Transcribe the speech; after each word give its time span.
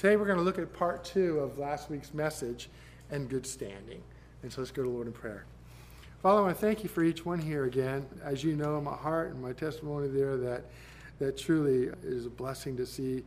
Today 0.00 0.16
we're 0.16 0.24
going 0.24 0.38
to 0.38 0.44
look 0.44 0.58
at 0.58 0.72
part 0.72 1.04
two 1.04 1.40
of 1.40 1.58
last 1.58 1.90
week's 1.90 2.14
message 2.14 2.70
and 3.10 3.28
good 3.28 3.46
standing. 3.46 4.00
And 4.42 4.50
so 4.50 4.62
let's 4.62 4.70
go 4.70 4.82
to 4.82 4.88
Lord 4.88 5.06
in 5.06 5.12
prayer. 5.12 5.44
Father, 6.22 6.38
I 6.38 6.42
want 6.44 6.56
to 6.56 6.60
thank 6.66 6.82
you 6.82 6.88
for 6.88 7.04
each 7.04 7.26
one 7.26 7.38
here 7.38 7.66
again. 7.66 8.06
As 8.24 8.42
you 8.42 8.56
know, 8.56 8.78
in 8.78 8.84
my 8.84 8.96
heart 8.96 9.32
and 9.32 9.42
my 9.42 9.52
testimony 9.52 10.08
there 10.08 10.38
that 10.38 10.64
that 11.18 11.36
truly 11.36 11.90
is 12.02 12.24
a 12.24 12.30
blessing 12.30 12.78
to 12.78 12.86
see 12.86 13.24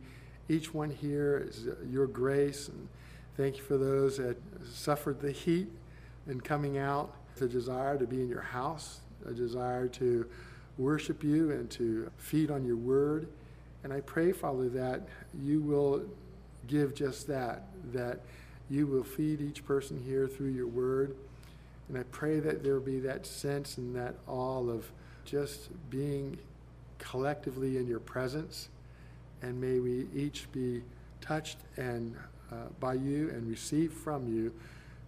each 0.48 0.74
one 0.74 0.90
here 0.90 1.46
is 1.46 1.68
your 1.88 2.08
grace 2.08 2.66
and 2.66 2.88
thank 3.36 3.56
you 3.56 3.62
for 3.62 3.78
those 3.78 4.16
that 4.16 4.36
suffered 4.68 5.20
the 5.20 5.30
heat 5.30 5.68
and 6.26 6.42
coming 6.42 6.76
out 6.76 7.14
the 7.36 7.46
desire 7.46 7.96
to 7.96 8.04
be 8.04 8.20
in 8.20 8.28
your 8.28 8.42
house 8.42 8.98
a 9.28 9.32
desire 9.32 9.86
to 9.86 10.26
worship 10.76 11.22
you 11.22 11.52
and 11.52 11.70
to 11.70 12.10
feed 12.16 12.50
on 12.50 12.64
your 12.64 12.74
word 12.74 13.28
and 13.84 13.92
i 13.92 14.00
pray 14.00 14.32
father 14.32 14.68
that 14.68 15.02
you 15.40 15.60
will 15.60 16.02
give 16.66 16.94
just 16.94 17.26
that 17.26 17.68
that 17.92 18.20
you 18.70 18.86
will 18.86 19.04
feed 19.04 19.40
each 19.40 19.64
person 19.64 20.02
here 20.04 20.26
through 20.26 20.50
your 20.50 20.66
word 20.66 21.14
and 21.88 21.98
i 21.98 22.02
pray 22.04 22.40
that 22.40 22.62
there 22.62 22.74
will 22.74 22.80
be 22.80 23.00
that 23.00 23.26
sense 23.26 23.76
and 23.78 23.94
that 23.94 24.14
all 24.26 24.70
of 24.70 24.90
just 25.24 25.68
being 25.90 26.38
collectively 26.98 27.76
in 27.76 27.86
your 27.86 28.00
presence. 28.00 28.68
And 29.42 29.60
may 29.60 29.78
we 29.78 30.06
each 30.14 30.50
be 30.52 30.82
touched 31.20 31.58
and 31.76 32.16
uh, 32.52 32.56
by 32.80 32.94
you 32.94 33.30
and 33.30 33.48
receive 33.48 33.92
from 33.92 34.26
you 34.26 34.52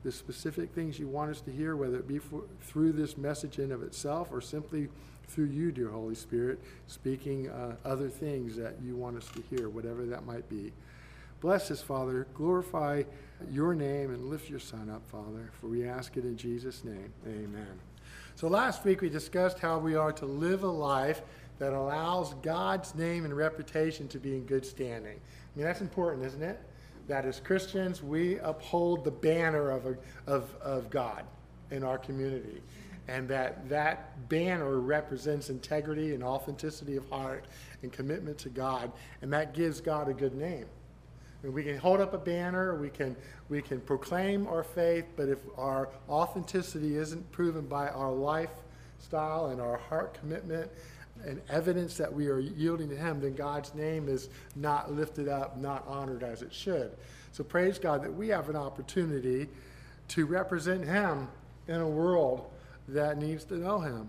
the 0.04 0.12
specific 0.12 0.72
things 0.72 0.98
you 0.98 1.08
want 1.08 1.30
us 1.30 1.40
to 1.42 1.50
hear, 1.50 1.76
whether 1.76 1.96
it 1.96 2.06
be 2.06 2.18
for, 2.18 2.42
through 2.62 2.92
this 2.92 3.16
message 3.16 3.58
in 3.58 3.72
of 3.72 3.82
itself 3.82 4.28
or 4.30 4.40
simply 4.40 4.88
through 5.28 5.46
you, 5.46 5.72
dear 5.72 5.88
Holy 5.88 6.14
Spirit, 6.14 6.60
speaking 6.86 7.48
uh, 7.50 7.74
other 7.84 8.08
things 8.08 8.56
that 8.56 8.76
you 8.84 8.94
want 8.94 9.16
us 9.16 9.28
to 9.30 9.42
hear, 9.50 9.68
whatever 9.68 10.04
that 10.04 10.24
might 10.24 10.48
be. 10.48 10.72
Bless 11.40 11.70
us, 11.70 11.82
Father. 11.82 12.26
Glorify 12.34 13.02
your 13.50 13.74
name 13.74 14.10
and 14.10 14.30
lift 14.30 14.48
your 14.48 14.58
Son 14.58 14.88
up, 14.90 15.06
Father, 15.10 15.50
for 15.60 15.66
we 15.66 15.86
ask 15.86 16.16
it 16.16 16.24
in 16.24 16.36
Jesus' 16.36 16.84
name. 16.84 17.12
Amen. 17.26 17.78
So 18.34 18.48
last 18.48 18.84
week 18.84 19.00
we 19.00 19.08
discussed 19.08 19.58
how 19.58 19.78
we 19.78 19.94
are 19.94 20.12
to 20.12 20.26
live 20.26 20.62
a 20.62 20.70
life 20.70 21.22
that 21.58 21.72
allows 21.72 22.34
God's 22.42 22.94
name 22.94 23.24
and 23.24 23.36
reputation 23.36 24.08
to 24.08 24.18
be 24.18 24.34
in 24.34 24.44
good 24.44 24.64
standing. 24.64 25.16
I 25.16 25.58
mean, 25.58 25.66
that's 25.66 25.80
important, 25.80 26.24
isn't 26.24 26.42
it? 26.42 26.60
That 27.08 27.24
as 27.24 27.40
Christians, 27.40 28.02
we 28.02 28.38
uphold 28.40 29.04
the 29.04 29.10
banner 29.10 29.70
of, 29.70 29.86
a, 29.86 29.96
of, 30.26 30.54
of 30.60 30.90
God 30.90 31.24
in 31.70 31.82
our 31.82 31.98
community. 31.98 32.60
And 33.08 33.28
that 33.28 33.68
that 33.68 34.28
banner 34.28 34.80
represents 34.80 35.48
integrity 35.48 36.14
and 36.14 36.24
authenticity 36.24 36.96
of 36.96 37.08
heart 37.08 37.44
and 37.82 37.92
commitment 37.92 38.36
to 38.38 38.48
God. 38.48 38.90
And 39.22 39.32
that 39.32 39.54
gives 39.54 39.80
God 39.80 40.08
a 40.08 40.14
good 40.14 40.34
name. 40.34 40.66
And 41.42 41.52
we 41.52 41.62
can 41.62 41.76
hold 41.76 42.00
up 42.00 42.14
a 42.14 42.18
banner, 42.18 42.74
we 42.76 42.90
can, 42.90 43.14
we 43.48 43.62
can 43.62 43.80
proclaim 43.80 44.46
our 44.48 44.62
faith, 44.62 45.04
but 45.16 45.28
if 45.28 45.38
our 45.56 45.90
authenticity 46.08 46.96
isn't 46.96 47.30
proven 47.30 47.66
by 47.66 47.88
our 47.88 48.12
lifestyle 48.12 49.46
and 49.46 49.60
our 49.60 49.76
heart 49.76 50.18
commitment, 50.18 50.70
and 51.24 51.40
evidence 51.48 51.96
that 51.96 52.12
we 52.12 52.28
are 52.28 52.38
yielding 52.38 52.88
to 52.88 52.96
Him, 52.96 53.20
then 53.20 53.34
God's 53.34 53.74
name 53.74 54.08
is 54.08 54.28
not 54.54 54.92
lifted 54.92 55.28
up, 55.28 55.56
not 55.56 55.86
honored 55.86 56.22
as 56.22 56.42
it 56.42 56.52
should. 56.52 56.92
So 57.32 57.44
praise 57.44 57.78
God 57.78 58.02
that 58.02 58.12
we 58.12 58.28
have 58.28 58.48
an 58.48 58.56
opportunity 58.56 59.48
to 60.08 60.26
represent 60.26 60.84
Him 60.84 61.28
in 61.68 61.80
a 61.80 61.88
world 61.88 62.50
that 62.88 63.18
needs 63.18 63.44
to 63.44 63.56
know 63.56 63.78
Him. 63.78 64.08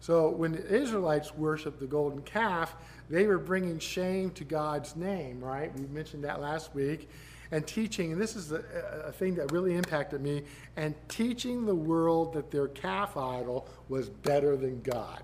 So 0.00 0.30
when 0.30 0.52
the 0.52 0.66
Israelites 0.66 1.34
worshiped 1.34 1.80
the 1.80 1.86
golden 1.86 2.22
calf, 2.22 2.74
they 3.12 3.26
were 3.26 3.38
bringing 3.38 3.78
shame 3.78 4.30
to 4.30 4.42
God's 4.44 4.96
name, 4.96 5.38
right? 5.44 5.70
We 5.78 5.86
mentioned 5.88 6.24
that 6.24 6.40
last 6.40 6.74
week. 6.74 7.10
And 7.50 7.66
teaching, 7.66 8.12
and 8.12 8.20
this 8.20 8.34
is 8.34 8.50
a, 8.52 8.64
a 9.04 9.12
thing 9.12 9.34
that 9.34 9.52
really 9.52 9.74
impacted 9.74 10.22
me, 10.22 10.44
and 10.78 10.94
teaching 11.08 11.66
the 11.66 11.74
world 11.74 12.32
that 12.32 12.50
their 12.50 12.68
calf 12.68 13.14
idol 13.18 13.68
was 13.90 14.08
better 14.08 14.56
than 14.56 14.80
God. 14.80 15.22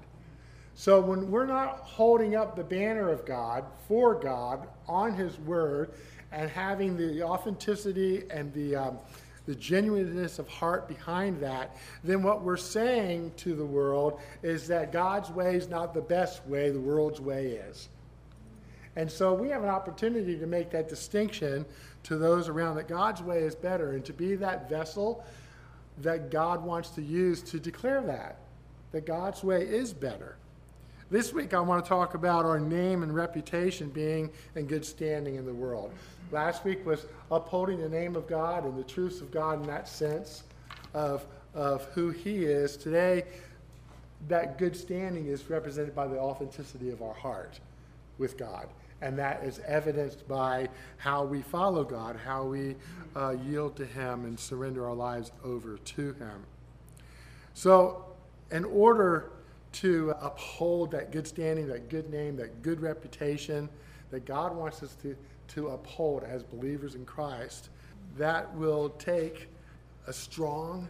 So 0.75 1.01
when 1.01 1.31
we're 1.31 1.47
not 1.47 1.79
holding 1.79 2.37
up 2.37 2.55
the 2.55 2.63
banner 2.63 3.09
of 3.09 3.25
God 3.25 3.65
for 3.89 4.15
God 4.15 4.69
on 4.87 5.15
His 5.15 5.39
Word 5.39 5.93
and 6.31 6.51
having 6.51 6.99
the 6.99 7.23
authenticity 7.23 8.25
and 8.31 8.53
the, 8.53 8.77
um, 8.77 8.99
the 9.49 9.55
genuineness 9.55 10.39
of 10.39 10.47
heart 10.47 10.87
behind 10.87 11.41
that, 11.41 11.75
then 12.05 12.23
what 12.23 12.43
we're 12.43 12.59
saying 12.59 13.33
to 13.39 13.55
the 13.55 13.65
world 13.65 14.21
is 14.43 14.69
that 14.69 14.93
God's 14.93 15.31
way 15.31 15.55
is 15.57 15.71
not 15.71 15.95
the 15.95 16.03
best 16.03 16.47
way, 16.47 16.71
the 16.71 16.79
world's 16.79 17.19
way 17.19 17.53
is. 17.53 17.89
And 18.95 19.11
so 19.11 19.33
we 19.33 19.49
have 19.49 19.63
an 19.63 19.71
opportunity 19.71 20.37
to 20.37 20.47
make 20.47 20.69
that 20.73 20.87
distinction 20.87 21.65
to 22.03 22.19
those 22.19 22.51
around 22.51 22.77
that 22.77 22.89
God's 22.89 23.23
way 23.23 23.39
is 23.39 23.55
better 23.55 23.93
and 23.93 24.05
to 24.05 24.13
be 24.13 24.35
that 24.35 24.69
vessel 24.69 25.25
that 26.03 26.31
God 26.31 26.63
wants 26.63 26.91
to 26.91 27.03
use 27.03 27.41
to 27.45 27.59
declare 27.59 28.03
that, 28.03 28.41
that 28.93 29.07
God's 29.07 29.43
way 29.43 29.63
is 29.63 29.95
better. 29.95 30.37
This 31.11 31.33
week, 31.33 31.55
I 31.55 31.61
want 31.61 31.83
to 31.83 31.89
talk 31.89 32.13
about 32.13 32.45
our 32.45 32.61
name 32.61 33.03
and 33.03 33.15
reputation 33.15 33.89
being 33.89 34.29
in 34.57 34.67
good 34.67 34.85
standing 34.85 35.37
in 35.37 35.47
the 35.47 35.55
world. 35.55 35.91
Last 36.31 36.67
week 36.67 36.85
was 36.85 37.07
upholding 37.31 37.81
the 37.81 37.89
name 37.89 38.15
of 38.15 38.29
God 38.29 38.67
and 38.67 38.79
the 38.79 38.85
truths 38.85 39.23
of 39.23 39.31
God 39.31 39.63
in 39.63 39.67
that 39.69 39.89
sense 39.89 40.43
of, 40.93 41.25
of 41.55 41.87
who 41.95 42.11
He 42.11 42.45
is. 42.45 42.77
Today, 42.77 43.25
that 44.29 44.59
good 44.59 44.77
standing 44.77 45.29
is 45.29 45.49
represented 45.49 45.95
by 45.95 46.07
the 46.07 46.19
authenticity 46.19 46.91
of 46.91 47.01
our 47.01 47.15
heart 47.15 47.59
with 48.19 48.37
God. 48.37 48.69
And 49.01 49.19
that 49.19 49.43
is 49.43 49.61
evidenced 49.61 50.29
by 50.29 50.69
how 50.99 51.25
we 51.25 51.41
follow 51.41 51.85
God, 51.85 52.17
how 52.23 52.45
we 52.45 52.77
uh, 53.17 53.31
yield 53.47 53.77
to 53.77 53.87
Him 53.87 54.27
and 54.27 54.39
surrender 54.39 54.87
our 54.87 54.95
lives 54.95 55.33
over 55.43 55.79
to 55.79 56.13
Him. 56.13 56.45
So, 57.55 58.05
in 58.51 58.67
order 58.67 59.31
to 59.73 60.15
uphold 60.21 60.91
that 60.93 61.13
good 61.13 61.27
standing, 61.27 61.67
that 61.69 61.89
good 61.89 62.11
name, 62.11 62.37
that 62.37 62.63
good 62.63 62.81
reputation 62.81 63.69
that 64.11 64.25
God 64.25 64.57
wants 64.57 64.83
us 64.83 64.95
to, 65.03 65.17
to 65.49 65.69
uphold 65.69 66.25
as 66.25 66.43
believers 66.43 66.95
in 66.95 67.05
Christ, 67.05 67.69
that 68.17 68.53
will 68.55 68.91
take 68.91 69.49
a 70.07 70.13
strong 70.13 70.89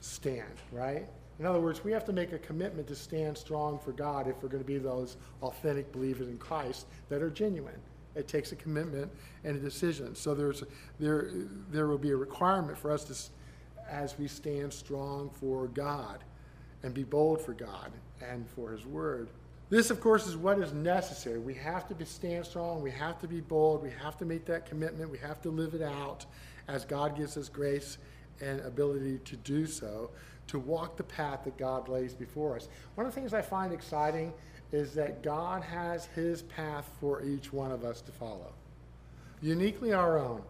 stand, 0.00 0.54
right? 0.72 1.06
In 1.38 1.46
other 1.46 1.60
words, 1.60 1.84
we 1.84 1.92
have 1.92 2.04
to 2.06 2.12
make 2.12 2.32
a 2.32 2.38
commitment 2.38 2.88
to 2.88 2.96
stand 2.96 3.38
strong 3.38 3.78
for 3.78 3.92
God 3.92 4.26
if 4.26 4.42
we're 4.42 4.48
going 4.48 4.62
to 4.62 4.66
be 4.66 4.78
those 4.78 5.16
authentic 5.42 5.92
believers 5.92 6.26
in 6.26 6.36
Christ 6.38 6.86
that 7.08 7.22
are 7.22 7.30
genuine. 7.30 7.80
It 8.16 8.26
takes 8.26 8.50
a 8.50 8.56
commitment 8.56 9.12
and 9.44 9.56
a 9.56 9.60
decision. 9.60 10.16
So 10.16 10.34
there's 10.34 10.64
there 10.98 11.30
there 11.70 11.86
will 11.86 11.98
be 11.98 12.10
a 12.10 12.16
requirement 12.16 12.76
for 12.76 12.90
us 12.90 13.04
to, 13.04 13.14
as 13.88 14.18
we 14.18 14.26
stand 14.26 14.72
strong 14.72 15.30
for 15.30 15.68
God, 15.68 16.24
and 16.82 16.92
be 16.92 17.04
bold 17.04 17.40
for 17.40 17.52
God 17.52 17.92
and 18.20 18.48
for 18.50 18.70
His 18.72 18.86
Word. 18.86 19.28
This, 19.70 19.90
of 19.90 20.00
course, 20.00 20.26
is 20.26 20.36
what 20.36 20.58
is 20.58 20.72
necessary. 20.72 21.38
We 21.38 21.54
have 21.54 21.86
to 21.88 21.94
be, 21.94 22.04
stand 22.04 22.46
strong. 22.46 22.82
We 22.82 22.90
have 22.92 23.20
to 23.20 23.28
be 23.28 23.40
bold. 23.40 23.82
We 23.82 23.90
have 24.02 24.16
to 24.18 24.24
make 24.24 24.46
that 24.46 24.64
commitment. 24.64 25.10
We 25.10 25.18
have 25.18 25.42
to 25.42 25.50
live 25.50 25.74
it 25.74 25.82
out 25.82 26.24
as 26.68 26.84
God 26.84 27.16
gives 27.16 27.36
us 27.36 27.48
grace 27.48 27.98
and 28.40 28.60
ability 28.60 29.18
to 29.24 29.36
do 29.36 29.66
so, 29.66 30.10
to 30.46 30.58
walk 30.58 30.96
the 30.96 31.04
path 31.04 31.44
that 31.44 31.58
God 31.58 31.88
lays 31.88 32.14
before 32.14 32.56
us. 32.56 32.68
One 32.94 33.06
of 33.06 33.14
the 33.14 33.20
things 33.20 33.34
I 33.34 33.42
find 33.42 33.72
exciting 33.72 34.32
is 34.72 34.94
that 34.94 35.22
God 35.22 35.62
has 35.62 36.06
His 36.06 36.42
path 36.42 36.90
for 37.00 37.22
each 37.22 37.52
one 37.52 37.70
of 37.70 37.84
us 37.84 38.00
to 38.02 38.12
follow, 38.12 38.52
uniquely 39.42 39.92
our 39.92 40.18
own. 40.18 40.42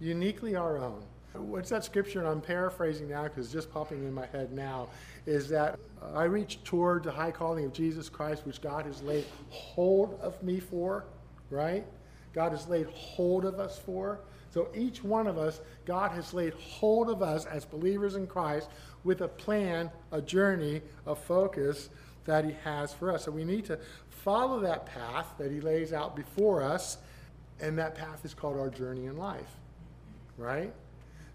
Uniquely 0.00 0.56
our 0.56 0.76
own. 0.76 1.02
What's 1.34 1.70
that 1.70 1.84
scripture? 1.84 2.20
And 2.20 2.28
I'm 2.28 2.40
paraphrasing 2.40 3.08
now 3.08 3.24
because 3.24 3.46
it's 3.46 3.52
just 3.52 3.72
popping 3.72 4.04
in 4.04 4.12
my 4.12 4.26
head 4.26 4.52
now. 4.52 4.88
Is 5.26 5.48
that 5.48 5.78
uh, 6.00 6.16
I 6.16 6.24
reach 6.24 6.62
toward 6.62 7.02
the 7.02 7.10
high 7.10 7.32
calling 7.32 7.64
of 7.64 7.72
Jesus 7.72 8.08
Christ, 8.08 8.46
which 8.46 8.60
God 8.60 8.86
has 8.86 9.02
laid 9.02 9.24
hold 9.50 10.18
of 10.20 10.40
me 10.42 10.60
for, 10.60 11.04
right? 11.50 11.84
God 12.32 12.52
has 12.52 12.68
laid 12.68 12.86
hold 12.86 13.44
of 13.44 13.58
us 13.58 13.78
for. 13.78 14.20
So 14.50 14.68
each 14.74 15.02
one 15.02 15.26
of 15.26 15.36
us, 15.36 15.60
God 15.84 16.12
has 16.12 16.32
laid 16.32 16.54
hold 16.54 17.10
of 17.10 17.20
us 17.20 17.46
as 17.46 17.64
believers 17.64 18.14
in 18.14 18.28
Christ 18.28 18.70
with 19.02 19.20
a 19.20 19.28
plan, 19.28 19.90
a 20.12 20.20
journey, 20.20 20.82
a 21.06 21.16
focus 21.16 21.90
that 22.26 22.44
He 22.44 22.52
has 22.62 22.92
for 22.92 23.12
us. 23.12 23.24
So 23.24 23.32
we 23.32 23.44
need 23.44 23.64
to 23.64 23.78
follow 24.08 24.60
that 24.60 24.86
path 24.86 25.26
that 25.38 25.50
He 25.50 25.60
lays 25.60 25.92
out 25.92 26.14
before 26.14 26.62
us, 26.62 26.98
and 27.60 27.76
that 27.78 27.96
path 27.96 28.24
is 28.24 28.34
called 28.34 28.56
our 28.56 28.70
journey 28.70 29.06
in 29.06 29.16
life, 29.16 29.56
right? 30.38 30.72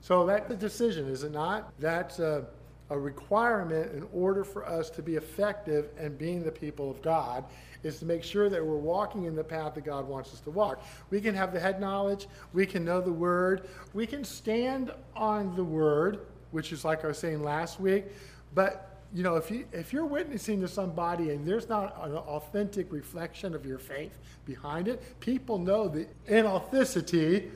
So 0.02 0.26
that's 0.26 0.48
the 0.48 0.56
decision, 0.56 1.08
is 1.08 1.24
it 1.24 1.32
not? 1.32 1.74
That's 1.80 2.20
a, 2.20 2.46
a 2.90 2.98
requirement 2.98 3.94
in 3.94 4.08
order 4.14 4.44
for 4.44 4.68
us 4.68 4.90
to 4.92 5.02
be 5.02 5.16
effective 5.16 5.90
and 5.98 6.18
being 6.18 6.44
the 6.44 6.52
people 6.52 6.90
of 6.90 7.02
God 7.02 7.46
is 7.84 8.00
to 8.00 8.06
make 8.06 8.24
sure 8.24 8.50
that 8.50 8.66
we're 8.66 8.78
walking 8.78 9.26
in 9.26 9.36
the 9.36 9.44
path 9.44 9.76
that 9.76 9.86
God 9.86 10.08
wants 10.08 10.34
us 10.34 10.40
to 10.42 10.52
walk. 10.52 10.84
We 11.10 11.22
can 11.22 11.36
have 11.36 11.54
the 11.54 11.60
head 11.60 11.80
knowledge, 11.80 12.28
we 12.54 12.66
can 12.66 12.84
know 12.84 13.02
the 13.02 13.12
word, 13.12 13.68
we 13.94 14.06
can 14.08 14.24
stand 14.24 14.92
on 15.16 15.56
the 15.56 15.64
word, 15.64 16.26
which 16.52 16.72
is 16.72 16.84
like 16.84 17.04
I 17.06 17.10
was 17.10 17.18
saying 17.18 17.44
last 17.44 17.80
week, 17.80 18.06
but 18.54 18.86
you 19.14 19.24
know, 19.24 19.36
if, 19.38 19.50
you, 19.50 19.66
if 19.72 19.92
you're 19.92 20.06
witnessing 20.06 20.62
to 20.62 20.68
somebody 20.68 21.32
and 21.32 21.48
there's 21.48 21.68
not 21.68 21.96
an 22.04 22.16
authentic 22.16 22.92
reflection 22.92 23.56
of 23.56 23.66
your 23.66 23.80
faith 23.80 24.20
behind 24.46 24.88
it, 24.88 25.20
people 25.20 25.58
know 25.58 25.88
the 25.88 26.06
inauthenticity 26.28 27.50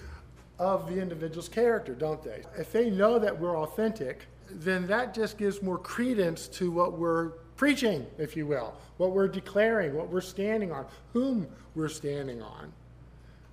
of 0.59 0.88
the 0.88 1.01
individual's 1.01 1.50
character, 1.50 1.94
don't 1.94 2.23
they? 2.23 2.44
If 2.57 2.71
they 2.71 2.89
know 2.89 3.19
that 3.19 3.39
we're 3.39 3.57
authentic, 3.57 4.27
then 4.50 4.88
that 4.88 5.13
just 5.13 5.38
gives 5.38 5.61
more 5.61 5.77
credence 5.77 6.47
to 6.47 6.71
what 6.71 6.97
we're 6.97 7.29
preaching, 7.55 8.05
if 8.17 8.35
you 8.35 8.45
will, 8.45 8.75
what 8.97 9.11
we're 9.11 9.27
declaring, 9.27 9.95
what 9.95 10.09
we're 10.09 10.21
standing 10.21 10.71
on, 10.71 10.85
whom 11.11 11.47
we're 11.75 11.89
standing 11.89 12.41
on. 12.41 12.71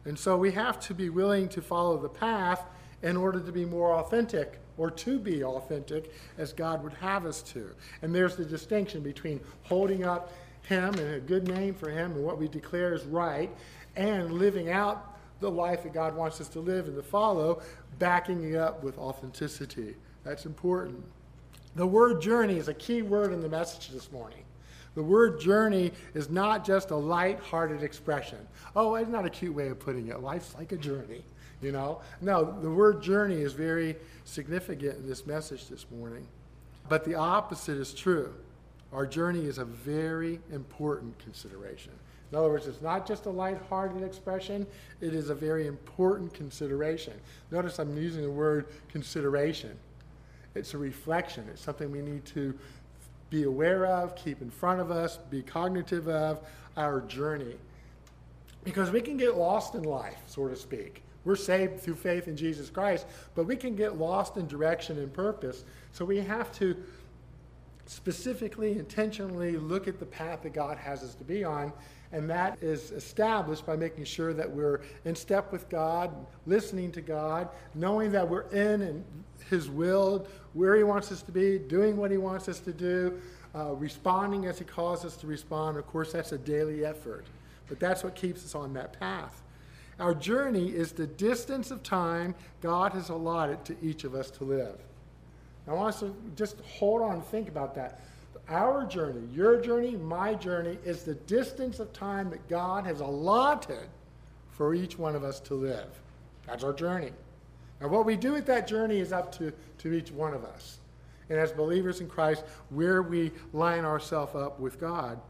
And 0.05 0.19
so 0.19 0.37
we 0.37 0.53
have 0.53 0.81
to 0.81 0.95
be 0.95 1.11
willing 1.11 1.49
to 1.51 1.63
follow 1.63 1.99
the 1.99 2.09
path 2.09 2.65
in 3.03 3.17
order 3.17 3.41
to 3.41 3.53
be 3.53 3.65
more 3.65 3.95
authentic 3.95 4.59
or 4.77 4.91
to 4.91 5.19
be 5.19 5.45
authentic 5.45 6.13
as 6.39 6.53
God 6.53 6.83
would 6.83 6.95
have 6.95 7.27
us 7.27 7.43
to. 7.43 7.71
And 8.03 8.15
there's 8.15 8.37
the 8.37 8.45
distinction 8.45 9.03
between 9.03 9.41
holding 9.63 10.05
up 10.05 10.33
Him 10.63 10.95
and 10.95 11.15
a 11.15 11.21
good 11.21 11.47
name 11.49 11.75
for 11.75 11.91
Him 11.91 12.13
and 12.13 12.25
what 12.25 12.39
we 12.39 12.49
declare 12.49 12.95
is 12.95 13.05
right 13.05 13.51
and 13.97 14.33
living 14.33 14.71
out 14.71 15.10
the 15.41 15.51
life 15.51 15.83
that 15.83 15.93
God 15.93 16.15
wants 16.15 16.41
us 16.41 16.49
to 16.51 16.61
live 16.61 16.87
and 16.87 16.97
to 16.97 17.03
follow, 17.03 17.63
backing 17.99 18.53
it 18.53 18.57
up 18.57 18.83
with 18.83 18.99
authenticity. 18.99 19.97
That's 20.23 20.47
important. 20.47 21.03
The 21.77 21.87
word 21.87 22.21
journey 22.21 22.59
is 22.59 22.69
a 22.69 22.75
key 22.75 23.03
word 23.03 23.33
in 23.33 23.41
the 23.41 23.49
message 23.49 23.89
this 23.89 24.13
morning. 24.13 24.43
The 24.95 25.03
word 25.03 25.41
journey 25.41 25.93
is 26.15 26.29
not 26.29 26.65
just 26.65 26.91
a 26.91 26.97
light-hearted 26.97 27.83
expression. 27.83 28.39
Oh, 28.75 28.97
it's 28.97 29.09
not 29.09 29.25
a 29.25 29.31
cute 29.31 29.55
way 29.55 29.69
of 29.69 29.79
putting 29.79 30.09
it. 30.09 30.21
Life's 30.21 30.55
like 30.57 30.73
a 30.73 30.77
journey, 30.77 31.23
you 31.63 31.71
know? 31.71 32.01
No, 32.21 32.59
the 32.61 32.71
word 32.71 33.01
journey 33.01 33.41
is 33.41 33.53
very 33.53 33.97
significant 34.25 34.97
in 34.97 35.09
this 35.09 35.27
message 35.27 35.69
this 35.69 35.87
morning. 35.91 36.27
But 36.89 37.05
the 37.05 37.15
opposite 37.15 37.79
is 37.79 37.95
true. 37.95 38.35
Our 38.93 39.07
journey 39.07 39.47
is 39.47 39.59
a 39.59 39.65
very 39.65 40.41
important 40.53 41.17
consideration. 41.21 41.93
In 42.31 42.39
other 42.39 42.49
words, 42.49 42.67
it's 42.67 42.81
not 42.81 43.07
just 43.07 43.27
a 43.27 43.31
light-hearted 43.31 44.03
expression, 44.03 44.67
it 45.01 45.15
is 45.15 45.31
a 45.31 45.35
very 45.35 45.67
important 45.67 46.33
consideration. 46.33 47.15
Notice 47.51 47.79
I'm 47.79 47.97
using 47.97 48.23
the 48.23 48.31
word 48.31 48.67
consideration. 48.89 49.77
It's 50.55 50.75
a 50.75 50.79
reflection. 50.79 51.49
It's 51.51 51.63
something 51.63 51.91
we 51.91 52.03
need 52.03 52.25
to 52.27 52.57
be 53.31 53.45
aware 53.45 53.87
of, 53.87 54.15
keep 54.17 54.43
in 54.43 54.51
front 54.51 54.81
of 54.81 54.91
us, 54.91 55.19
be 55.31 55.43
cognitive 55.43 56.09
of 56.09 56.41
our 56.77 57.01
journey. 57.03 57.57
Because 58.65 58.91
we 58.91 59.01
can 59.01 59.17
get 59.17 59.37
lost 59.37 59.75
in 59.75 59.85
life, 59.85 60.19
so 60.27 60.47
to 60.49 60.57
speak. 60.57 61.03
We're 61.25 61.37
saved 61.37 61.81
through 61.81 61.97
faith 61.97 62.29
in 62.29 62.37
Jesus 62.37 62.71
Christ, 62.71 63.07
but 63.35 63.45
we 63.45 63.57
can 63.57 63.75
get 63.75 63.99
lost 63.99 64.37
in 64.37 64.47
direction 64.47 64.99
and 64.99 65.13
purpose. 65.13 65.65
So 65.93 66.05
we 66.05 66.19
have 66.19 66.51
to 66.59 66.77
specifically, 67.87 68.79
intentionally 68.79 69.57
look 69.57 69.89
at 69.89 69.99
the 69.99 70.07
path 70.07 70.43
that 70.43 70.53
God 70.53 70.79
has 70.79 71.03
us 71.03 71.15
to 71.17 71.25
be 71.25 71.45
on. 71.45 71.73
And 72.13 72.29
that 72.29 72.61
is 72.61 72.91
established 72.91 73.65
by 73.65 73.77
making 73.77 74.05
sure 74.05 74.33
that 74.33 74.51
we're 74.51 74.81
in 75.05 75.15
step 75.15 75.53
with 75.53 75.69
God, 75.69 76.11
listening 76.47 76.91
to 76.93 77.01
God, 77.01 77.49
knowing 77.75 78.11
that 78.13 78.29
we're 78.29 78.51
in 78.51 79.05
his 79.49 79.69
will, 79.71 80.27
where 80.53 80.77
He 80.77 80.83
wants 80.83 81.13
us 81.13 81.23
to 81.23 81.33
be, 81.33 81.59
doing 81.59 81.97
what 81.97 82.11
He 82.11 82.17
wants 82.17 82.49
us 82.49 82.61
to 82.61 82.73
do, 82.73 83.21
uh, 83.55 83.73
responding 83.75 84.47
as 84.47 84.59
He 84.59 84.65
calls 84.65 85.05
us 85.05 85.17
to 85.19 85.27
respond. 85.27 85.77
Of 85.77 85.87
course, 85.87 86.13
that's 86.13 86.33
a 86.33 86.39
daily 86.39 86.85
effort, 86.85 87.25
but 87.69 87.81
that's 87.81 88.05
what 88.05 88.15
keeps 88.15 88.45
us 88.45 88.55
on 88.55 88.73
that 88.75 88.99
path. 88.99 89.43
Our 89.99 90.15
journey 90.15 90.69
is 90.69 90.93
the 90.93 91.07
distance 91.07 91.71
of 91.71 91.83
time 91.83 92.35
God 92.63 92.93
has 92.93 93.11
allotted 93.11 93.65
to 93.67 93.77
each 93.83 94.05
of 94.05 94.15
us 94.15 94.31
to 94.33 94.45
live. 94.45 94.79
I 95.69 95.75
want 95.75 95.95
us 95.95 96.01
to 96.01 96.15
just 96.37 96.59
hold 96.61 97.03
on 97.03 97.15
and 97.15 97.25
think 97.25 97.49
about 97.49 97.75
that. 97.75 98.01
Our 98.51 98.85
journey, 98.85 99.23
your 99.33 99.61
journey, 99.61 99.95
my 99.97 100.35
journey, 100.35 100.77
is 100.85 101.05
the 101.05 101.15
distance 101.15 101.79
of 101.79 101.93
time 101.93 102.31
that 102.31 102.49
God 102.49 102.85
has 102.85 103.01
allotted 103.01 103.89
for 104.51 104.75
each 104.75 104.99
one 104.99 105.15
of 105.15 105.23
us 105.23 105.39
to 105.41 105.55
live. 105.55 105.87
That's 106.47 106.65
our 106.65 106.73
journey. 106.73 107.13
And 107.81 107.91
what 107.91 108.05
we 108.05 108.17
do 108.17 108.33
with 108.33 108.47
that 108.47 108.67
journey 108.67 108.99
is 108.99 109.13
up 109.13 109.31
to, 109.39 109.53
to 109.79 109.93
each 109.93 110.11
one 110.11 110.35
of 110.35 110.45
us. 110.45 110.81
And 111.29 111.39
as 111.39 111.53
believers 111.53 112.01
in 112.01 112.09
Christ, 112.09 112.43
where 112.71 113.03
we 113.03 113.31
line 113.53 113.85
ourselves 113.85 114.35
up 114.35 114.59
with 114.59 114.81
God. 114.81 115.21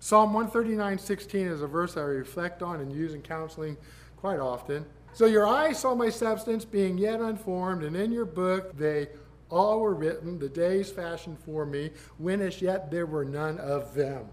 Psalm 0.00 0.32
139, 0.32 0.98
16 0.98 1.46
is 1.46 1.60
a 1.60 1.66
verse 1.66 1.98
I 1.98 2.00
reflect 2.00 2.62
on 2.62 2.80
and 2.80 2.90
use 2.90 3.12
in 3.12 3.20
counseling 3.20 3.76
quite 4.16 4.40
often. 4.40 4.86
So 5.12 5.26
your 5.26 5.46
eyes 5.46 5.78
saw 5.78 5.94
my 5.94 6.10
substance 6.10 6.64
being 6.64 6.98
yet 6.98 7.20
unformed, 7.20 7.84
and 7.84 7.94
in 7.94 8.10
your 8.10 8.24
book 8.24 8.76
they 8.76 9.08
all 9.54 9.80
were 9.80 9.94
written, 9.94 10.38
the 10.38 10.48
days 10.48 10.90
fashioned 10.90 11.38
for 11.38 11.64
me, 11.64 11.90
when 12.18 12.40
as 12.40 12.60
yet 12.60 12.90
there 12.90 13.06
were 13.06 13.24
none 13.24 13.58
of 13.58 13.94
them. 13.94 14.26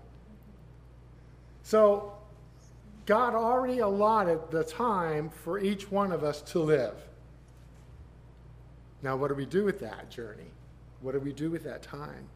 So 1.63 2.13
God 3.05 3.35
already 3.35 3.79
allotted 3.79 4.39
the 4.49 4.63
time 4.63 5.29
for 5.29 5.59
each 5.59 5.91
one 5.91 6.11
of 6.11 6.23
us 6.23 6.41
to 6.43 6.59
live. 6.59 6.95
Now, 9.03 9.15
what 9.15 9.29
do 9.29 9.35
we 9.35 9.45
do 9.45 9.63
with 9.63 9.79
that 9.79 10.09
journey? 10.09 10.51
What 11.01 11.13
do 11.13 11.19
we 11.19 11.33
do 11.33 11.49
with 11.49 11.63
that 11.63 11.81
time? 11.81 12.27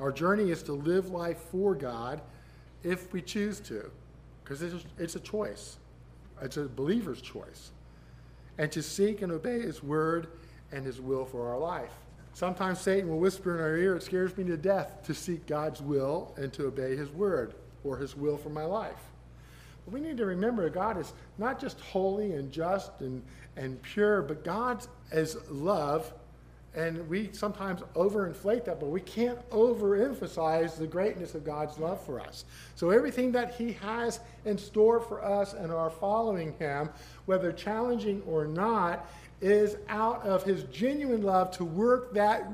Our 0.00 0.12
journey 0.12 0.50
is 0.50 0.62
to 0.64 0.72
live 0.72 1.10
life 1.10 1.38
for 1.50 1.74
God 1.74 2.22
if 2.82 3.12
we 3.12 3.22
choose 3.22 3.60
to, 3.60 3.90
because 4.42 4.62
it's, 4.62 4.84
it's 4.98 5.16
a 5.16 5.20
choice. 5.20 5.76
It's 6.40 6.56
a 6.56 6.64
believer's 6.64 7.20
choice. 7.20 7.70
And 8.58 8.72
to 8.72 8.82
seek 8.82 9.22
and 9.22 9.30
obey 9.30 9.60
His 9.60 9.82
word 9.82 10.28
and 10.72 10.84
His 10.84 11.00
will 11.00 11.24
for 11.24 11.48
our 11.48 11.58
life. 11.58 11.92
Sometimes 12.34 12.80
Satan 12.80 13.10
will 13.10 13.18
whisper 13.18 13.54
in 13.54 13.60
our 13.62 13.76
ear, 13.76 13.96
it 13.96 14.02
scares 14.02 14.36
me 14.36 14.44
to 14.44 14.56
death 14.56 15.02
to 15.04 15.14
seek 15.14 15.46
God's 15.46 15.82
will 15.82 16.34
and 16.36 16.52
to 16.54 16.66
obey 16.66 16.96
His 16.96 17.10
word 17.10 17.54
or 17.84 17.98
His 17.98 18.16
will 18.16 18.36
for 18.36 18.48
my 18.48 18.64
life. 18.64 19.10
But 19.84 19.94
we 19.94 20.00
need 20.00 20.16
to 20.16 20.26
remember 20.26 20.68
God 20.70 20.98
is 20.98 21.12
not 21.38 21.60
just 21.60 21.80
holy 21.80 22.32
and 22.32 22.50
just 22.50 23.00
and, 23.00 23.22
and 23.56 23.80
pure, 23.82 24.22
but 24.22 24.44
God 24.44 24.86
is 25.12 25.36
love. 25.50 26.12
And 26.74 27.06
we 27.06 27.28
sometimes 27.32 27.82
overinflate 27.94 28.64
that, 28.64 28.80
but 28.80 28.88
we 28.88 29.02
can't 29.02 29.38
overemphasize 29.50 30.78
the 30.78 30.86
greatness 30.86 31.34
of 31.34 31.44
God's 31.44 31.78
love 31.78 32.02
for 32.02 32.18
us. 32.18 32.46
So 32.76 32.88
everything 32.88 33.30
that 33.32 33.54
He 33.56 33.72
has 33.74 34.20
in 34.46 34.56
store 34.56 34.98
for 34.98 35.22
us 35.22 35.52
and 35.52 35.70
our 35.70 35.90
following 35.90 36.54
Him, 36.58 36.88
whether 37.26 37.52
challenging 37.52 38.22
or 38.26 38.46
not, 38.46 39.06
is 39.42 39.76
out 39.88 40.24
of 40.24 40.44
His 40.44 40.62
genuine 40.64 41.22
love 41.22 41.50
to 41.52 41.64
work 41.64 42.14
that 42.14 42.50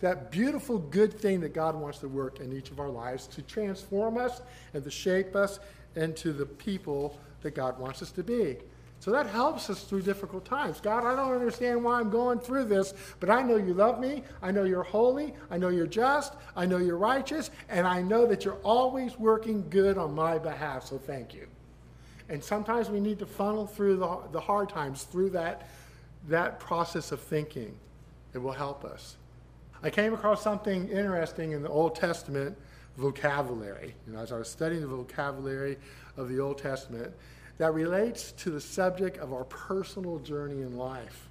that 0.00 0.30
beautiful 0.30 0.78
good 0.78 1.12
thing 1.12 1.40
that 1.40 1.52
God 1.52 1.74
wants 1.74 1.98
to 1.98 2.08
work 2.08 2.40
in 2.40 2.56
each 2.56 2.70
of 2.70 2.80
our 2.80 2.88
lives 2.88 3.26
to 3.26 3.42
transform 3.42 4.16
us 4.16 4.40
and 4.72 4.82
to 4.82 4.90
shape 4.90 5.36
us 5.36 5.60
into 5.94 6.32
the 6.32 6.46
people 6.46 7.18
that 7.42 7.54
God 7.54 7.78
wants 7.78 8.00
us 8.00 8.10
to 8.12 8.22
be. 8.22 8.56
So 9.00 9.10
that 9.12 9.26
helps 9.26 9.70
us 9.70 9.84
through 9.84 10.02
difficult 10.02 10.44
times. 10.44 10.78
God, 10.78 11.04
I 11.04 11.16
don't 11.16 11.32
understand 11.32 11.82
why 11.82 11.98
I'm 11.98 12.10
going 12.10 12.38
through 12.38 12.64
this, 12.64 12.92
but 13.18 13.30
I 13.30 13.42
know 13.42 13.56
you 13.56 13.72
love 13.72 13.98
me. 13.98 14.22
I 14.42 14.50
know 14.50 14.64
you're 14.64 14.82
holy. 14.82 15.32
I 15.50 15.56
know 15.56 15.68
you're 15.68 15.86
just. 15.86 16.34
I 16.54 16.66
know 16.66 16.76
you're 16.76 16.98
righteous. 16.98 17.50
And 17.70 17.86
I 17.86 18.02
know 18.02 18.26
that 18.26 18.44
you're 18.44 18.60
always 18.62 19.18
working 19.18 19.66
good 19.70 19.96
on 19.96 20.14
my 20.14 20.38
behalf. 20.38 20.86
So 20.86 20.98
thank 20.98 21.32
you. 21.32 21.46
And 22.28 22.44
sometimes 22.44 22.90
we 22.90 23.00
need 23.00 23.18
to 23.20 23.26
funnel 23.26 23.66
through 23.66 23.96
the, 23.96 24.18
the 24.32 24.40
hard 24.40 24.68
times 24.68 25.04
through 25.04 25.30
that, 25.30 25.68
that 26.28 26.60
process 26.60 27.12
of 27.12 27.20
thinking. 27.20 27.74
It 28.32 28.38
will 28.38 28.52
help 28.52 28.84
us. 28.84 29.16
I 29.82 29.90
came 29.90 30.12
across 30.12 30.42
something 30.42 30.88
interesting 30.88 31.52
in 31.52 31.62
the 31.62 31.68
Old 31.68 31.94
Testament 31.94 32.56
vocabulary. 32.96 33.94
You 34.06 34.12
know, 34.12 34.20
as 34.20 34.30
I 34.30 34.38
was 34.38 34.48
studying 34.48 34.82
the 34.82 34.86
vocabulary 34.86 35.78
of 36.16 36.28
the 36.28 36.38
Old 36.38 36.58
Testament, 36.58 37.12
that 37.58 37.74
relates 37.74 38.32
to 38.32 38.50
the 38.50 38.60
subject 38.60 39.18
of 39.18 39.32
our 39.32 39.44
personal 39.44 40.18
journey 40.18 40.62
in 40.62 40.76
life. 40.76 41.28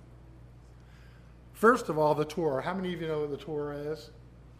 First 1.53 1.89
of 1.89 1.97
all, 1.97 2.15
the 2.15 2.25
Torah. 2.25 2.61
How 2.61 2.73
many 2.73 2.93
of 2.93 3.01
you 3.01 3.07
know 3.07 3.21
what 3.21 3.31
the 3.31 3.37
Torah 3.37 3.77
is? 3.77 4.11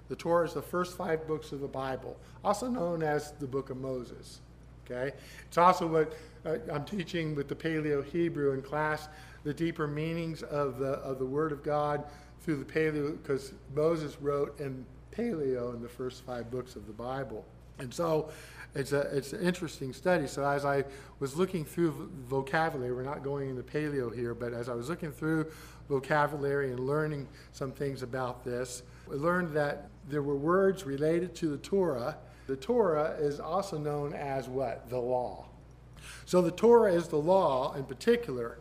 The 0.10 0.16
Torah 0.16 0.46
is 0.46 0.54
the 0.54 0.62
first 0.62 0.98
five 0.98 1.28
books 1.28 1.52
of 1.52 1.62
the 1.62 1.68
Bible, 1.68 2.18
also 2.44 2.68
known 2.68 3.04
as 3.04 3.34
the 3.34 3.48
Book 3.48 3.70
of 3.70 3.78
Moses. 3.78 4.42
Okay? 4.86 5.16
It's 5.48 5.58
also 5.58 5.88
what 5.88 6.14
uh, 6.46 6.58
I'm 6.72 6.84
teaching 6.84 7.36
with 7.36 7.48
the 7.48 7.56
Paleo 7.56 8.04
Hebrew 8.04 8.54
in 8.54 8.62
class, 8.62 9.08
the 9.44 9.54
deeper 9.54 9.88
meanings 9.88 10.44
of 10.44 10.80
the, 10.80 10.94
of 11.00 11.20
the 11.20 11.26
Word 11.26 11.52
of 11.52 11.64
God 11.64 12.04
through 12.42 12.58
the 12.58 12.66
Paleo, 12.66 13.22
because 13.22 13.54
Moses 13.76 14.18
wrote 14.22 14.60
in 14.60 14.86
Paleo 15.12 15.74
in 15.74 15.82
the 15.82 15.90
first 15.90 16.24
five 16.26 16.50
books 16.50 16.76
of 16.76 16.88
the 16.88 16.94
Bible. 16.94 17.46
And 17.80 17.94
so 17.94 18.30
it's, 18.76 18.92
a, 18.92 19.02
it's 19.16 19.34
an 19.34 19.42
interesting 19.42 19.94
study. 19.94 20.28
So 20.28 20.46
as 20.46 20.66
I 20.66 20.84
was 21.20 21.36
looking 21.36 21.66
through 21.66 22.12
vocabulary, 22.28 22.94
we're 22.94 23.04
not 23.04 23.24
going 23.24 23.50
into 23.50 23.64
Paleo 23.64 24.14
here, 24.14 24.34
but 24.34 24.54
as 24.54 24.70
I 24.70 24.74
was 24.74 24.90
looking 24.90 25.12
through 25.12 25.52
vocabulary 25.88 26.72
and 26.72 26.80
learning 26.80 27.28
some 27.52 27.72
things 27.72 28.04
about 28.04 28.44
this, 28.44 28.84
I 29.10 29.16
learned 29.16 29.56
that 29.56 29.90
there 30.08 30.22
were 30.22 30.36
words 30.36 30.86
related 30.86 31.34
to 31.36 31.50
the 31.50 31.58
Torah. 31.58 32.18
The 32.48 32.56
Torah 32.56 33.16
is 33.20 33.40
also 33.40 33.78
known 33.78 34.14
as 34.14 34.48
what? 34.48 34.90
The 34.90 35.00
law. 35.00 35.46
So 36.26 36.42
the 36.42 36.52
Torah 36.52 36.94
is 36.94 37.08
the 37.08 37.18
law 37.18 37.74
in 37.74 37.86
particular. 37.86 38.60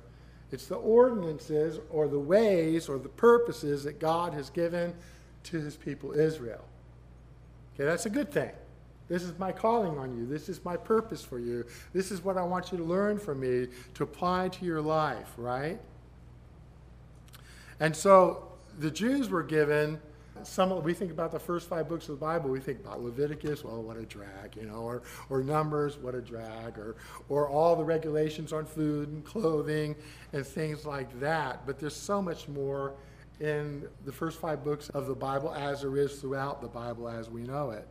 It's 0.51 0.67
the 0.67 0.77
ordinances 0.77 1.79
or 1.91 2.09
the 2.09 2.19
ways 2.19 2.89
or 2.89 2.99
the 2.99 3.09
purposes 3.09 3.85
that 3.85 3.99
God 3.99 4.33
has 4.33 4.51
given 4.51 4.95
to 5.45 5.59
his 5.59 5.77
people 5.77 6.13
Israel. 6.13 6.65
Okay, 7.75 7.85
that's 7.85 8.07
a 8.07 8.11
good 8.11 8.33
thing. 8.33 8.51
This 9.09 9.23
is 9.23 9.39
my 9.39 9.53
calling 9.53 9.99
on 9.99 10.17
you. 10.17 10.27
This 10.27 10.49
is 10.49 10.65
my 10.65 10.77
purpose 10.77 11.25
for 11.25 11.39
you. 11.39 11.65
This 11.93 12.11
is 12.11 12.23
what 12.23 12.37
I 12.37 12.43
want 12.43 12.73
you 12.73 12.79
to 12.79 12.85
learn 12.85 13.19
from 13.19 13.41
me 13.41 13.69
to 13.95 14.03
apply 14.03 14.49
to 14.49 14.65
your 14.65 14.83
life, 14.83 15.33
right? 15.37 15.79
And 17.81 17.95
so 17.95 18.49
the 18.79 18.91
Jews 18.91 19.31
were 19.31 19.43
given 19.43 20.01
some 20.47 20.83
we 20.83 20.95
think 20.95 21.11
about 21.11 21.33
the 21.33 21.39
first 21.39 21.69
five 21.69 21.89
books 21.89 22.09
of 22.09 22.19
the 22.19 22.25
Bible, 22.25 22.51
we 22.51 22.61
think 22.61 22.81
about 22.81 23.03
Leviticus, 23.03 23.65
well, 23.65 23.83
what 23.83 23.97
a 23.97 24.05
drag, 24.05 24.57
you 24.57 24.63
know, 24.63 24.81
or, 24.81 25.03
or 25.31 25.43
Numbers, 25.43 25.99
what 25.99 26.15
a 26.15 26.21
drag, 26.21 26.79
or, 26.79 26.97
or 27.29 27.49
all 27.49 27.77
the 27.77 27.85
regulations 27.85 28.53
on 28.53 28.65
food 28.65 29.09
and 29.09 29.25
clothing 29.25 29.97
and 30.33 30.47
things 30.47 30.87
like 30.87 31.21
that. 31.21 31.67
But 31.67 31.79
there's 31.79 31.97
so 31.97 32.23
much 32.23 32.49
more 32.49 32.95
in 33.41 33.89
the 34.05 34.13
first 34.13 34.41
five 34.41 34.65
books 34.65 34.89
of 34.91 35.07
the 35.07 35.15
Bible 35.15 35.55
as 35.55 35.83
there 35.83 35.97
is 35.97 36.21
throughout 36.21 36.61
the 36.61 36.69
Bible 36.69 37.09
as 37.09 37.31
we 37.31 37.43
know 37.43 37.71
it. 37.71 37.87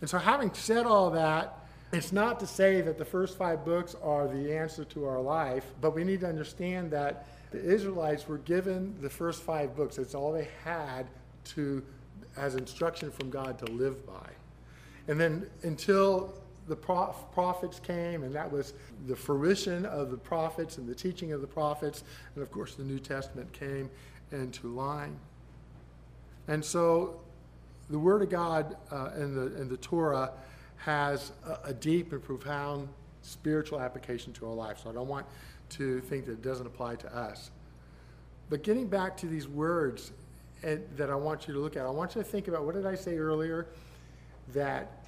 And 0.00 0.10
so, 0.10 0.18
having 0.18 0.52
said 0.52 0.84
all 0.84 1.10
that, 1.10 1.58
it's 1.92 2.10
not 2.10 2.40
to 2.40 2.46
say 2.46 2.80
that 2.80 2.98
the 2.98 3.04
first 3.04 3.36
five 3.36 3.64
books 3.64 3.94
are 4.02 4.26
the 4.26 4.56
answer 4.56 4.84
to 4.86 5.04
our 5.04 5.20
life, 5.20 5.64
but 5.80 5.94
we 5.94 6.04
need 6.04 6.20
to 6.20 6.26
understand 6.26 6.90
that 6.90 7.26
the 7.50 7.62
Israelites 7.62 8.26
were 8.26 8.38
given 8.38 8.96
the 9.00 9.10
first 9.10 9.42
five 9.42 9.76
books. 9.76 9.98
It's 9.98 10.14
all 10.14 10.32
they 10.32 10.48
had 10.64 11.06
to 11.44 11.82
as 12.36 12.54
instruction 12.54 13.10
from 13.10 13.30
God 13.30 13.58
to 13.58 13.66
live 13.66 14.06
by. 14.06 14.30
And 15.08 15.20
then 15.20 15.46
until 15.62 16.34
the 16.68 16.76
prophets 16.76 17.80
came, 17.80 18.22
and 18.22 18.34
that 18.34 18.50
was 18.50 18.72
the 19.06 19.16
fruition 19.16 19.84
of 19.84 20.10
the 20.10 20.16
prophets 20.16 20.78
and 20.78 20.88
the 20.88 20.94
teaching 20.94 21.32
of 21.32 21.40
the 21.40 21.46
prophets, 21.46 22.04
and 22.34 22.42
of 22.42 22.50
course 22.50 22.74
the 22.74 22.84
New 22.84 22.98
Testament 22.98 23.52
came 23.52 23.90
into 24.30 24.68
line. 24.68 25.16
And 26.48 26.64
so 26.64 27.20
the 27.90 27.98
Word 27.98 28.22
of 28.22 28.30
God 28.30 28.76
uh, 28.90 29.10
in, 29.16 29.34
the, 29.34 29.60
in 29.60 29.68
the 29.68 29.76
Torah 29.76 30.30
has 30.76 31.32
a, 31.46 31.68
a 31.70 31.74
deep 31.74 32.12
and 32.12 32.22
profound 32.22 32.88
spiritual 33.22 33.80
application 33.80 34.32
to 34.34 34.46
our 34.46 34.54
life. 34.54 34.80
So 34.82 34.90
I 34.90 34.92
don't 34.92 35.08
want 35.08 35.26
to 35.70 36.00
think 36.02 36.26
that 36.26 36.32
it 36.32 36.42
doesn't 36.42 36.66
apply 36.66 36.96
to 36.96 37.16
us. 37.16 37.50
But 38.50 38.62
getting 38.62 38.86
back 38.86 39.16
to 39.18 39.26
these 39.26 39.48
words 39.48 40.12
and, 40.62 40.82
that 40.96 41.10
I 41.10 41.14
want 41.14 41.48
you 41.48 41.54
to 41.54 41.60
look 41.60 41.76
at. 41.76 41.84
I 41.84 41.90
want 41.90 42.14
you 42.14 42.22
to 42.22 42.28
think 42.28 42.48
about 42.48 42.64
what 42.64 42.74
did 42.74 42.86
I 42.86 42.94
say 42.94 43.16
earlier? 43.16 43.66
That 44.52 45.04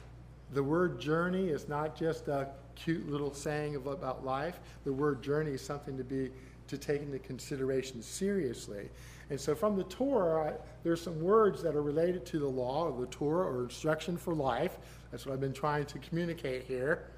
the 0.52 0.62
word 0.62 1.00
journey 1.00 1.48
is 1.48 1.68
not 1.68 1.96
just 1.96 2.28
a 2.28 2.48
cute 2.74 3.08
little 3.10 3.32
saying 3.32 3.76
about 3.76 4.24
life. 4.24 4.60
The 4.84 4.92
word 4.92 5.22
journey 5.22 5.52
is 5.52 5.62
something 5.62 5.96
to 5.96 6.04
be 6.04 6.30
to 6.66 6.78
take 6.78 7.02
into 7.02 7.18
consideration 7.18 8.02
seriously. 8.02 8.88
And 9.30 9.40
so 9.40 9.54
from 9.54 9.76
the 9.76 9.84
Torah, 9.84 10.54
there's 10.82 11.00
some 11.00 11.20
words 11.20 11.62
that 11.62 11.74
are 11.74 11.82
related 11.82 12.24
to 12.26 12.38
the 12.38 12.48
law 12.48 12.88
or 12.88 13.00
the 13.00 13.06
Torah 13.06 13.46
or 13.46 13.64
instruction 13.64 14.16
for 14.16 14.34
life. 14.34 14.78
That's 15.10 15.26
what 15.26 15.32
I've 15.32 15.40
been 15.40 15.52
trying 15.52 15.86
to 15.86 15.98
communicate 15.98 16.64
here. 16.64 17.10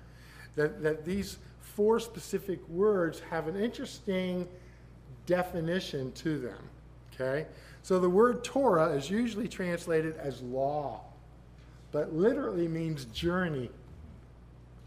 That, 0.55 0.83
that 0.83 1.05
these 1.05 1.39
four 1.61 2.01
specific 2.01 2.67
words 2.69 3.21
have 3.31 3.49
an 3.49 3.57
interesting 3.57 4.49
definition 5.27 6.13
to 6.13 6.39
them. 6.39 6.59
Okay? 7.15 7.47
So 7.87 8.01
the 8.01 8.11
word 8.11 8.43
Torah 8.43 8.89
is 8.89 9.09
usually 9.09 9.47
translated 9.47 10.17
as 10.17 10.43
law, 10.43 11.03
but 11.93 12.13
literally 12.13 12.67
means 12.67 13.05
journey. 13.05 13.71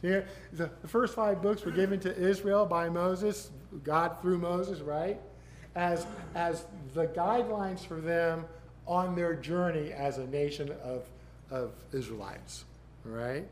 The 0.02 0.26
first 0.86 1.16
five 1.16 1.42
books 1.42 1.64
were 1.64 1.72
given 1.72 2.02
to 2.02 2.14
Israel 2.14 2.66
by 2.66 2.90
Moses, 2.90 3.52
God 3.86 4.22
through 4.22 4.40
Moses, 4.40 4.82
right? 4.82 5.18
As, 5.76 6.06
as 6.36 6.66
the 6.94 7.08
guidelines 7.08 7.86
for 7.86 8.02
them 8.02 8.44
on 8.86 9.16
their 9.16 9.34
journey 9.34 9.94
as 9.94 10.18
a 10.18 10.28
nation 10.28 10.70
of, 10.84 11.06
of 11.50 11.72
Israelites, 11.94 12.66
right? 13.06 13.48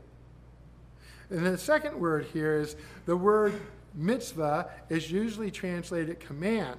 And 1.30 1.46
the 1.46 1.56
second 1.56 1.98
word 1.98 2.26
here 2.34 2.60
is 2.60 2.76
the 3.06 3.16
word 3.16 3.58
mitzvah 3.94 4.68
is 4.90 5.10
usually 5.10 5.50
translated 5.50 6.20
command 6.20 6.78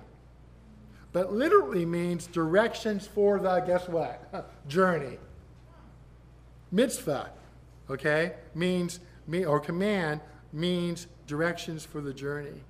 but 1.12 1.34
literally 1.34 1.86
means 1.86 2.28
directions 2.28 3.08
for 3.08 3.39
the, 3.39 3.60
guess 3.62 3.88
what? 3.88 4.51
Journey. 4.68 5.18
Mitzvah, 6.72 7.32
okay, 7.89 8.34
means, 8.54 9.00
or 9.48 9.60
command 9.60 10.22
means 10.54 11.08
directions 11.25 11.84
for 11.84 12.01
the 12.01 12.13
journey. 12.13 12.63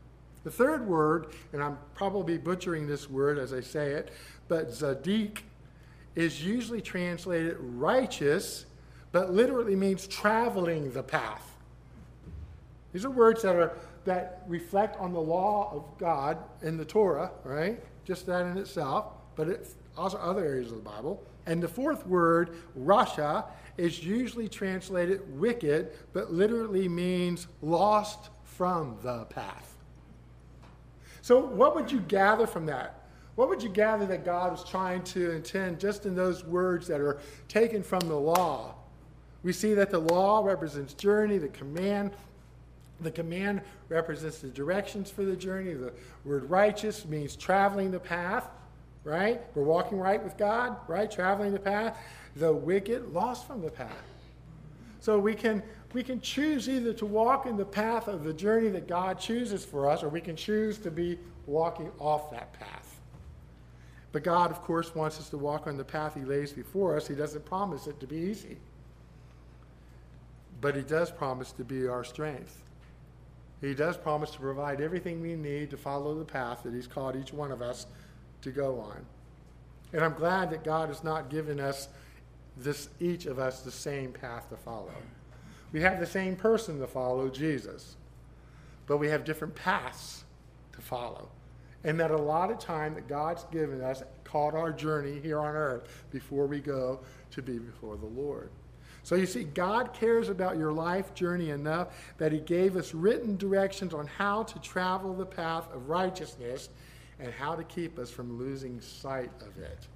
The 0.43 0.51
third 0.51 0.88
word, 0.88 1.27
and 1.51 1.62
I'm 1.62 1.77
probably 1.96 2.38
butchering 2.38 2.88
this 2.88 3.10
word 3.10 3.38
as 3.38 3.53
I 3.53 3.60
say 3.60 3.91
it, 3.91 4.12
but 4.48 4.69
zadik 4.69 5.39
is 6.15 6.43
usually 6.43 6.81
translated 6.81 7.58
righteous, 7.60 8.65
but 9.12 9.34
literally 9.34 9.75
means 9.75 10.08
traveling 10.08 10.91
the 10.91 11.03
path. 11.03 11.43
These 12.93 13.05
are 13.05 13.10
words 13.10 13.41
that 13.43 13.55
are 13.55 13.77
that 14.05 14.43
reflect 14.48 14.98
on 14.98 15.13
the 15.13 15.19
law 15.19 15.72
of 15.74 15.98
God 16.00 16.38
in 16.62 16.77
the 16.77 16.86
Torah, 16.86 17.31
right? 17.43 17.84
Just 18.10 18.25
that 18.25 18.48
in 18.48 18.58
itself, 18.58 19.13
but 19.36 19.48
it's 19.48 19.75
also 19.96 20.18
other 20.18 20.44
areas 20.44 20.72
of 20.72 20.78
the 20.78 20.89
Bible. 20.89 21.24
And 21.46 21.62
the 21.62 21.68
fourth 21.68 22.08
word, 22.08 22.56
Rasha, 22.78 23.46
is 23.78 24.04
usually 24.04 24.50
translated 24.50 25.22
wicked, 25.39 25.92
but 26.12 26.34
literally 26.34 26.89
means 26.89 27.48
lost 27.62 28.32
from 28.44 28.98
the 29.04 29.25
path. 29.25 29.78
So, 31.22 31.39
what 31.39 31.75
would 31.75 31.92
you 31.92 32.00
gather 32.00 32.48
from 32.48 32.66
that? 32.66 33.04
What 33.36 33.48
would 33.48 33.62
you 33.62 33.70
gather 33.70 34.08
that 34.08 34.25
God 34.25 34.51
was 34.51 34.63
trying 34.63 35.04
to 35.04 35.32
intend 35.32 35.80
just 35.80 36.08
in 36.08 36.16
those 36.16 36.44
words 36.44 36.88
that 36.88 37.00
are 37.00 37.20
taken 37.48 37.84
from 37.84 38.00
the 38.00 38.16
law? 38.16 38.74
We 39.44 39.54
see 39.54 39.75
that 39.75 39.92
the 39.92 40.00
law 40.00 40.44
represents 40.44 40.96
journey, 40.96 41.38
the 41.38 41.48
command 41.50 42.12
the 43.01 43.12
command 43.12 43.62
represents 43.88 44.39
the 44.39 44.50
directions 44.50 45.10
for 45.10 45.24
the 45.24 45.36
journey. 45.36 45.74
The 45.74 45.94
word 46.25 46.50
righteous 46.50 47.06
means 47.06 47.36
traveling 47.36 47.91
the 47.91 48.00
path, 48.00 48.48
right? 49.03 49.41
We're 49.56 49.63
walking 49.63 49.98
right 49.98 50.22
with 50.24 50.38
God, 50.38 50.77
right? 50.88 51.10
Traveling 51.10 51.53
the 51.53 51.60
path. 51.60 51.98
The 52.36 52.53
wicked, 52.53 53.13
lost 53.13 53.48
from 53.48 53.62
the 53.62 53.72
path. 53.72 53.89
So 55.00 55.18
we 55.18 55.34
can 55.34 55.63
we 55.94 56.03
can 56.03 56.22
choose 56.22 56.70
either 56.70 56.94
to 56.94 57.06
walk 57.06 57.48
in 57.48 57.58
the 57.58 57.65
path 57.65 58.08
of 58.08 58.24
the 58.24 58.34
journey 58.34 58.70
that 58.70 58.88
God 58.88 59.20
chooses 59.20 59.65
for 59.65 59.89
us, 59.89 60.03
or 60.03 60.10
we 60.10 60.22
can 60.22 60.36
choose 60.36 60.77
to 60.79 60.91
be 60.91 61.18
walking 61.48 61.91
off 61.98 62.29
that 62.32 62.53
path. 62.53 63.00
But 64.12 64.24
God, 64.24 64.51
of 64.51 64.62
course, 64.62 64.94
wants 64.94 65.20
us 65.20 65.29
to 65.29 65.38
walk 65.38 65.68
on 65.68 65.77
the 65.77 65.84
path 65.84 66.15
He 66.15 66.22
lays 66.22 66.51
before 66.51 66.96
us. 66.96 67.08
He 67.08 67.15
doesn't 67.15 67.46
promise 67.46 67.88
it 67.88 68.00
to 68.00 68.08
be 68.08 68.18
easy. 68.18 68.58
But 70.62 70.75
He 70.75 70.82
does 70.82 71.10
promise 71.10 71.51
to 71.53 71.63
be 71.63 71.88
our 71.88 72.03
strength. 72.03 72.62
He 73.62 73.74
does 73.74 73.98
promise 73.98 74.32
to 74.32 74.39
provide 74.39 74.80
everything 74.80 75.22
we 75.22 75.36
need 75.36 75.70
to 75.72 75.78
follow 75.78 76.18
the 76.18 76.25
path 76.25 76.63
that 76.63 76.74
He's 76.74 76.88
called 76.88 77.16
each 77.16 77.34
one 77.34 77.51
of 77.51 77.62
us 77.62 77.88
to 78.42 78.51
go 78.51 78.80
on. 78.80 79.06
And 79.92 80.04
I'm 80.04 80.13
glad 80.13 80.50
that 80.51 80.63
God 80.63 80.89
has 80.89 81.04
not 81.04 81.30
given 81.30 81.60
us 81.60 81.89
this 82.56 82.89
each 83.00 83.25
of 83.25 83.39
us 83.39 83.62
the 83.62 83.72
same 83.72 84.12
path 84.12 84.50
to 84.50 84.58
follow. 84.58 84.94
We 85.72 85.82
have 85.82 86.00
the 86.00 86.06
same 86.06 86.36
person 86.36 86.80
to 86.80 86.88
follow, 86.88 87.30
Jesus, 87.30 87.96
but 88.88 88.98
we 88.98 89.08
have 89.10 89.24
different 89.24 89.56
paths 89.56 90.24
to 90.74 90.82
follow. 90.82 91.30
And 91.84 92.00
that 92.00 92.12
a 92.12 92.18
lot 92.18 92.51
of 92.51 92.60
time 92.60 92.94
that 92.96 93.08
God's 93.08 93.46
given 93.46 93.82
us 93.82 94.04
called 94.24 94.54
our 94.54 94.72
journey 94.72 95.20
here 95.20 95.39
on 95.39 95.56
earth 95.56 96.04
before 96.12 96.46
we 96.46 96.60
go 96.60 97.00
to 97.32 97.42
be 97.42 97.58
before 97.58 97.96
the 97.96 98.06
Lord. 98.06 98.50
So 99.10 99.16
you 99.16 99.25
see, 99.25 99.44
God 99.44 99.92
cares 99.92 100.30
about 100.30 100.56
your 100.56 100.72
life 100.72 101.16
journey 101.16 101.50
enough 101.50 101.88
that 102.20 102.32
He 102.32 102.42
gave 102.42 102.75
us 102.75 102.94
written 102.94 103.38
directions 103.38 103.92
on 103.92 104.06
how 104.06 104.44
to 104.44 104.60
travel 104.60 105.16
the 105.16 105.25
path 105.25 105.68
of 105.74 105.89
righteousness 105.89 106.70
and 107.20 107.34
how 107.34 107.56
to 107.56 107.63
keep 107.63 107.98
us 107.98 108.12
from 108.12 108.38
losing 108.38 108.80
sight 108.80 109.32
of 109.42 109.58
it. 109.58 109.88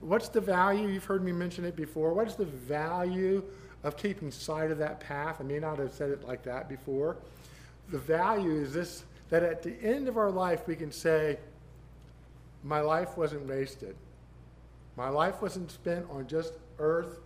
What's 0.00 0.30
the 0.30 0.40
value? 0.40 0.88
You've 0.88 1.04
heard 1.04 1.22
me 1.22 1.32
mention 1.32 1.66
it 1.66 1.76
before. 1.76 2.14
What 2.14 2.28
is 2.28 2.34
the 2.34 2.46
value 2.46 3.44
of 3.82 3.98
keeping 3.98 4.30
sight 4.30 4.70
of 4.70 4.78
that 4.78 5.00
path? 5.00 5.36
I 5.38 5.44
may 5.44 5.58
not 5.58 5.78
have 5.80 5.92
said 5.92 6.08
it 6.08 6.26
like 6.26 6.44
that 6.44 6.66
before. 6.66 7.18
The 7.90 7.98
value 7.98 8.52
is 8.52 8.72
this 8.72 9.04
that 9.28 9.42
at 9.42 9.62
the 9.62 9.76
end 9.82 10.08
of 10.08 10.16
our 10.16 10.30
life, 10.30 10.66
we 10.66 10.76
can 10.76 10.90
say, 10.90 11.38
My 12.62 12.80
life 12.80 13.18
wasn't 13.18 13.46
wasted. 13.46 13.96
My 14.96 15.10
life 15.10 15.42
wasn't 15.42 15.70
spent 15.70 16.06
on 16.08 16.26
just 16.26 16.54
earth 16.78 17.18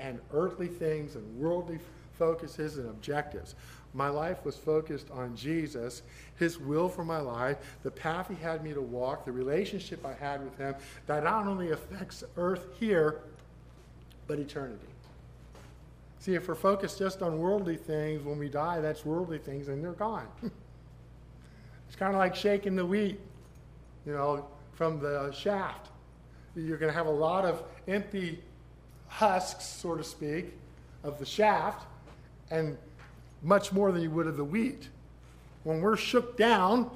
and 0.00 0.18
earthly 0.32 0.68
things 0.68 1.14
and 1.14 1.38
worldly 1.38 1.78
focuses 2.18 2.78
and 2.78 2.88
objectives. 2.88 3.54
My 3.92 4.08
life 4.08 4.44
was 4.44 4.56
focused 4.56 5.10
on 5.10 5.34
Jesus, 5.34 6.02
His 6.38 6.58
will 6.58 6.88
for 6.88 7.04
my 7.04 7.18
life, 7.18 7.58
the 7.82 7.90
path 7.90 8.28
He 8.28 8.36
had 8.36 8.62
me 8.62 8.72
to 8.72 8.80
walk, 8.80 9.24
the 9.24 9.32
relationship 9.32 10.04
I 10.06 10.14
had 10.14 10.42
with 10.44 10.56
Him 10.58 10.74
that 11.06 11.24
not 11.24 11.46
only 11.46 11.72
affects 11.72 12.22
earth 12.36 12.66
here, 12.78 13.20
but 14.26 14.38
eternity. 14.38 14.86
See, 16.20 16.34
if 16.34 16.46
we're 16.46 16.54
focused 16.54 16.98
just 16.98 17.22
on 17.22 17.38
worldly 17.38 17.76
things, 17.76 18.22
when 18.22 18.38
we 18.38 18.48
die, 18.48 18.80
that's 18.80 19.04
worldly 19.04 19.38
things 19.38 19.68
and 19.68 19.82
they're 19.82 19.92
gone. 19.92 20.28
it's 20.42 21.96
kind 21.96 22.12
of 22.12 22.18
like 22.18 22.36
shaking 22.36 22.76
the 22.76 22.84
wheat, 22.84 23.18
you 24.06 24.12
know, 24.12 24.46
from 24.74 25.00
the 25.00 25.32
shaft. 25.32 25.88
you're 26.54 26.76
going 26.76 26.92
to 26.92 26.96
have 26.96 27.06
a 27.06 27.10
lot 27.10 27.44
of 27.44 27.62
empty 27.88 28.38
husks, 29.10 29.66
so 29.66 29.96
to 29.96 30.04
speak, 30.04 30.54
of 31.04 31.18
the 31.18 31.26
shaft, 31.26 31.86
and 32.50 32.78
much 33.42 33.72
more 33.72 33.92
than 33.92 34.02
you 34.02 34.10
would 34.10 34.26
of 34.26 34.36
the 34.36 34.44
wheat. 34.44 34.88
When 35.64 35.80
we're 35.80 35.96
shook 35.96 36.38
down 36.38 36.90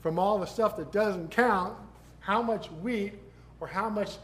from 0.00 0.18
all 0.18 0.38
the 0.38 0.46
stuff 0.46 0.76
that 0.76 0.92
doesn't 0.92 1.30
count, 1.30 1.74
how 2.20 2.40
much 2.40 2.66
wheat 2.66 3.14
or 3.60 3.66
how 3.66 3.90
much 3.90 4.16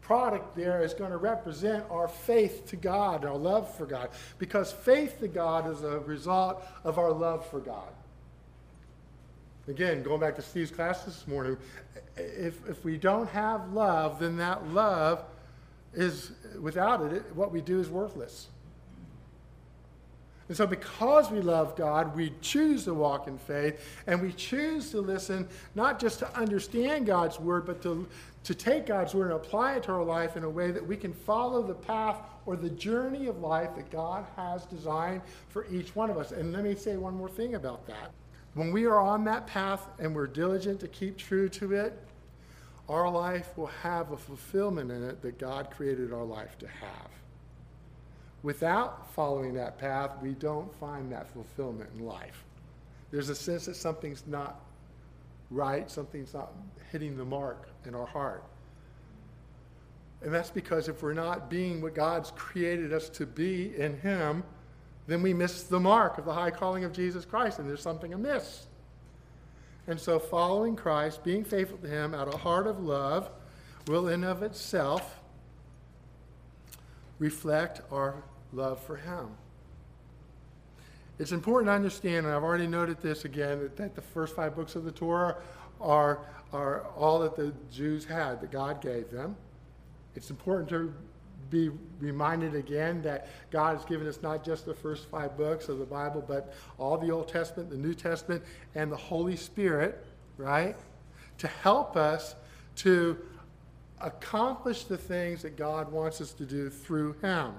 product 0.00 0.56
there 0.56 0.82
is 0.82 0.92
going 0.92 1.12
to 1.12 1.16
represent 1.16 1.84
our 1.90 2.08
faith 2.08 2.66
to 2.66 2.76
God, 2.76 3.24
our 3.24 3.36
love 3.36 3.72
for 3.76 3.86
God. 3.86 4.10
Because 4.38 4.72
faith 4.72 5.20
to 5.20 5.28
God 5.28 5.70
is 5.70 5.82
a 5.82 6.00
result 6.00 6.62
of 6.84 6.98
our 6.98 7.12
love 7.12 7.46
for 7.48 7.60
God. 7.60 7.88
Again, 9.68 10.02
going 10.02 10.20
back 10.20 10.34
to 10.36 10.42
Steve's 10.42 10.72
class 10.72 11.04
this 11.04 11.26
morning, 11.28 11.56
if, 12.16 12.68
if 12.68 12.84
we 12.84 12.98
don't 12.98 13.28
have 13.28 13.72
love, 13.72 14.18
then 14.18 14.36
that 14.38 14.66
love 14.68 15.24
is, 15.94 16.32
without 16.60 17.02
it, 17.02 17.12
it 17.12 17.36
what 17.36 17.52
we 17.52 17.60
do 17.60 17.80
is 17.80 17.88
worthless. 17.88 18.48
And 20.48 20.56
so, 20.56 20.66
because 20.66 21.30
we 21.30 21.40
love 21.40 21.76
God, 21.76 22.14
we 22.14 22.34
choose 22.42 22.84
to 22.84 22.92
walk 22.92 23.26
in 23.26 23.38
faith 23.38 23.80
and 24.06 24.20
we 24.20 24.32
choose 24.32 24.90
to 24.90 25.00
listen, 25.00 25.48
not 25.74 25.98
just 25.98 26.18
to 26.18 26.36
understand 26.36 27.06
God's 27.06 27.40
word, 27.40 27.64
but 27.64 27.80
to, 27.84 28.06
to 28.44 28.54
take 28.54 28.84
God's 28.86 29.14
word 29.14 29.30
and 29.30 29.34
apply 29.34 29.76
it 29.76 29.84
to 29.84 29.92
our 29.92 30.04
life 30.04 30.36
in 30.36 30.44
a 30.44 30.50
way 30.50 30.70
that 30.70 30.86
we 30.86 30.96
can 30.96 31.12
follow 31.12 31.62
the 31.62 31.74
path 31.74 32.18
or 32.44 32.56
the 32.56 32.68
journey 32.68 33.28
of 33.28 33.38
life 33.38 33.74
that 33.76 33.90
God 33.90 34.26
has 34.36 34.66
designed 34.66 35.22
for 35.48 35.66
each 35.70 35.94
one 35.94 36.10
of 36.10 36.18
us. 36.18 36.32
And 36.32 36.52
let 36.52 36.64
me 36.64 36.74
say 36.74 36.96
one 36.96 37.14
more 37.14 37.30
thing 37.30 37.54
about 37.54 37.86
that. 37.86 38.10
When 38.54 38.72
we 38.72 38.84
are 38.84 39.00
on 39.00 39.24
that 39.24 39.46
path 39.46 39.86
and 39.98 40.14
we're 40.14 40.26
diligent 40.26 40.80
to 40.80 40.88
keep 40.88 41.16
true 41.16 41.48
to 41.50 41.72
it, 41.72 41.98
our 42.88 43.10
life 43.10 43.56
will 43.56 43.70
have 43.82 44.10
a 44.12 44.16
fulfillment 44.16 44.90
in 44.90 45.02
it 45.04 45.22
that 45.22 45.38
God 45.38 45.70
created 45.70 46.12
our 46.12 46.24
life 46.24 46.58
to 46.58 46.66
have. 46.66 47.10
Without 48.42 49.12
following 49.12 49.54
that 49.54 49.78
path, 49.78 50.10
we 50.20 50.32
don't 50.32 50.74
find 50.76 51.12
that 51.12 51.30
fulfillment 51.32 51.90
in 51.96 52.04
life. 52.04 52.44
There's 53.12 53.28
a 53.28 53.34
sense 53.34 53.66
that 53.66 53.76
something's 53.76 54.24
not 54.26 54.60
right, 55.50 55.90
something's 55.90 56.34
not 56.34 56.52
hitting 56.90 57.16
the 57.16 57.24
mark 57.24 57.68
in 57.86 57.94
our 57.94 58.06
heart. 58.06 58.42
And 60.22 60.32
that's 60.32 60.50
because 60.50 60.88
if 60.88 61.02
we're 61.02 61.14
not 61.14 61.50
being 61.50 61.80
what 61.80 61.94
God's 61.94 62.30
created 62.32 62.92
us 62.92 63.08
to 63.10 63.26
be 63.26 63.76
in 63.76 63.98
Him, 64.00 64.42
then 65.06 65.22
we 65.22 65.34
miss 65.34 65.64
the 65.64 65.80
mark 65.80 66.18
of 66.18 66.24
the 66.24 66.32
high 66.32 66.50
calling 66.50 66.84
of 66.84 66.92
Jesus 66.92 67.24
Christ, 67.24 67.58
and 67.58 67.68
there's 67.68 67.82
something 67.82 68.14
amiss. 68.14 68.66
And 69.86 69.98
so, 69.98 70.18
following 70.18 70.76
Christ, 70.76 71.24
being 71.24 71.44
faithful 71.44 71.78
to 71.78 71.88
Him 71.88 72.14
out 72.14 72.28
of 72.28 72.34
a 72.34 72.38
heart 72.38 72.66
of 72.66 72.80
love, 72.80 73.30
will 73.88 74.08
in 74.08 74.22
of 74.22 74.42
itself 74.42 75.18
reflect 77.18 77.80
our 77.90 78.22
love 78.52 78.82
for 78.84 78.96
Him. 78.96 79.28
It's 81.18 81.32
important 81.32 81.68
to 81.68 81.72
understand, 81.72 82.26
and 82.26 82.34
I've 82.34 82.42
already 82.42 82.66
noted 82.66 83.00
this 83.00 83.24
again, 83.24 83.60
that, 83.60 83.76
that 83.76 83.94
the 83.94 84.02
first 84.02 84.34
five 84.34 84.54
books 84.54 84.76
of 84.76 84.84
the 84.84 84.92
Torah 84.92 85.36
are, 85.80 86.20
are 86.52 86.82
all 86.96 87.20
that 87.20 87.36
the 87.36 87.52
Jews 87.70 88.04
had, 88.04 88.40
that 88.40 88.50
God 88.50 88.80
gave 88.80 89.10
them. 89.10 89.36
It's 90.14 90.30
important 90.30 90.68
to 90.70 90.92
be 91.52 91.70
reminded 92.00 92.54
again 92.54 93.02
that 93.02 93.28
God 93.50 93.76
has 93.76 93.84
given 93.84 94.08
us 94.08 94.20
not 94.22 94.42
just 94.42 94.64
the 94.64 94.74
first 94.74 95.08
five 95.10 95.36
books 95.36 95.68
of 95.68 95.78
the 95.78 95.84
Bible, 95.84 96.24
but 96.26 96.54
all 96.78 96.96
the 96.96 97.10
Old 97.10 97.28
Testament, 97.28 97.70
the 97.70 97.76
New 97.76 97.94
Testament, 97.94 98.42
and 98.74 98.90
the 98.90 98.96
Holy 98.96 99.36
Spirit, 99.36 100.04
right? 100.38 100.74
To 101.38 101.46
help 101.46 101.96
us 101.96 102.34
to 102.76 103.18
accomplish 104.00 104.84
the 104.84 104.96
things 104.96 105.42
that 105.42 105.56
God 105.56 105.92
wants 105.92 106.20
us 106.20 106.32
to 106.32 106.46
do 106.46 106.70
through 106.70 107.12
Him. 107.20 107.52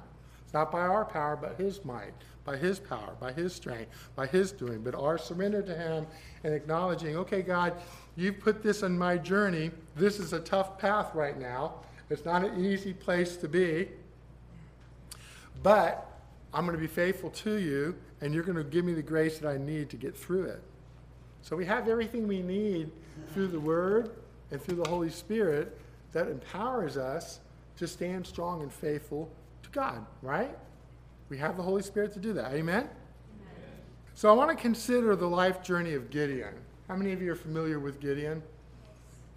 It's 0.43 0.53
not 0.53 0.71
by 0.71 0.81
our 0.81 1.05
power, 1.05 1.37
but 1.39 1.55
His 1.57 1.85
might, 1.85 2.13
by 2.43 2.57
His 2.57 2.79
power, 2.79 3.15
by 3.19 3.31
His 3.31 3.53
strength, 3.53 3.91
by 4.15 4.25
His 4.25 4.51
doing, 4.51 4.81
but 4.81 4.95
our 4.95 5.19
surrender 5.19 5.61
to 5.61 5.75
Him 5.75 6.07
and 6.43 6.53
acknowledging, 6.53 7.15
okay, 7.15 7.43
God, 7.43 7.75
you've 8.15 8.39
put 8.39 8.63
this 8.63 8.81
on 8.81 8.97
my 8.97 9.17
journey. 9.17 9.69
This 9.95 10.19
is 10.19 10.33
a 10.33 10.39
tough 10.39 10.79
path 10.79 11.13
right 11.13 11.39
now. 11.39 11.75
It's 12.09 12.25
not 12.25 12.43
an 12.43 12.63
easy 12.63 12.93
place 12.93 13.37
to 13.37 13.47
be. 13.47 13.89
But 15.61 16.09
I'm 16.53 16.65
going 16.65 16.77
to 16.77 16.81
be 16.81 16.87
faithful 16.87 17.29
to 17.31 17.55
you, 17.55 17.95
and 18.21 18.33
you're 18.33 18.43
going 18.43 18.57
to 18.57 18.63
give 18.63 18.85
me 18.85 18.93
the 18.93 19.01
grace 19.01 19.39
that 19.39 19.49
I 19.49 19.57
need 19.57 19.89
to 19.91 19.95
get 19.95 20.15
through 20.15 20.43
it. 20.43 20.61
So 21.41 21.55
we 21.55 21.65
have 21.65 21.87
everything 21.87 22.27
we 22.27 22.41
need 22.41 22.91
through 23.33 23.47
the 23.47 23.59
Word 23.59 24.11
and 24.51 24.61
through 24.61 24.75
the 24.75 24.89
Holy 24.89 25.09
Spirit 25.09 25.77
that 26.11 26.27
empowers 26.27 26.97
us 26.97 27.39
to 27.77 27.87
stand 27.87 28.25
strong 28.25 28.61
and 28.61 28.71
faithful 28.71 29.29
to 29.63 29.69
God, 29.71 30.05
right? 30.21 30.55
We 31.29 31.37
have 31.39 31.57
the 31.57 31.63
Holy 31.63 31.81
Spirit 31.81 32.13
to 32.13 32.19
do 32.19 32.33
that. 32.33 32.53
Amen? 32.53 32.83
Amen? 32.83 32.89
So 34.13 34.29
I 34.29 34.33
want 34.33 34.51
to 34.51 34.55
consider 34.55 35.15
the 35.15 35.27
life 35.27 35.63
journey 35.63 35.95
of 35.95 36.09
Gideon. 36.09 36.53
How 36.87 36.95
many 36.95 37.13
of 37.13 37.21
you 37.21 37.31
are 37.31 37.35
familiar 37.35 37.79
with 37.79 37.99
Gideon? 37.99 38.43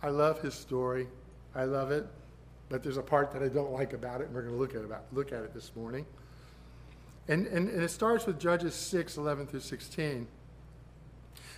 I 0.03 0.11
love 0.11 0.43
his 0.43 0.55
story. 0.55 1.09
I 1.55 1.65
love 1.65 1.91
it 1.91 2.07
but 2.69 2.83
there's 2.83 2.97
a 2.97 3.03
part 3.03 3.33
that 3.33 3.43
I 3.43 3.49
don't 3.49 3.73
like 3.73 3.93
about 3.93 4.21
it, 4.21 4.27
and 4.27 4.35
we're 4.35 4.43
going 4.43 4.55
to 4.55 4.61
look 4.61 4.75
at, 4.75 4.85
about, 4.85 5.05
look 5.13 5.33
at 5.33 5.43
it 5.43 5.55
this 5.55 5.73
morning. 5.77 6.05
And, 7.29 7.47
and, 7.47 7.69
and 7.69 7.83
it 7.83 7.91
starts 7.91 8.27
with 8.27 8.39
Judges 8.39 8.75
6 8.75 9.17
11 9.17 9.47
through 9.47 9.61
16. 9.61 10.27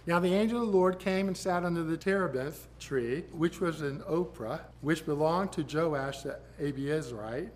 Now 0.07 0.19
the 0.19 0.33
angel 0.33 0.63
of 0.63 0.69
the 0.69 0.73
Lord 0.73 0.99
came 0.99 1.29
and 1.29 1.37
sat 1.37 1.65
under 1.65 1.83
the 1.83 1.97
terebinth 1.97 2.67
tree, 2.79 3.25
which 3.33 3.61
was 3.61 3.83
in 3.83 4.01
Ophrah, 4.01 4.61
which 4.81 5.05
belonged 5.05 5.53
to 5.53 5.63
Joash 5.63 6.23
the 6.23 6.39
Abiezrite, 6.61 7.51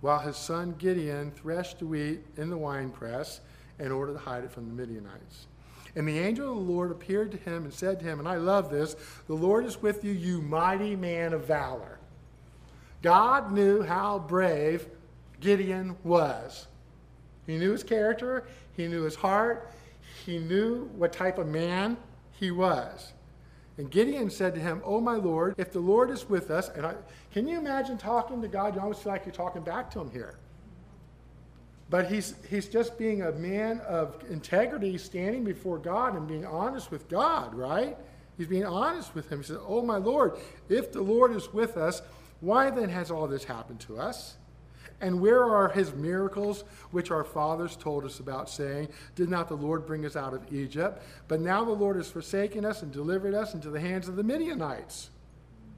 while 0.00 0.18
his 0.18 0.36
son 0.36 0.74
Gideon 0.78 1.30
threshed 1.32 1.82
wheat 1.82 2.20
in 2.36 2.48
the 2.48 2.56
winepress 2.56 3.40
in 3.78 3.92
order 3.92 4.14
to 4.14 4.18
hide 4.18 4.44
it 4.44 4.52
from 4.52 4.68
the 4.68 4.72
Midianites. 4.72 5.48
And 5.96 6.06
the 6.06 6.18
angel 6.18 6.50
of 6.50 6.66
the 6.66 6.72
Lord 6.72 6.90
appeared 6.90 7.30
to 7.32 7.38
him 7.38 7.64
and 7.64 7.72
said 7.74 7.98
to 8.00 8.06
him, 8.06 8.20
and 8.20 8.28
I 8.28 8.36
love 8.36 8.70
this, 8.70 8.96
the 9.26 9.34
Lord 9.34 9.66
is 9.66 9.82
with 9.82 10.04
you, 10.04 10.12
you 10.12 10.40
mighty 10.40 10.96
man 10.96 11.32
of 11.32 11.44
valor. 11.44 11.97
God 13.02 13.52
knew 13.52 13.82
how 13.82 14.18
brave 14.18 14.86
Gideon 15.40 15.96
was. 16.02 16.66
He 17.46 17.56
knew 17.56 17.72
his 17.72 17.82
character, 17.82 18.46
he 18.76 18.88
knew 18.88 19.02
his 19.02 19.14
heart, 19.14 19.72
he 20.26 20.38
knew 20.38 20.90
what 20.96 21.12
type 21.12 21.38
of 21.38 21.46
man 21.46 21.96
he 22.32 22.50
was. 22.50 23.12
And 23.78 23.90
Gideon 23.90 24.28
said 24.28 24.54
to 24.54 24.60
him, 24.60 24.82
Oh, 24.84 25.00
my 25.00 25.14
Lord, 25.14 25.54
if 25.56 25.72
the 25.72 25.80
Lord 25.80 26.10
is 26.10 26.28
with 26.28 26.50
us, 26.50 26.68
and 26.70 26.84
I, 26.84 26.94
can 27.32 27.46
you 27.46 27.58
imagine 27.58 27.96
talking 27.96 28.42
to 28.42 28.48
God? 28.48 28.74
You 28.74 28.80
almost 28.80 29.04
feel 29.04 29.12
like 29.12 29.24
you're 29.24 29.34
talking 29.34 29.62
back 29.62 29.90
to 29.92 30.00
him 30.00 30.10
here. 30.10 30.36
But 31.88 32.10
he's, 32.10 32.34
he's 32.50 32.68
just 32.68 32.98
being 32.98 33.22
a 33.22 33.32
man 33.32 33.80
of 33.80 34.22
integrity, 34.28 34.98
standing 34.98 35.44
before 35.44 35.78
God 35.78 36.16
and 36.16 36.26
being 36.26 36.44
honest 36.44 36.90
with 36.90 37.08
God, 37.08 37.54
right? 37.54 37.96
He's 38.36 38.48
being 38.48 38.66
honest 38.66 39.14
with 39.14 39.30
him. 39.30 39.38
He 39.38 39.46
says, 39.46 39.58
Oh, 39.66 39.82
my 39.82 39.96
Lord, 39.96 40.38
if 40.68 40.92
the 40.92 41.00
Lord 41.00 41.34
is 41.34 41.52
with 41.52 41.76
us, 41.76 42.02
why 42.40 42.70
then 42.70 42.88
has 42.88 43.10
all 43.10 43.26
this 43.26 43.44
happened 43.44 43.80
to 43.80 43.98
us? 43.98 44.36
And 45.00 45.20
where 45.20 45.44
are 45.44 45.68
his 45.68 45.94
miracles, 45.94 46.64
which 46.90 47.10
our 47.10 47.22
fathers 47.22 47.76
told 47.76 48.04
us 48.04 48.18
about, 48.18 48.50
saying, 48.50 48.88
Did 49.14 49.28
not 49.28 49.48
the 49.48 49.56
Lord 49.56 49.86
bring 49.86 50.04
us 50.04 50.16
out 50.16 50.34
of 50.34 50.52
Egypt? 50.52 51.02
But 51.28 51.40
now 51.40 51.64
the 51.64 51.72
Lord 51.72 51.96
has 51.96 52.10
forsaken 52.10 52.64
us 52.64 52.82
and 52.82 52.90
delivered 52.92 53.34
us 53.34 53.54
into 53.54 53.70
the 53.70 53.78
hands 53.78 54.08
of 54.08 54.16
the 54.16 54.24
Midianites. 54.24 55.10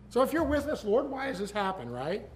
So 0.08 0.22
if 0.22 0.32
you're 0.32 0.42
with 0.42 0.66
us, 0.66 0.84
Lord, 0.84 1.10
why 1.10 1.26
has 1.26 1.38
this 1.38 1.50
happened, 1.50 1.92
right? 1.92 2.28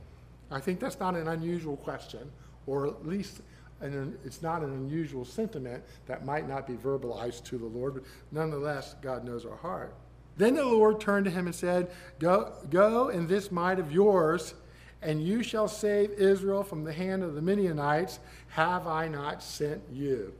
I 0.51 0.61
think 0.61 0.79
that's 0.79 1.01
not 1.01 1.17
an 1.17 1.29
unusual 1.29 1.77
question, 1.79 2.31
or 2.67 2.87
at 2.87 3.07
least 3.07 3.41
an, 3.81 4.17
it's 4.25 4.43
not 4.43 4.63
an 4.63 4.71
unusual 4.71 5.25
sentiment 5.25 5.83
that 6.07 6.25
might 6.25 6.49
not 6.49 6.67
be 6.67 6.75
verbalized 6.75 7.45
to 7.45 7.59
the 7.59 7.67
Lord, 7.67 7.95
but 7.95 8.05
nonetheless, 8.31 8.95
God 9.01 9.25
knows 9.25 9.45
our 9.47 9.57
heart. 9.57 9.95
Then 10.37 10.55
the 10.55 10.64
Lord 10.64 11.01
turned 11.01 11.25
to 11.27 11.31
him 11.31 11.47
and 11.47 11.55
said, 11.55 11.90
Go, 12.18 12.53
go 12.70 13.09
in 13.09 13.27
this 13.27 13.53
might 13.53 13.79
of 13.79 13.92
yours, 13.92 14.55
and 15.01 15.23
you 15.23 15.42
shall 15.42 15.68
save 15.68 16.11
Israel 16.12 16.64
from 16.64 16.85
the 16.85 16.92
hand 16.92 17.23
of 17.23 17.35
the 17.35 17.42
Midianites. 17.42 18.18
Have 18.49 18.87
I 18.87 19.09
not 19.09 19.42
sent 19.42 19.83
you? 19.92 20.33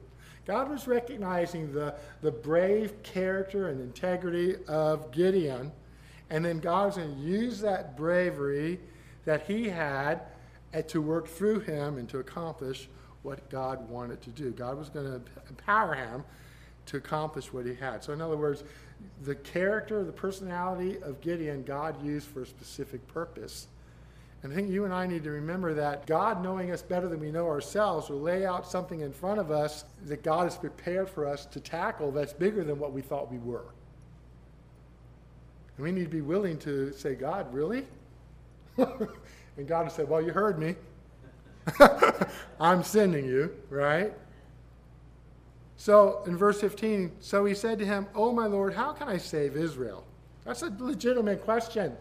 God 0.47 0.69
was 0.69 0.87
recognizing 0.87 1.73
the, 1.73 1.95
the 2.21 2.31
brave 2.31 3.03
character 3.03 3.69
and 3.69 3.81
integrity 3.81 4.57
of 4.69 5.11
Gideon, 5.11 5.73
and 6.31 6.45
then 6.45 6.59
God 6.59 6.87
was 6.87 6.97
going 6.97 7.15
to 7.15 7.21
use 7.21 7.61
that 7.61 7.97
bravery 7.97 8.81
that 9.25 9.47
he 9.47 9.69
had 9.69 10.23
uh, 10.75 10.83
to 10.83 11.01
work 11.01 11.29
through 11.29 11.61
him 11.61 11.97
and 11.97 12.09
to 12.11 12.19
accomplish 12.19 12.89
what 13.23 13.49
God 13.49 13.89
wanted 13.89 14.21
to 14.23 14.31
do. 14.31 14.51
God 14.51 14.77
was 14.77 14.91
going 14.91 15.07
to 15.07 15.23
empower 15.49 15.95
him 15.95 16.25
to 16.87 16.99
accomplish 16.99 17.53
what 17.53 17.65
he 17.65 17.75
had. 17.75 18.05
So, 18.05 18.13
in 18.13 18.21
other 18.21 18.37
words, 18.37 18.65
the 19.23 19.35
character, 19.35 20.05
the 20.05 20.13
personality 20.13 20.99
of 21.03 21.21
Gideon, 21.21 21.63
God 21.65 22.05
used 22.05 22.29
for 22.29 22.43
a 22.43 22.47
specific 22.47 23.07
purpose. 23.09 23.69
And 24.43 24.53
I 24.53 24.57
think 24.57 24.69
you 24.69 24.85
and 24.85 24.93
I 24.93 25.07
need 25.07 25.25
to 25.25 25.31
remember 25.31 25.73
that 25.75 26.07
God, 26.07 26.43
knowing 26.43 26.71
us 26.71 26.83
better 26.83 27.09
than 27.09 27.19
we 27.19 27.31
know 27.31 27.47
ourselves, 27.47 28.11
will 28.11 28.21
lay 28.21 28.45
out 28.45 28.71
something 28.71 29.01
in 29.01 29.11
front 29.11 29.41
of 29.41 29.51
us 29.51 29.87
that 30.05 30.23
God 30.23 30.45
has 30.45 30.57
prepared 30.59 31.09
for 31.09 31.27
us 31.27 31.47
to 31.47 31.61
tackle 31.61 32.13
that's 32.13 32.35
bigger 32.35 32.63
than 32.63 32.79
what 32.79 32.93
we 32.93 33.01
thought 33.01 33.33
we 33.33 33.39
were. 33.39 33.65
And 35.77 35.85
we 35.85 35.93
need 35.93 36.05
to 36.05 36.11
be 36.11 36.21
willing 36.21 36.59
to 36.59 36.93
say, 36.93 37.15
God, 37.15 37.53
really? 37.55 37.87
and 38.77 39.67
God 39.67 39.85
will 39.85 39.91
say, 39.91 40.05
Well, 40.05 40.21
you 40.21 40.33
heard 40.33 40.59
me. 40.59 40.75
I'm 42.61 42.83
sending 42.83 43.25
you, 43.25 43.51
right? 43.71 44.13
So 45.77 46.23
in 46.27 46.37
verse 46.37 46.61
15, 46.61 47.13
so 47.21 47.45
he 47.45 47.55
said 47.55 47.79
to 47.81 47.87
him, 47.87 48.07
Oh, 48.15 48.33
my 48.33 48.47
Lord, 48.47 48.75
how 48.75 48.93
can 48.93 49.09
I 49.09 49.19
save 49.19 49.57
Israel? 49.57 50.05
That's 50.45 50.63
a 50.63 50.73
legitimate 50.79 51.43
question. 51.43 51.97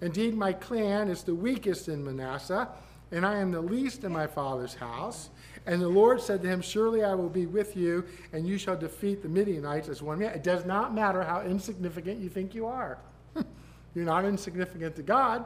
Indeed, 0.00 0.34
my 0.34 0.52
clan 0.52 1.08
is 1.08 1.22
the 1.22 1.34
weakest 1.34 1.88
in 1.88 2.04
Manasseh, 2.04 2.68
and 3.12 3.26
I 3.26 3.36
am 3.36 3.52
the 3.52 3.60
least 3.60 4.04
in 4.04 4.12
my 4.12 4.26
father's 4.26 4.74
house. 4.74 5.30
And 5.66 5.80
the 5.80 5.88
Lord 5.88 6.20
said 6.20 6.42
to 6.42 6.48
him, 6.48 6.60
Surely 6.60 7.04
I 7.04 7.14
will 7.14 7.28
be 7.28 7.46
with 7.46 7.76
you, 7.76 8.04
and 8.32 8.46
you 8.46 8.58
shall 8.58 8.76
defeat 8.76 9.22
the 9.22 9.28
Midianites 9.28 9.88
as 9.88 10.02
one 10.02 10.18
man. 10.18 10.32
It 10.34 10.42
does 10.42 10.64
not 10.64 10.92
matter 10.92 11.22
how 11.22 11.42
insignificant 11.42 12.18
you 12.18 12.28
think 12.28 12.54
you 12.54 12.66
are. 12.66 12.98
You're 13.94 14.04
not 14.04 14.24
insignificant 14.24 14.96
to 14.96 15.02
God, 15.02 15.44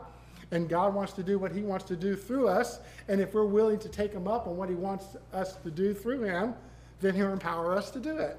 and 0.52 0.68
God 0.68 0.94
wants 0.94 1.12
to 1.14 1.22
do 1.22 1.38
what 1.38 1.52
He 1.52 1.62
wants 1.62 1.84
to 1.86 1.96
do 1.96 2.16
through 2.16 2.48
us. 2.48 2.80
And 3.08 3.20
if 3.20 3.34
we're 3.34 3.44
willing 3.44 3.78
to 3.80 3.90
take 3.90 4.12
Him 4.12 4.26
up 4.26 4.46
on 4.46 4.56
what 4.56 4.70
He 4.70 4.74
wants 4.74 5.16
us 5.34 5.56
to 5.56 5.70
do 5.70 5.92
through 5.92 6.22
Him, 6.22 6.54
then 7.00 7.14
He'll 7.14 7.32
empower 7.32 7.74
us 7.74 7.90
to 7.92 8.00
do 8.00 8.16
it. 8.18 8.36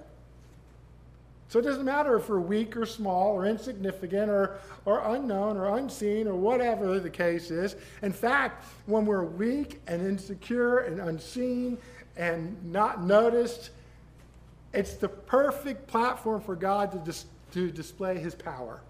So 1.50 1.60
it 1.60 1.62
doesn't 1.62 1.86
matter 1.86 2.17
if 2.17 2.28
we're 2.28 2.39
weak 2.39 2.76
or 2.76 2.86
small 2.86 3.32
or 3.32 3.46
insignificant 3.46 4.30
or, 4.30 4.60
or 4.86 5.15
unknown 5.15 5.56
or 5.56 5.78
unseen 5.78 6.28
or 6.28 6.36
whatever 6.36 7.00
the 7.00 7.10
case 7.10 7.52
is. 7.52 7.78
In 8.02 8.12
fact, 8.12 8.65
when 8.86 9.06
we're 9.06 9.24
weak 9.24 9.80
and 9.88 10.06
insecure 10.06 10.80
and 10.80 11.00
unseen 11.00 11.78
and 12.17 12.58
not 12.65 13.02
noticed, 13.04 13.70
it's 14.74 14.96
the 14.96 15.08
perfect 15.08 15.88
platform 15.88 16.41
for 16.41 16.56
God 16.56 16.91
to, 16.91 16.98
dis- 16.98 17.26
to 17.54 17.72
display 17.72 18.17
his 18.17 18.36
power. 18.36 18.82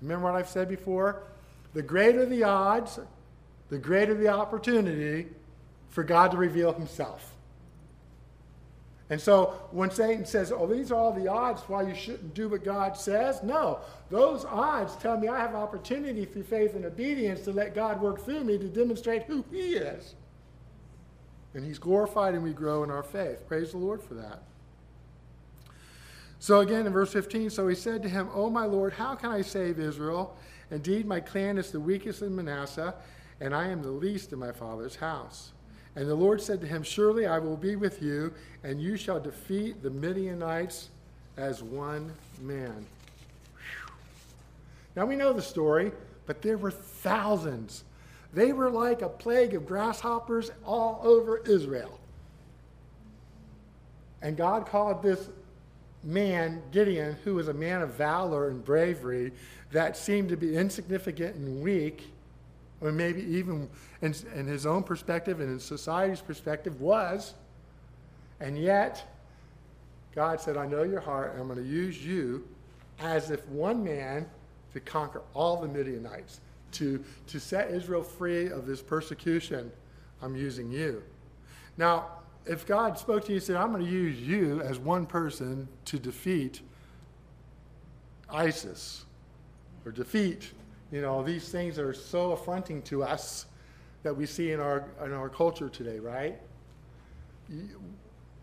Remember 0.00 0.32
what 0.32 0.34
I've 0.34 0.48
said 0.48 0.70
before? 0.70 1.24
The 1.74 1.82
greater 1.82 2.24
the 2.24 2.44
odds, 2.44 2.98
the 3.68 3.78
greater 3.78 4.14
the 4.14 4.28
opportunity 4.28 5.28
for 5.90 6.04
God 6.04 6.30
to 6.30 6.38
reveal 6.38 6.72
himself. 6.72 7.31
And 9.12 9.20
so 9.20 9.52
when 9.72 9.90
Satan 9.90 10.24
says, 10.24 10.50
oh, 10.50 10.66
these 10.66 10.90
are 10.90 10.94
all 10.94 11.12
the 11.12 11.28
odds 11.28 11.60
why 11.66 11.82
you 11.82 11.94
shouldn't 11.94 12.32
do 12.32 12.48
what 12.48 12.64
God 12.64 12.96
says, 12.96 13.42
no. 13.42 13.80
Those 14.08 14.46
odds 14.46 14.96
tell 14.96 15.18
me 15.18 15.28
I 15.28 15.38
have 15.38 15.54
opportunity 15.54 16.24
through 16.24 16.44
faith 16.44 16.74
and 16.74 16.86
obedience 16.86 17.42
to 17.42 17.52
let 17.52 17.74
God 17.74 18.00
work 18.00 18.24
through 18.24 18.42
me 18.44 18.56
to 18.56 18.68
demonstrate 18.68 19.24
who 19.24 19.44
He 19.50 19.74
is. 19.74 20.14
And 21.52 21.62
He's 21.62 21.78
glorified 21.78 22.32
and 22.32 22.42
we 22.42 22.54
grow 22.54 22.84
in 22.84 22.90
our 22.90 23.02
faith. 23.02 23.46
Praise 23.46 23.72
the 23.72 23.76
Lord 23.76 24.02
for 24.02 24.14
that. 24.14 24.44
So 26.38 26.60
again 26.60 26.86
in 26.86 26.92
verse 26.94 27.12
15, 27.12 27.50
so 27.50 27.68
he 27.68 27.74
said 27.74 28.02
to 28.04 28.08
him, 28.08 28.30
Oh, 28.32 28.48
my 28.48 28.64
Lord, 28.64 28.94
how 28.94 29.14
can 29.14 29.30
I 29.30 29.42
save 29.42 29.78
Israel? 29.78 30.34
Indeed, 30.70 31.06
my 31.06 31.20
clan 31.20 31.58
is 31.58 31.70
the 31.70 31.80
weakest 31.80 32.22
in 32.22 32.34
Manasseh, 32.34 32.94
and 33.42 33.54
I 33.54 33.68
am 33.68 33.82
the 33.82 33.90
least 33.90 34.32
in 34.32 34.38
my 34.38 34.52
father's 34.52 34.96
house. 34.96 35.52
And 35.94 36.08
the 36.08 36.14
Lord 36.14 36.40
said 36.40 36.60
to 36.62 36.66
him, 36.66 36.82
Surely 36.82 37.26
I 37.26 37.38
will 37.38 37.56
be 37.56 37.76
with 37.76 38.02
you, 38.02 38.32
and 38.64 38.80
you 38.80 38.96
shall 38.96 39.20
defeat 39.20 39.82
the 39.82 39.90
Midianites 39.90 40.88
as 41.36 41.62
one 41.62 42.12
man. 42.40 42.86
Whew. 43.54 43.94
Now 44.96 45.06
we 45.06 45.16
know 45.16 45.32
the 45.32 45.42
story, 45.42 45.92
but 46.26 46.40
there 46.40 46.56
were 46.56 46.70
thousands. 46.70 47.84
They 48.32 48.52
were 48.52 48.70
like 48.70 49.02
a 49.02 49.08
plague 49.08 49.54
of 49.54 49.66
grasshoppers 49.66 50.50
all 50.64 51.00
over 51.02 51.38
Israel. 51.38 51.98
And 54.22 54.36
God 54.36 54.66
called 54.66 55.02
this 55.02 55.28
man, 56.04 56.62
Gideon, 56.70 57.16
who 57.24 57.34
was 57.34 57.48
a 57.48 57.54
man 57.54 57.82
of 57.82 57.94
valor 57.94 58.48
and 58.48 58.64
bravery, 58.64 59.32
that 59.72 59.96
seemed 59.96 60.28
to 60.30 60.36
be 60.36 60.56
insignificant 60.56 61.36
and 61.36 61.62
weak, 61.62 62.11
or 62.82 62.90
maybe 62.90 63.22
even 63.22 63.68
in, 64.02 64.14
in 64.34 64.46
his 64.46 64.66
own 64.66 64.82
perspective 64.82 65.40
and 65.40 65.48
in 65.48 65.60
society's 65.60 66.20
perspective, 66.20 66.80
was. 66.80 67.34
And 68.40 68.58
yet, 68.58 69.16
God 70.14 70.40
said, 70.40 70.56
I 70.56 70.66
know 70.66 70.82
your 70.82 71.00
heart, 71.00 71.32
and 71.32 71.40
I'm 71.40 71.46
going 71.46 71.62
to 71.62 71.68
use 71.68 72.04
you 72.04 72.46
as 72.98 73.30
if 73.30 73.46
one 73.48 73.82
man 73.84 74.26
to 74.72 74.80
conquer 74.80 75.22
all 75.32 75.60
the 75.60 75.68
Midianites, 75.68 76.40
to, 76.72 77.02
to 77.28 77.38
set 77.38 77.70
Israel 77.70 78.02
free 78.02 78.48
of 78.48 78.66
this 78.66 78.82
persecution. 78.82 79.70
I'm 80.20 80.34
using 80.34 80.70
you. 80.70 81.02
Now, 81.76 82.06
if 82.46 82.66
God 82.66 82.98
spoke 82.98 83.24
to 83.26 83.28
you 83.30 83.36
and 83.36 83.42
said, 83.42 83.56
I'm 83.56 83.72
going 83.72 83.84
to 83.84 83.90
use 83.90 84.18
you 84.20 84.60
as 84.62 84.78
one 84.78 85.06
person 85.06 85.68
to 85.86 85.98
defeat 85.98 86.60
ISIS 88.28 89.04
or 89.84 89.92
defeat 89.92 90.50
you 90.92 91.00
know, 91.00 91.22
these 91.22 91.48
things 91.48 91.78
are 91.78 91.94
so 91.94 92.32
affronting 92.32 92.82
to 92.82 93.02
us 93.02 93.46
that 94.02 94.14
we 94.14 94.26
see 94.26 94.52
in 94.52 94.60
our, 94.60 94.84
in 95.02 95.12
our 95.12 95.30
culture 95.30 95.70
today, 95.70 95.98
right? 95.98 96.38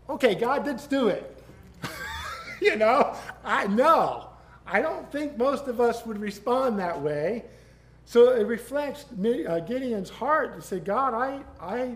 Okay, 0.08 0.34
God, 0.34 0.66
let's 0.66 0.86
do 0.88 1.08
it. 1.08 1.42
you 2.60 2.74
know, 2.74 3.16
I 3.44 3.68
know. 3.68 4.30
I 4.66 4.82
don't 4.82 5.10
think 5.12 5.38
most 5.38 5.68
of 5.68 5.80
us 5.80 6.04
would 6.04 6.18
respond 6.18 6.78
that 6.80 7.00
way. 7.00 7.44
So 8.04 8.32
it 8.32 8.46
reflects 8.46 9.04
uh, 9.04 9.60
Gideon's 9.60 10.10
heart 10.10 10.56
to 10.56 10.62
say, 10.62 10.80
God, 10.80 11.14
I, 11.14 11.42
I 11.60 11.94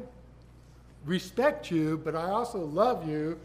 respect 1.04 1.70
you, 1.70 2.00
but 2.04 2.14
I 2.14 2.30
also 2.30 2.60
love 2.60 3.08
you, 3.08 3.40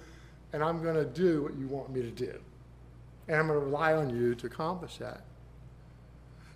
and 0.53 0.63
I'm 0.63 0.83
going 0.83 0.95
to 0.95 1.05
do 1.05 1.41
what 1.41 1.57
you 1.57 1.67
want 1.67 1.89
me 1.89 2.01
to 2.01 2.11
do. 2.11 2.39
And 3.27 3.37
I'm 3.37 3.47
going 3.47 3.59
to 3.59 3.65
rely 3.65 3.93
on 3.93 4.15
you 4.15 4.35
to 4.35 4.45
accomplish 4.45 4.97
that. 4.97 5.21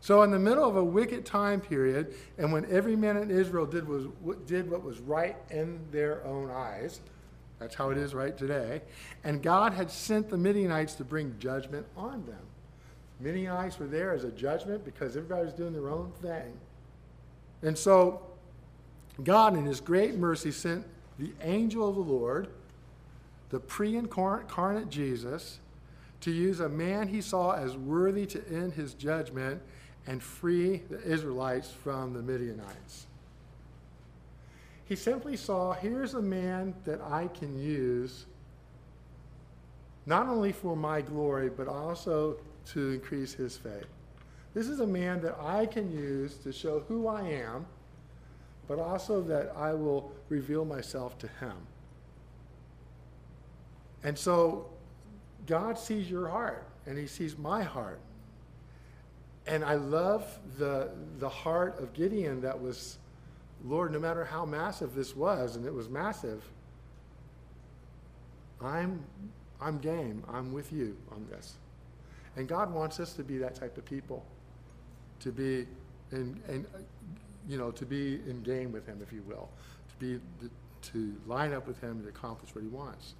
So, 0.03 0.21
in 0.23 0.31
the 0.31 0.39
middle 0.39 0.67
of 0.67 0.75
a 0.75 0.83
wicked 0.83 1.25
time 1.25 1.61
period, 1.61 2.13
and 2.37 2.51
when 2.51 2.69
every 2.69 2.93
man 2.93 3.15
in 3.15 3.31
Israel 3.31 3.65
did, 3.65 3.87
was, 3.87 4.07
did 4.45 4.69
what 4.69 4.83
was 4.83 4.99
right 4.99 5.37
in 5.49 5.79
their 5.91 6.21
own 6.25 6.51
eyes, 6.51 6.99
that's 7.57 7.73
how 7.73 7.89
it 7.89 7.97
is 7.97 8.13
right 8.13 8.37
today, 8.37 8.81
and 9.23 9.41
God 9.41 9.71
had 9.71 9.89
sent 9.89 10.29
the 10.29 10.35
Midianites 10.35 10.95
to 10.95 11.05
bring 11.05 11.33
judgment 11.39 11.85
on 11.95 12.25
them. 12.25 12.41
Midianites 13.21 13.79
were 13.79 13.87
there 13.87 14.11
as 14.11 14.25
a 14.25 14.31
judgment 14.31 14.83
because 14.83 15.15
everybody 15.15 15.45
was 15.45 15.53
doing 15.53 15.71
their 15.71 15.87
own 15.87 16.11
thing. 16.21 16.51
And 17.61 17.77
so, 17.77 18.23
God, 19.23 19.55
in 19.55 19.63
His 19.63 19.79
great 19.79 20.15
mercy, 20.15 20.51
sent 20.51 20.85
the 21.17 21.31
angel 21.39 21.87
of 21.87 21.95
the 21.95 22.01
Lord, 22.01 22.49
the 23.51 23.61
pre 23.61 23.95
incarnate 23.95 24.89
Jesus, 24.89 25.61
to 26.19 26.31
use 26.31 26.59
a 26.59 26.67
man 26.67 27.07
he 27.07 27.21
saw 27.21 27.51
as 27.51 27.77
worthy 27.77 28.25
to 28.25 28.45
end 28.49 28.73
his 28.73 28.93
judgment 28.93 29.61
and 30.07 30.21
free 30.21 30.81
the 30.89 31.01
Israelites 31.01 31.71
from 31.71 32.13
the 32.13 32.21
Midianites. 32.21 33.07
He 34.85 34.95
simply 34.95 35.37
saw 35.37 35.73
here's 35.73 36.13
a 36.13 36.21
man 36.21 36.75
that 36.85 37.01
I 37.01 37.27
can 37.27 37.57
use 37.57 38.25
not 40.05 40.27
only 40.27 40.51
for 40.51 40.75
my 40.75 41.01
glory, 41.01 41.49
but 41.49 41.67
also 41.67 42.35
to 42.65 42.91
increase 42.91 43.33
his 43.33 43.57
faith. 43.57 43.87
This 44.53 44.67
is 44.67 44.81
a 44.81 44.87
man 44.87 45.21
that 45.21 45.37
I 45.39 45.65
can 45.65 45.91
use 45.91 46.35
to 46.37 46.51
show 46.51 46.81
who 46.87 47.07
I 47.07 47.21
am, 47.21 47.65
but 48.67 48.79
also 48.79 49.21
that 49.21 49.53
I 49.55 49.73
will 49.73 50.11
reveal 50.29 50.65
myself 50.65 51.17
to 51.19 51.27
him. 51.27 51.55
And 54.03 54.17
so 54.17 54.69
God 55.47 55.79
sees 55.79 56.09
your 56.09 56.27
heart, 56.27 56.67
and 56.85 56.97
he 56.97 57.07
sees 57.07 57.37
my 57.37 57.63
heart. 57.63 57.99
And 59.45 59.63
I 59.63 59.75
love 59.75 60.39
the, 60.57 60.91
the 61.19 61.29
heart 61.29 61.79
of 61.79 61.93
Gideon 61.93 62.41
that 62.41 62.59
was, 62.59 62.97
Lord, 63.65 63.91
no 63.91 63.99
matter 63.99 64.23
how 64.23 64.45
massive 64.45 64.95
this 64.95 65.15
was, 65.15 65.55
and 65.55 65.65
it 65.65 65.73
was 65.73 65.89
massive, 65.89 66.43
I'm, 68.61 69.03
I'm 69.59 69.79
game. 69.79 70.23
I'm 70.29 70.53
with 70.53 70.71
you 70.71 70.95
on 71.11 71.27
this. 71.29 71.55
And 72.35 72.47
God 72.47 72.73
wants 72.73 72.99
us 72.99 73.13
to 73.13 73.23
be 73.23 73.37
that 73.39 73.55
type 73.55 73.77
of 73.77 73.85
people, 73.85 74.25
to 75.19 75.31
be 75.31 75.67
in, 76.11 76.39
in 76.47 76.65
you 77.47 77.57
know, 77.57 77.71
to 77.71 77.85
be 77.85 78.21
in 78.27 78.41
game 78.43 78.71
with 78.71 78.85
Him, 78.85 78.99
if 79.03 79.11
you 79.11 79.23
will, 79.23 79.49
to 79.89 79.95
be 79.99 80.19
to 80.81 81.15
line 81.27 81.53
up 81.53 81.67
with 81.67 81.79
Him 81.81 81.99
and 81.99 82.07
accomplish 82.07 82.55
what 82.55 82.63
He 82.63 82.69
wants. 82.69 83.15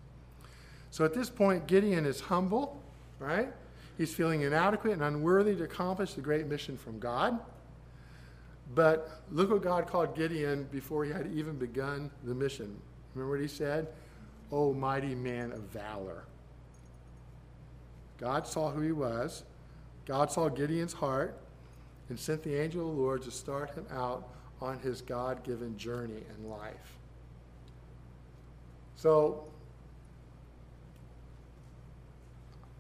So 0.89 1.03
at 1.03 1.13
this 1.13 1.29
point, 1.29 1.67
Gideon 1.67 2.05
is 2.05 2.21
humble, 2.21 2.81
right? 3.19 3.51
He's 3.97 4.13
feeling 4.13 4.41
inadequate 4.41 4.93
and 4.93 5.03
unworthy 5.03 5.55
to 5.55 5.63
accomplish 5.63 6.13
the 6.13 6.21
great 6.21 6.47
mission 6.47 6.77
from 6.77 6.99
God. 6.99 7.39
But 8.73 9.21
look 9.31 9.51
what 9.51 9.61
God 9.61 9.87
called 9.87 10.15
Gideon 10.15 10.67
before 10.71 11.05
he 11.05 11.11
had 11.11 11.31
even 11.33 11.57
begun 11.57 12.09
the 12.23 12.33
mission. 12.33 12.79
Remember 13.13 13.35
what 13.35 13.41
he 13.41 13.47
said? 13.47 13.87
Oh, 14.51 14.73
mighty 14.73 15.13
man 15.15 15.51
of 15.51 15.61
valor. 15.61 16.23
God 18.17 18.47
saw 18.47 18.71
who 18.71 18.81
he 18.81 18.91
was. 18.91 19.43
God 20.05 20.31
saw 20.31 20.49
Gideon's 20.49 20.93
heart 20.93 21.37
and 22.09 22.19
sent 22.19 22.43
the 22.43 22.59
angel 22.59 22.89
of 22.89 22.95
the 22.95 23.01
Lord 23.01 23.21
to 23.23 23.31
start 23.31 23.73
him 23.75 23.85
out 23.91 24.27
on 24.61 24.79
his 24.79 25.01
God 25.01 25.43
given 25.43 25.77
journey 25.77 26.23
in 26.37 26.49
life. 26.49 26.97
So, 28.95 29.43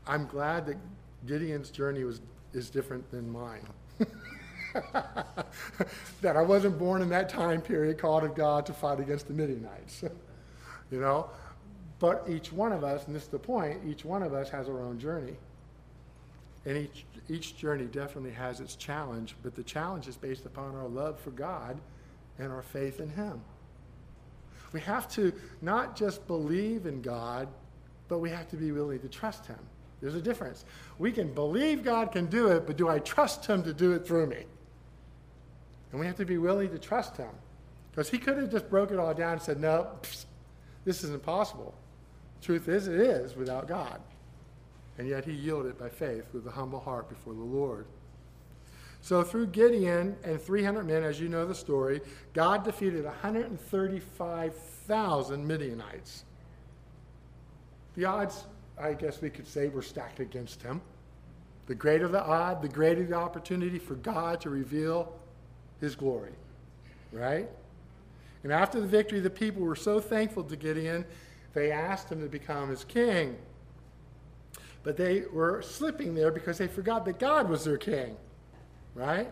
I'm 0.07 0.27
glad 0.27 0.65
that 0.67 0.77
Gideon's 1.25 1.69
journey 1.69 2.03
was, 2.03 2.21
is 2.53 2.69
different 2.69 3.09
than 3.11 3.31
mine. 3.31 3.65
that 6.21 6.35
I 6.35 6.41
wasn't 6.41 6.77
born 6.79 7.01
in 7.01 7.09
that 7.09 7.29
time 7.29 7.61
period 7.61 7.97
called 7.97 8.23
of 8.23 8.35
God 8.35 8.65
to 8.65 8.73
fight 8.73 8.99
against 8.99 9.27
the 9.27 9.33
Midianites. 9.33 10.03
you 10.91 10.99
know? 10.99 11.29
But 11.99 12.25
each 12.27 12.51
one 12.51 12.73
of 12.73 12.83
us, 12.83 13.07
and 13.07 13.15
this 13.15 13.23
is 13.23 13.29
the 13.29 13.39
point, 13.39 13.79
each 13.87 14.03
one 14.03 14.23
of 14.23 14.33
us 14.33 14.49
has 14.49 14.67
our 14.67 14.81
own 14.81 14.99
journey. 14.99 15.35
And 16.65 16.77
each, 16.77 17.05
each 17.29 17.57
journey 17.57 17.85
definitely 17.85 18.31
has 18.31 18.59
its 18.59 18.75
challenge, 18.75 19.35
but 19.43 19.55
the 19.55 19.63
challenge 19.63 20.07
is 20.07 20.17
based 20.17 20.45
upon 20.45 20.75
our 20.75 20.87
love 20.87 21.19
for 21.19 21.31
God 21.31 21.79
and 22.39 22.51
our 22.51 22.61
faith 22.61 22.99
in 22.99 23.09
Him. 23.09 23.41
We 24.71 24.81
have 24.81 25.07
to 25.13 25.31
not 25.61 25.95
just 25.95 26.25
believe 26.27 26.85
in 26.85 27.01
God, 27.01 27.47
but 28.07 28.19
we 28.19 28.29
have 28.31 28.49
to 28.49 28.57
be 28.57 28.71
willing 28.71 28.99
to 28.99 29.07
trust 29.07 29.45
Him. 29.45 29.59
There's 30.03 30.15
a 30.15 30.21
difference. 30.21 30.65
We 30.99 31.11
can 31.13 31.33
believe 31.33 31.81
God 31.81 32.11
can 32.11 32.25
do 32.25 32.49
it, 32.49 32.67
but 32.67 32.75
do 32.75 32.89
I 32.89 32.99
trust 32.99 33.45
Him 33.45 33.63
to 33.63 33.73
do 33.73 33.93
it 33.93 34.05
through 34.05 34.27
me? 34.27 34.43
And 35.91 35.99
we 35.99 36.05
have 36.05 36.17
to 36.17 36.25
be 36.25 36.37
willing 36.37 36.69
to 36.71 36.77
trust 36.77 37.15
Him. 37.15 37.29
Because 37.89 38.09
He 38.09 38.17
could 38.17 38.35
have 38.35 38.51
just 38.51 38.69
broke 38.69 38.91
it 38.91 38.99
all 38.99 39.13
down 39.13 39.31
and 39.33 39.41
said, 39.41 39.61
no, 39.61 39.87
this 40.83 41.05
is 41.05 41.11
impossible. 41.11 41.73
Truth 42.41 42.67
is, 42.67 42.89
it 42.89 42.99
is 42.99 43.37
without 43.37 43.65
God. 43.65 44.01
And 44.97 45.07
yet 45.07 45.23
He 45.23 45.31
yielded 45.31 45.79
by 45.79 45.87
faith 45.87 46.25
with 46.33 46.45
a 46.47 46.51
humble 46.51 46.81
heart 46.81 47.07
before 47.07 47.33
the 47.33 47.39
Lord. 47.39 47.85
So 48.99 49.23
through 49.23 49.47
Gideon 49.47 50.17
and 50.25 50.41
300 50.41 50.85
men, 50.85 51.03
as 51.03 51.21
you 51.21 51.29
know 51.29 51.45
the 51.45 51.55
story, 51.55 52.01
God 52.33 52.65
defeated 52.65 53.05
135,000 53.05 55.47
Midianites. 55.47 56.25
The 57.95 58.03
odds, 58.03 58.47
I 58.79 58.93
guess 58.93 59.21
we 59.21 59.29
could 59.29 59.47
say, 59.47 59.69
were 59.69 59.81
stacked 59.81 60.19
against 60.19 60.61
him. 60.61 60.81
The 61.67 61.75
greater 61.75 62.07
the 62.07 62.23
odd, 62.23 62.61
the 62.61 62.67
greater 62.67 63.05
the 63.05 63.15
opportunity 63.15 63.79
for 63.79 63.95
God 63.95 64.41
to 64.41 64.49
reveal 64.49 65.13
his 65.79 65.95
glory. 65.95 66.33
Right? 67.11 67.49
And 68.43 68.51
after 68.51 68.81
the 68.81 68.87
victory, 68.87 69.19
the 69.19 69.29
people 69.29 69.61
were 69.61 69.75
so 69.75 69.99
thankful 69.99 70.43
to 70.43 70.55
Gideon, 70.55 71.05
they 71.53 71.71
asked 71.71 72.11
him 72.11 72.21
to 72.21 72.27
become 72.27 72.69
his 72.69 72.83
king. 72.83 73.37
But 74.83 74.97
they 74.97 75.23
were 75.31 75.61
slipping 75.61 76.13
there 76.15 76.31
because 76.31 76.57
they 76.57 76.67
forgot 76.67 77.05
that 77.05 77.19
God 77.19 77.49
was 77.49 77.63
their 77.63 77.77
king 77.77 78.17
right? 78.95 79.31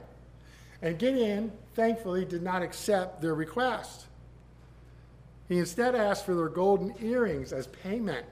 And 0.81 0.97
Gideon, 0.97 1.51
thankfully, 1.75 2.25
did 2.25 2.41
not 2.41 2.61
accept 2.61 3.21
their 3.21 3.35
request. 3.35 4.05
He 5.47 5.57
instead 5.57 5.95
asked 5.95 6.25
for 6.25 6.33
their 6.33 6.49
golden 6.49 6.93
earrings 7.01 7.53
as 7.53 7.67
payment. 7.67 8.25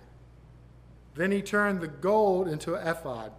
Then 1.20 1.34
he 1.34 1.42
turned 1.42 1.82
the 1.82 1.90
gold 1.90 2.48
into 2.48 2.76
an 2.76 2.88
ephod. 2.88 3.34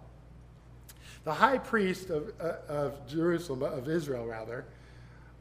The 1.23 1.33
high 1.33 1.57
priest 1.57 2.11
of, 2.11 2.31
uh, 2.39 2.57
of 2.67 3.07
Jerusalem, 3.07 3.63
of 3.63 3.89
Israel 3.89 4.27
rather, 4.27 4.65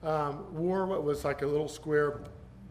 um, 0.02 0.46
wore 0.54 0.86
what 0.86 1.04
was 1.04 1.22
like 1.22 1.42
a 1.42 1.46
little 1.46 1.68
square 1.68 2.22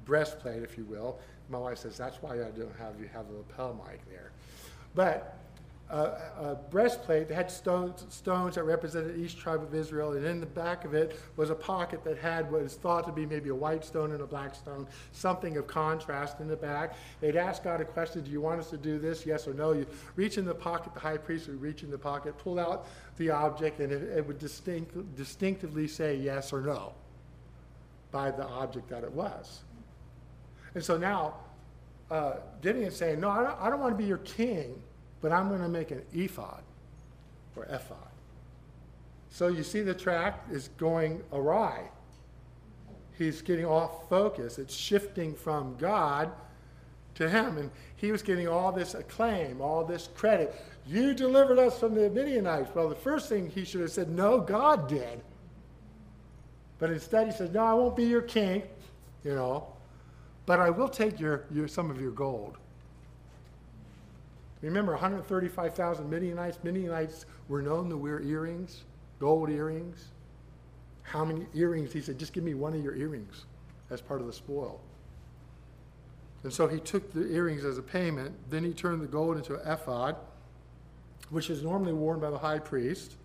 breastplate, 0.05 0.63
if 0.63 0.75
you 0.75 0.85
will. 0.85 1.19
My 1.49 1.59
wife 1.59 1.77
says, 1.77 1.99
that's 1.99 2.19
why 2.19 2.31
I 2.31 2.49
don't 2.49 2.75
have 2.79 2.99
you 2.99 3.07
have 3.13 3.29
a 3.29 3.33
lapel 3.33 3.79
mic 3.87 4.03
there. 4.09 4.31
But 4.95 5.37
a, 5.89 6.57
breastplate 6.69 7.27
that 7.27 7.33
had 7.33 7.51
stones, 7.51 8.05
stones 8.09 8.55
that 8.55 8.63
represented 8.63 9.19
each 9.19 9.37
tribe 9.37 9.63
of 9.63 9.73
Israel, 9.73 10.13
and 10.13 10.25
in 10.25 10.39
the 10.39 10.45
back 10.45 10.85
of 10.85 10.93
it 10.93 11.19
was 11.35 11.49
a 11.49 11.55
pocket 11.55 12.03
that 12.03 12.17
had 12.17 12.51
what 12.51 12.61
is 12.61 12.75
thought 12.75 13.05
to 13.07 13.11
be 13.11 13.25
maybe 13.25 13.49
a 13.49 13.55
white 13.55 13.83
stone 13.83 14.11
and 14.11 14.21
a 14.21 14.27
black 14.27 14.53
stone, 14.53 14.87
something 15.11 15.57
of 15.57 15.65
contrast 15.65 16.39
in 16.39 16.47
the 16.47 16.55
back. 16.55 16.95
They'd 17.21 17.35
ask 17.35 17.63
God 17.63 17.81
a 17.81 17.85
question, 17.85 18.23
Do 18.23 18.29
you 18.29 18.41
want 18.41 18.59
us 18.59 18.69
to 18.69 18.77
do 18.77 18.99
this? 18.99 19.25
Yes 19.25 19.47
or 19.47 19.53
no? 19.53 19.73
You 19.73 19.87
reach 20.15 20.37
in 20.37 20.45
the 20.45 20.53
pocket, 20.53 20.93
the 20.93 20.99
high 20.99 21.17
priest 21.17 21.47
would 21.47 21.61
reach 21.61 21.81
in 21.81 21.89
the 21.89 21.97
pocket, 21.97 22.37
pull 22.37 22.59
out 22.59 22.87
the 23.17 23.31
object, 23.31 23.79
and 23.79 23.91
it, 23.91 24.03
it 24.03 24.25
would 24.25 24.37
distinct, 24.37 25.15
distinctively 25.15 25.87
say 25.87 26.15
yes 26.15 26.53
or 26.53 26.61
no 26.61 26.93
by 28.11 28.31
the 28.31 28.45
object 28.45 28.89
that 28.89 29.03
it 29.03 29.11
was. 29.11 29.61
And 30.75 30.83
so 30.83 30.97
now, 30.97 31.35
uh, 32.11 32.35
Gideon's 32.61 32.95
saying, 32.95 33.19
No, 33.19 33.29
I 33.29 33.43
don't, 33.43 33.59
I 33.59 33.69
don't 33.71 33.79
want 33.79 33.93
to 33.93 33.97
be 33.97 34.07
your 34.07 34.19
king 34.19 34.81
but 35.21 35.31
I'm 35.31 35.49
going 35.49 35.61
to 35.61 35.69
make 35.69 35.91
an 35.91 36.03
ephod 36.13 36.63
or 37.55 37.65
ephod. 37.65 37.97
So 39.29 39.47
you 39.47 39.63
see 39.63 39.81
the 39.81 39.93
track 39.93 40.45
is 40.51 40.69
going 40.77 41.21
awry. 41.31 41.89
He's 43.17 43.41
getting 43.41 43.65
off 43.65 44.07
focus. 44.09 44.57
It's 44.57 44.73
shifting 44.73 45.35
from 45.35 45.75
God 45.77 46.31
to 47.15 47.29
him. 47.29 47.57
And 47.57 47.69
he 47.97 48.11
was 48.11 48.21
getting 48.21 48.47
all 48.47 48.71
this 48.71 48.95
acclaim, 48.95 49.61
all 49.61 49.83
this 49.83 50.09
credit. 50.15 50.55
You 50.87 51.13
delivered 51.13 51.59
us 51.59 51.79
from 51.79 51.93
the 51.93 52.09
Midianites. 52.09 52.73
Well, 52.73 52.89
the 52.89 52.95
first 52.95 53.29
thing 53.29 53.49
he 53.49 53.65
should 53.65 53.81
have 53.81 53.91
said, 53.91 54.09
No, 54.09 54.39
God 54.39 54.87
did. 54.87 55.21
But 56.79 56.91
instead 56.91 57.27
he 57.27 57.33
said, 57.33 57.53
No, 57.53 57.63
I 57.65 57.73
won't 57.73 57.95
be 57.95 58.05
your 58.05 58.21
king, 58.21 58.63
you 59.23 59.35
know, 59.35 59.67
but 60.45 60.59
I 60.59 60.69
will 60.69 60.87
take 60.87 61.19
your, 61.19 61.45
your, 61.51 61.67
some 61.67 61.91
of 61.91 62.01
your 62.01 62.11
gold. 62.11 62.57
Remember, 64.61 64.91
135,000 64.91 66.09
Midianites. 66.09 66.59
Midianites 66.63 67.25
were 67.47 67.61
known 67.61 67.89
to 67.89 67.97
wear 67.97 68.21
earrings, 68.21 68.83
gold 69.19 69.49
earrings. 69.49 70.09
How 71.03 71.23
many 71.23 71.47
earrings? 71.53 71.93
He 71.93 72.01
said, 72.01 72.19
just 72.19 72.33
give 72.33 72.43
me 72.43 72.53
one 72.53 72.73
of 72.73 72.83
your 72.83 72.95
earrings 72.95 73.45
as 73.89 74.01
part 74.01 74.21
of 74.21 74.27
the 74.27 74.33
spoil. 74.33 74.79
And 76.43 76.53
so 76.53 76.67
he 76.67 76.79
took 76.79 77.13
the 77.13 77.27
earrings 77.33 77.65
as 77.65 77.77
a 77.77 77.81
payment. 77.81 78.35
Then 78.49 78.63
he 78.63 78.73
turned 78.73 79.01
the 79.01 79.07
gold 79.07 79.37
into 79.37 79.55
an 79.55 79.61
ephod, 79.65 80.15
which 81.29 81.49
is 81.49 81.63
normally 81.63 81.93
worn 81.93 82.19
by 82.19 82.29
the 82.29 82.37
high 82.37 82.59
priest. 82.59 83.15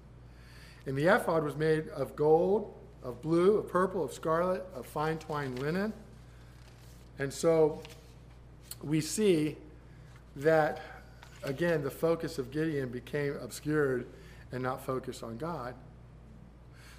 And 0.87 0.97
the 0.97 1.15
ephod 1.15 1.45
was 1.45 1.57
made 1.57 1.89
of 1.89 2.17
gold, 2.17 2.75
of 3.03 3.21
blue, 3.23 3.59
of 3.59 3.69
purple, 3.69 4.05
of 4.05 4.13
scarlet, 4.13 4.65
of 4.75 4.87
fine 4.87 5.19
twined 5.19 5.59
linen. 5.59 5.93
And 7.19 7.33
so 7.33 7.83
we 8.83 9.01
see 9.01 9.57
that 10.37 10.81
again, 11.45 11.83
the 11.83 11.91
focus 11.91 12.39
of 12.39 12.51
Gideon 12.51 12.89
became 12.89 13.37
obscured 13.41 14.07
and 14.53 14.63
not 14.63 14.85
focused 14.85 15.23
on 15.23 15.37
God. 15.37 15.75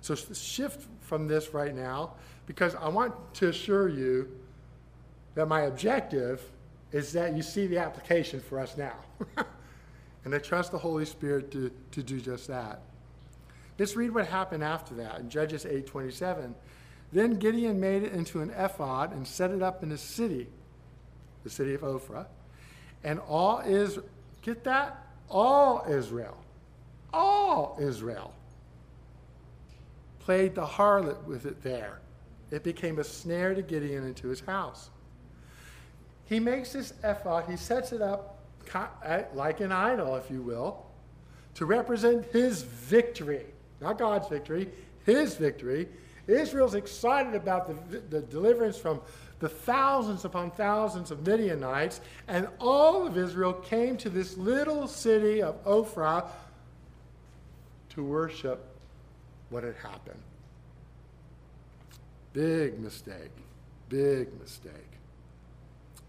So 0.02 0.16
shift 0.16 0.88
from 1.02 1.28
this 1.28 1.54
right 1.54 1.74
now 1.74 2.14
because 2.46 2.76
I 2.76 2.90
want 2.90 3.14
to 3.36 3.50
assure 3.50 3.90
you 3.90 4.30
that 5.34 5.48
my 5.48 5.62
objective 5.62 6.42
is 6.92 7.12
that 7.14 7.36
you 7.36 7.42
see 7.42 7.68
the 7.68 7.78
application 7.78 8.40
for 8.40 8.60
us 8.60 8.78
now. 8.78 8.96
and 10.26 10.34
I 10.34 10.38
trust 10.38 10.72
the 10.72 10.78
Holy 10.78 11.06
Spirit 11.06 11.52
to, 11.52 11.72
to 11.92 12.04
do 12.04 12.22
just 12.22 12.48
that. 12.48 12.82
Let's 13.78 13.96
read 13.96 14.14
what 14.14 14.28
happened 14.28 14.64
after 14.64 14.96
that 14.96 15.20
in 15.20 15.30
Judges 15.30 15.66
8:27. 15.66 16.54
Then 17.12 17.38
Gideon 17.38 17.80
made 17.80 18.04
it 18.04 18.14
into 18.14 18.42
an 18.42 18.50
ephod 18.52 19.12
and 19.12 19.28
set 19.28 19.52
it 19.52 19.62
up 19.62 19.84
in 19.84 19.92
a 19.92 19.98
city, 19.98 20.48
the 21.44 21.50
city 21.50 21.74
of 21.74 21.82
Ophrah. 21.82 22.28
And 23.04 23.20
all 23.20 23.60
is 23.60 24.00
Get 24.46 24.64
that? 24.66 25.08
All 25.28 25.84
Israel, 25.90 26.38
all 27.12 27.78
Israel 27.82 28.32
played 30.20 30.54
the 30.54 30.66
harlot 30.66 31.24
with 31.24 31.48
it 31.48 31.64
there. 31.64 32.00
It 32.52 32.64
became 32.64 33.00
a 33.00 33.04
snare 33.04 33.56
to 33.56 33.64
Gideon 33.64 34.06
into 34.06 34.28
his 34.28 34.42
house. 34.42 34.92
He 36.26 36.40
makes 36.40 36.74
this 36.74 36.94
ephod, 37.04 37.50
he 37.50 37.58
sets 37.58 37.92
it 37.92 38.04
up 38.04 38.38
eh, 39.04 39.24
like 39.34 39.62
an 39.62 39.72
idol, 39.72 40.16
if 40.16 40.30
you 40.30 40.44
will, 40.44 40.86
to 41.56 41.66
represent 41.66 42.26
his 42.26 42.62
victory. 42.62 43.46
Not 43.82 43.98
God's 43.98 44.28
victory, 44.28 44.70
his 45.08 45.34
victory. 45.34 45.88
Israel's 46.28 46.76
excited 46.76 47.34
about 47.34 47.90
the, 47.90 48.00
the 48.00 48.22
deliverance 48.22 48.78
from 48.78 49.02
the 49.46 49.50
thousands 49.50 50.26
upon 50.26 50.50
thousands 50.50 51.12
of 51.12 51.24
Midianites, 51.24 52.02
and 52.28 52.48
all 52.60 53.06
of 53.06 53.16
Israel 53.16 53.54
came 53.54 53.96
to 53.98 54.10
this 54.10 54.38
little 54.38 54.88
city 54.88 55.40
of 55.40 55.64
Ophrah 55.66 56.28
to 57.90 58.04
worship 58.04 58.66
what 59.52 59.64
had 59.64 59.76
happened. 59.76 60.20
Big 62.34 62.80
mistake. 62.80 63.30
Big 63.88 64.30
mistake. 64.42 64.74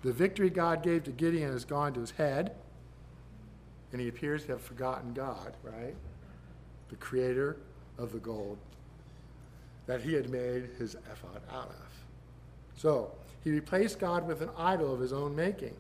The 0.01 0.15
victory 0.15 0.49
God 0.49 0.83
gave 0.83 1.05
to 1.05 1.11
Gideon 1.11 1.53
has 1.53 1.67
gone 1.67 1.93
to 1.93 2.01
his 2.01 2.13
head, 2.13 2.53
and 3.93 4.01
he 4.01 4.09
appears 4.09 4.47
to 4.47 4.53
have 4.53 4.63
forgotten 4.63 5.13
God, 5.13 5.53
right? 5.63 5.95
The 6.89 6.97
creator 6.97 7.59
of 7.99 8.13
the 8.13 8.19
gold 8.19 8.57
that 9.85 10.01
he 10.01 10.15
had 10.15 10.31
made 10.31 10.71
his 10.79 10.95
ephod 10.95 11.43
out 11.53 11.69
of. 11.69 11.93
So 12.77 13.13
he 13.47 13.53
replaced 13.53 14.01
God 14.01 14.27
with 14.27 14.43
an 14.43 14.51
idol 14.59 14.93
of 14.93 14.99
his 14.99 15.13
own 15.13 15.37
making. 15.37 15.77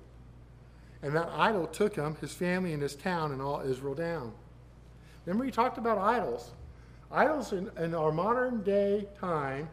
And 1.02 1.16
that 1.16 1.28
idol 1.30 1.66
took 1.66 1.96
him, 1.96 2.14
his 2.20 2.32
family, 2.32 2.72
and 2.72 2.80
his 2.80 2.94
town, 2.94 3.32
and 3.32 3.42
all 3.42 3.60
Israel 3.60 3.96
down. 3.96 4.32
Remember, 5.24 5.44
he 5.44 5.50
talked 5.50 5.76
about 5.76 5.98
idols. 5.98 6.52
Idols 7.10 7.52
in, 7.52 7.68
in 7.76 7.92
our 7.92 8.12
modern 8.12 8.62
day 8.62 9.08
time 9.18 9.68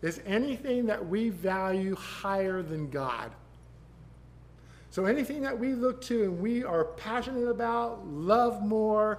is 0.00 0.20
anything 0.26 0.86
that 0.86 1.08
we 1.08 1.30
value 1.30 1.96
higher 1.96 2.62
than 2.62 2.88
God. 2.88 3.32
So 4.90 5.04
anything 5.04 5.42
that 5.42 5.58
we 5.58 5.74
look 5.74 6.00
to 6.02 6.22
and 6.22 6.38
we 6.38 6.62
are 6.62 6.84
passionate 6.84 7.48
about, 7.48 8.06
love 8.06 8.62
more, 8.62 9.18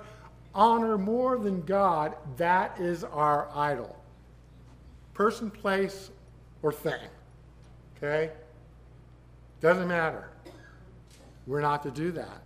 honor 0.55 0.97
more 0.97 1.37
than 1.37 1.63
God, 1.63 2.15
that 2.37 2.79
is 2.79 3.03
our 3.03 3.49
idol. 3.53 3.93
Person, 5.13 5.51
place, 5.51 6.11
or 6.61 6.71
thing. 6.71 7.09
Okay? 8.01 8.31
Doesn't 9.61 9.87
matter. 9.87 10.29
We're 11.45 11.61
not 11.61 11.83
to 11.83 11.91
do 11.91 12.11
that. 12.13 12.41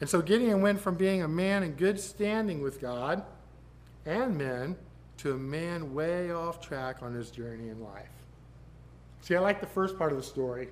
And 0.00 0.08
so 0.08 0.22
Gideon 0.22 0.62
went 0.62 0.80
from 0.80 0.94
being 0.94 1.22
a 1.22 1.28
man 1.28 1.62
in 1.62 1.72
good 1.72 2.00
standing 2.00 2.62
with 2.62 2.80
God 2.80 3.22
and 4.06 4.36
men 4.36 4.76
to 5.18 5.32
a 5.32 5.36
man 5.36 5.92
way 5.92 6.32
off 6.32 6.60
track 6.60 7.02
on 7.02 7.12
his 7.12 7.30
journey 7.30 7.68
in 7.68 7.82
life. 7.82 8.08
See, 9.20 9.36
I 9.36 9.40
like 9.40 9.60
the 9.60 9.66
first 9.66 9.98
part 9.98 10.12
of 10.12 10.16
the 10.16 10.24
story 10.24 10.68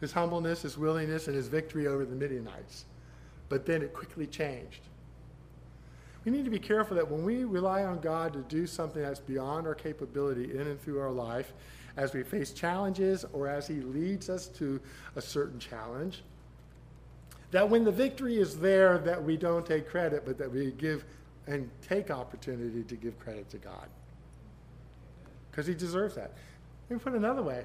his 0.00 0.12
humbleness, 0.12 0.62
his 0.62 0.76
willingness, 0.76 1.28
and 1.28 1.36
his 1.36 1.48
victory 1.48 1.86
over 1.86 2.04
the 2.04 2.14
Midianites. 2.14 2.84
But 3.48 3.64
then 3.64 3.80
it 3.80 3.94
quickly 3.94 4.26
changed. 4.26 4.80
We 6.24 6.32
need 6.32 6.44
to 6.44 6.50
be 6.50 6.58
careful 6.58 6.96
that 6.96 7.10
when 7.10 7.24
we 7.24 7.44
rely 7.44 7.84
on 7.84 8.00
God 8.00 8.32
to 8.32 8.40
do 8.40 8.66
something 8.66 9.02
that's 9.02 9.20
beyond 9.20 9.66
our 9.66 9.74
capability 9.74 10.52
in 10.52 10.62
and 10.62 10.80
through 10.80 11.00
our 11.00 11.10
life, 11.10 11.52
as 11.96 12.12
we 12.12 12.22
face 12.22 12.52
challenges 12.52 13.24
or 13.32 13.46
as 13.46 13.68
He 13.68 13.80
leads 13.80 14.30
us 14.30 14.48
to 14.48 14.80
a 15.16 15.20
certain 15.20 15.58
challenge, 15.58 16.22
that 17.50 17.68
when 17.68 17.84
the 17.84 17.92
victory 17.92 18.38
is 18.38 18.58
there, 18.58 18.98
that 18.98 19.22
we 19.22 19.36
don't 19.36 19.64
take 19.64 19.88
credit, 19.88 20.24
but 20.24 20.38
that 20.38 20.50
we 20.50 20.72
give 20.72 21.04
and 21.46 21.70
take 21.86 22.10
opportunity 22.10 22.82
to 22.82 22.96
give 22.96 23.18
credit 23.18 23.48
to 23.50 23.58
God. 23.58 23.86
Because 25.50 25.66
He 25.66 25.74
deserves 25.74 26.14
that. 26.14 26.32
Let 26.88 26.96
me 26.96 27.02
put 27.02 27.12
it 27.12 27.18
another 27.18 27.42
way. 27.42 27.64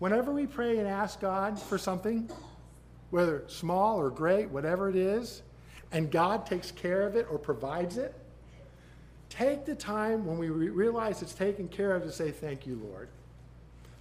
Whenever 0.00 0.32
we 0.32 0.46
pray 0.46 0.78
and 0.78 0.88
ask 0.88 1.20
God 1.20 1.58
for 1.58 1.78
something, 1.78 2.28
whether 3.10 3.44
small 3.46 3.98
or 3.98 4.10
great, 4.10 4.50
whatever 4.50 4.90
it 4.90 4.96
is, 4.96 5.42
and 5.94 6.10
God 6.10 6.44
takes 6.44 6.72
care 6.72 7.06
of 7.06 7.14
it 7.14 7.26
or 7.30 7.38
provides 7.38 7.96
it, 7.96 8.14
take 9.30 9.64
the 9.64 9.76
time 9.76 10.26
when 10.26 10.38
we 10.38 10.50
re- 10.50 10.68
realize 10.68 11.22
it's 11.22 11.34
taken 11.34 11.68
care 11.68 11.94
of 11.94 12.02
to 12.02 12.10
say, 12.12 12.32
Thank 12.32 12.66
you, 12.66 12.80
Lord. 12.84 13.08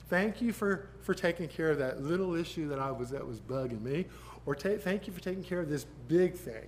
Thank 0.09 0.41
you 0.41 0.51
for, 0.51 0.89
for 1.03 1.13
taking 1.13 1.47
care 1.47 1.69
of 1.69 1.77
that 1.77 2.01
little 2.01 2.33
issue 2.33 2.67
that 2.69 2.79
I 2.79 2.91
was 2.91 3.11
that 3.11 3.25
was 3.25 3.39
bugging 3.39 3.81
me, 3.81 4.07
or 4.47 4.55
ta- 4.55 4.77
thank 4.79 5.05
you 5.05 5.13
for 5.13 5.21
taking 5.21 5.43
care 5.43 5.59
of 5.59 5.69
this 5.69 5.85
big 6.07 6.33
thing 6.33 6.67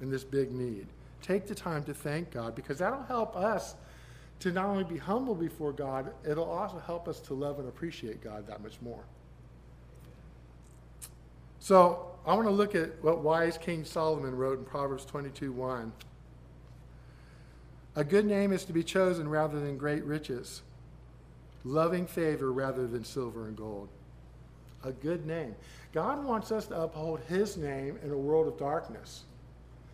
and 0.00 0.10
this 0.10 0.24
big 0.24 0.50
need. 0.50 0.86
Take 1.20 1.46
the 1.46 1.54
time 1.54 1.84
to 1.84 1.94
thank 1.94 2.30
God 2.30 2.54
because 2.54 2.78
that'll 2.78 3.02
help 3.04 3.36
us 3.36 3.74
to 4.40 4.50
not 4.50 4.64
only 4.64 4.84
be 4.84 4.98
humble 4.98 5.34
before 5.34 5.72
God, 5.72 6.12
it'll 6.26 6.50
also 6.50 6.78
help 6.78 7.06
us 7.06 7.20
to 7.20 7.34
love 7.34 7.58
and 7.58 7.68
appreciate 7.68 8.24
God 8.24 8.46
that 8.46 8.62
much 8.62 8.80
more. 8.80 9.04
So 11.60 12.13
I 12.26 12.34
want 12.34 12.48
to 12.48 12.54
look 12.54 12.74
at 12.74 13.02
what 13.02 13.20
wise 13.20 13.58
King 13.58 13.84
Solomon 13.84 14.34
wrote 14.34 14.58
in 14.58 14.64
Proverbs 14.64 15.04
22 15.04 15.52
1. 15.52 15.92
A 17.96 18.04
good 18.04 18.24
name 18.24 18.52
is 18.52 18.64
to 18.64 18.72
be 18.72 18.82
chosen 18.82 19.28
rather 19.28 19.60
than 19.60 19.76
great 19.76 20.04
riches, 20.04 20.62
loving 21.64 22.06
favor 22.06 22.50
rather 22.50 22.86
than 22.86 23.04
silver 23.04 23.46
and 23.46 23.56
gold. 23.56 23.88
A 24.84 24.92
good 24.92 25.26
name. 25.26 25.54
God 25.92 26.24
wants 26.24 26.50
us 26.50 26.66
to 26.68 26.80
uphold 26.80 27.20
His 27.28 27.56
name 27.56 27.98
in 28.02 28.10
a 28.10 28.16
world 28.16 28.48
of 28.48 28.58
darkness. 28.58 29.24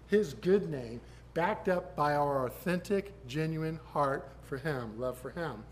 His 0.07 0.35
good 0.35 0.71
name, 0.71 1.01
backed 1.35 1.69
up 1.69 1.95
by 1.97 2.15
our 2.15 2.47
authentic, 2.47 3.13
genuine 3.27 3.81
heart 3.93 4.29
for 4.45 4.57
Him, 4.57 4.99
love 4.99 5.19
for 5.19 5.31
Him. 5.31 5.65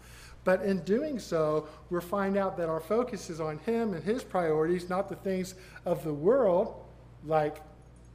But 0.48 0.62
in 0.62 0.78
doing 0.80 1.18
so, 1.18 1.68
we'll 1.90 2.00
find 2.00 2.38
out 2.38 2.56
that 2.56 2.70
our 2.70 2.80
focus 2.80 3.28
is 3.28 3.38
on 3.38 3.58
Him 3.66 3.92
and 3.92 4.02
His 4.02 4.24
priorities, 4.24 4.88
not 4.88 5.10
the 5.10 5.16
things 5.16 5.54
of 5.84 6.02
the 6.04 6.14
world, 6.14 6.74
like 7.26 7.58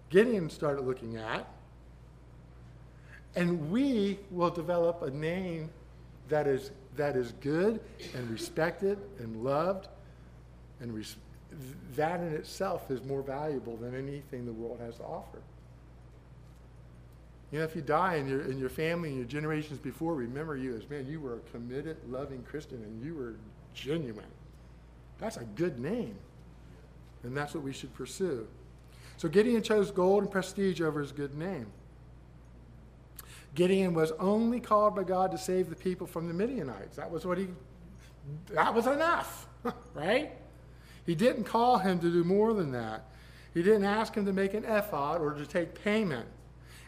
Gideon 0.10 0.50
started 0.50 0.82
looking 0.82 1.18
at. 1.18 1.48
And 3.36 3.70
we 3.70 4.18
will 4.32 4.50
develop 4.50 5.04
a 5.04 5.12
name 5.12 5.70
that 6.30 6.48
is, 6.48 6.72
that 6.96 7.16
is 7.16 7.34
good 7.34 7.80
and 8.16 8.28
respected 8.32 8.98
and 9.20 9.44
loved. 9.44 9.88
And 10.80 10.92
res- 10.92 11.18
that 11.96 12.20
in 12.20 12.34
itself 12.34 12.90
is 12.90 13.04
more 13.04 13.22
valuable 13.22 13.78
than 13.78 13.94
anything 13.94 14.48
the 14.48 14.54
world 14.54 14.80
has 14.80 14.96
to 14.96 15.04
offer. 15.04 15.38
You 17.54 17.60
know, 17.60 17.66
if 17.66 17.76
you 17.76 17.84
die 17.84 18.16
and 18.16 18.28
your, 18.28 18.42
and 18.42 18.60
your 18.60 18.68
family 18.68 19.10
and 19.10 19.18
your 19.20 19.28
generations 19.28 19.78
before 19.78 20.16
remember 20.16 20.58
you 20.58 20.76
as, 20.76 20.90
man, 20.90 21.06
you 21.06 21.20
were 21.20 21.36
a 21.36 21.40
committed, 21.52 21.98
loving 22.10 22.42
Christian 22.42 22.78
and 22.78 23.06
you 23.06 23.14
were 23.14 23.36
genuine. 23.76 24.26
That's 25.20 25.38
a 25.38 25.44
good 25.44 25.78
name. 25.78 26.16
And 27.22 27.38
that's 27.38 27.54
what 27.54 27.64
we 27.64 27.72
should 27.72 27.94
pursue. 27.94 28.48
So 29.18 29.30
Gideon 29.30 29.62
chose 29.62 29.92
gold 29.92 30.24
and 30.24 30.32
prestige 30.32 30.82
over 30.82 31.00
his 31.00 31.12
good 31.12 31.36
name. 31.36 31.68
Gideon 33.54 33.94
was 33.94 34.14
only 34.14 34.60
called 34.60 34.96
by 34.96 35.04
God 35.04 35.30
to 35.30 35.38
save 35.38 35.70
the 35.70 35.76
people 35.76 36.08
from 36.08 36.28
the 36.28 36.34
Midianites. 36.34 36.96
That 36.96 37.12
was 37.12 37.24
what 37.24 37.38
he, 37.38 37.50
that 38.50 38.74
was 38.74 38.88
enough, 38.88 39.46
right? 39.94 40.32
He 41.06 41.14
didn't 41.14 41.44
call 41.44 41.78
him 41.78 42.00
to 42.00 42.12
do 42.12 42.24
more 42.24 42.52
than 42.56 42.72
that. 42.72 43.06
He 43.54 43.62
didn't 43.62 43.86
ask 43.86 44.16
him 44.16 44.26
to 44.26 44.34
make 44.34 44.56
an 44.56 44.66
ephod 44.66 45.22
or 45.22 45.36
to 45.36 45.46
take 45.46 45.84
payment. 45.84 46.28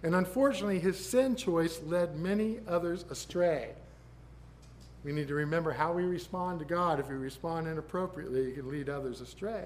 And 0.06 0.14
unfortunately, 0.14 0.78
his 0.78 1.04
sin 1.04 1.36
choice 1.36 1.82
led 1.84 2.16
many 2.20 2.60
others 2.68 3.06
astray. 3.10 3.72
We 5.04 5.12
need 5.12 5.28
to 5.30 5.34
remember 5.34 5.72
how 5.72 5.94
we 5.94 6.04
respond 6.04 6.60
to 6.60 6.66
God. 6.66 7.00
If 7.00 7.10
we 7.10 7.16
respond 7.16 7.68
inappropriately, 7.68 8.50
it 8.50 8.54
can 8.54 8.70
lead 8.70 8.88
others 8.88 9.20
astray. 9.20 9.66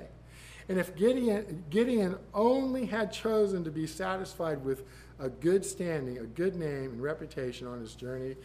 And 0.69 0.79
if 0.79 0.95
Gideon, 0.95 1.65
Gideon 1.69 2.15
only 2.33 2.85
had 2.85 3.11
chosen 3.11 3.65
to 3.65 3.69
be 3.69 3.85
satisfied 3.85 4.63
with 4.63 4.85
a 5.19 5.27
good 5.27 5.65
standing, 5.65 6.19
a 6.19 6.23
good 6.23 6.55
name, 6.55 6.91
and 6.91 7.03
reputation 7.03 7.67
on 7.67 7.81
his 7.81 7.93
journey 7.93 8.37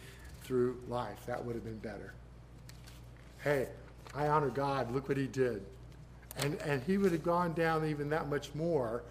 through 0.43 0.77
life, 0.89 1.25
that 1.27 1.45
would 1.45 1.55
have 1.55 1.63
been 1.63 1.77
better. 1.77 2.13
Hey, 3.41 3.69
I 4.13 4.27
honor 4.27 4.49
God. 4.49 4.91
Look 4.93 5.07
what 5.07 5.17
he 5.17 5.27
did. 5.27 5.63
And, 6.39 6.55
and 6.55 6.83
he 6.83 6.97
would 6.97 7.13
have 7.13 7.23
gone 7.23 7.53
down 7.53 7.85
even 7.85 8.09
that 8.09 8.27
much 8.27 8.53
more, 8.53 9.03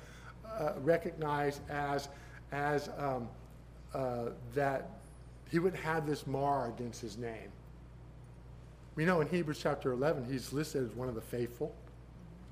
uh, 0.59 0.75
recognized 0.83 1.63
as 1.71 2.11
as 2.53 2.89
um, 2.99 3.29
uh, 3.95 4.27
that 4.55 4.91
he 5.51 5.59
would 5.59 5.75
have 5.75 6.07
this 6.07 6.27
mar 6.27 6.69
against 6.69 7.01
his 7.01 7.17
name. 7.17 7.51
We 8.97 9.05
know 9.05 9.21
in 9.21 9.29
Hebrews 9.29 9.59
chapter 9.61 9.93
11, 9.93 10.27
he's 10.31 10.53
listed 10.53 10.85
as 10.85 10.95
one 10.95 11.09
of 11.09 11.15
the 11.15 11.21
faithful 11.21 11.75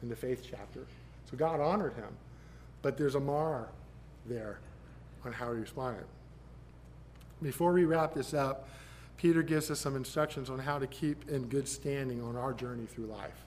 in 0.02 0.08
the 0.08 0.16
faith 0.16 0.46
chapter. 0.48 0.86
So 1.30 1.36
God 1.36 1.60
honored 1.60 1.94
him. 1.94 2.08
But 2.82 2.96
there's 2.98 3.14
a 3.14 3.20
mar 3.20 3.68
there 4.26 4.58
on 5.24 5.32
how 5.32 5.52
he 5.52 5.60
responded. 5.60 6.04
Before 7.40 7.72
we 7.72 7.84
wrap 7.84 8.12
this 8.12 8.34
up, 8.34 8.68
Peter 9.16 9.42
gives 9.42 9.70
us 9.70 9.78
some 9.78 9.94
instructions 9.94 10.50
on 10.50 10.58
how 10.58 10.78
to 10.78 10.86
keep 10.86 11.28
in 11.28 11.44
good 11.44 11.68
standing 11.68 12.20
on 12.20 12.36
our 12.36 12.52
journey 12.52 12.86
through 12.86 13.06
life. 13.06 13.46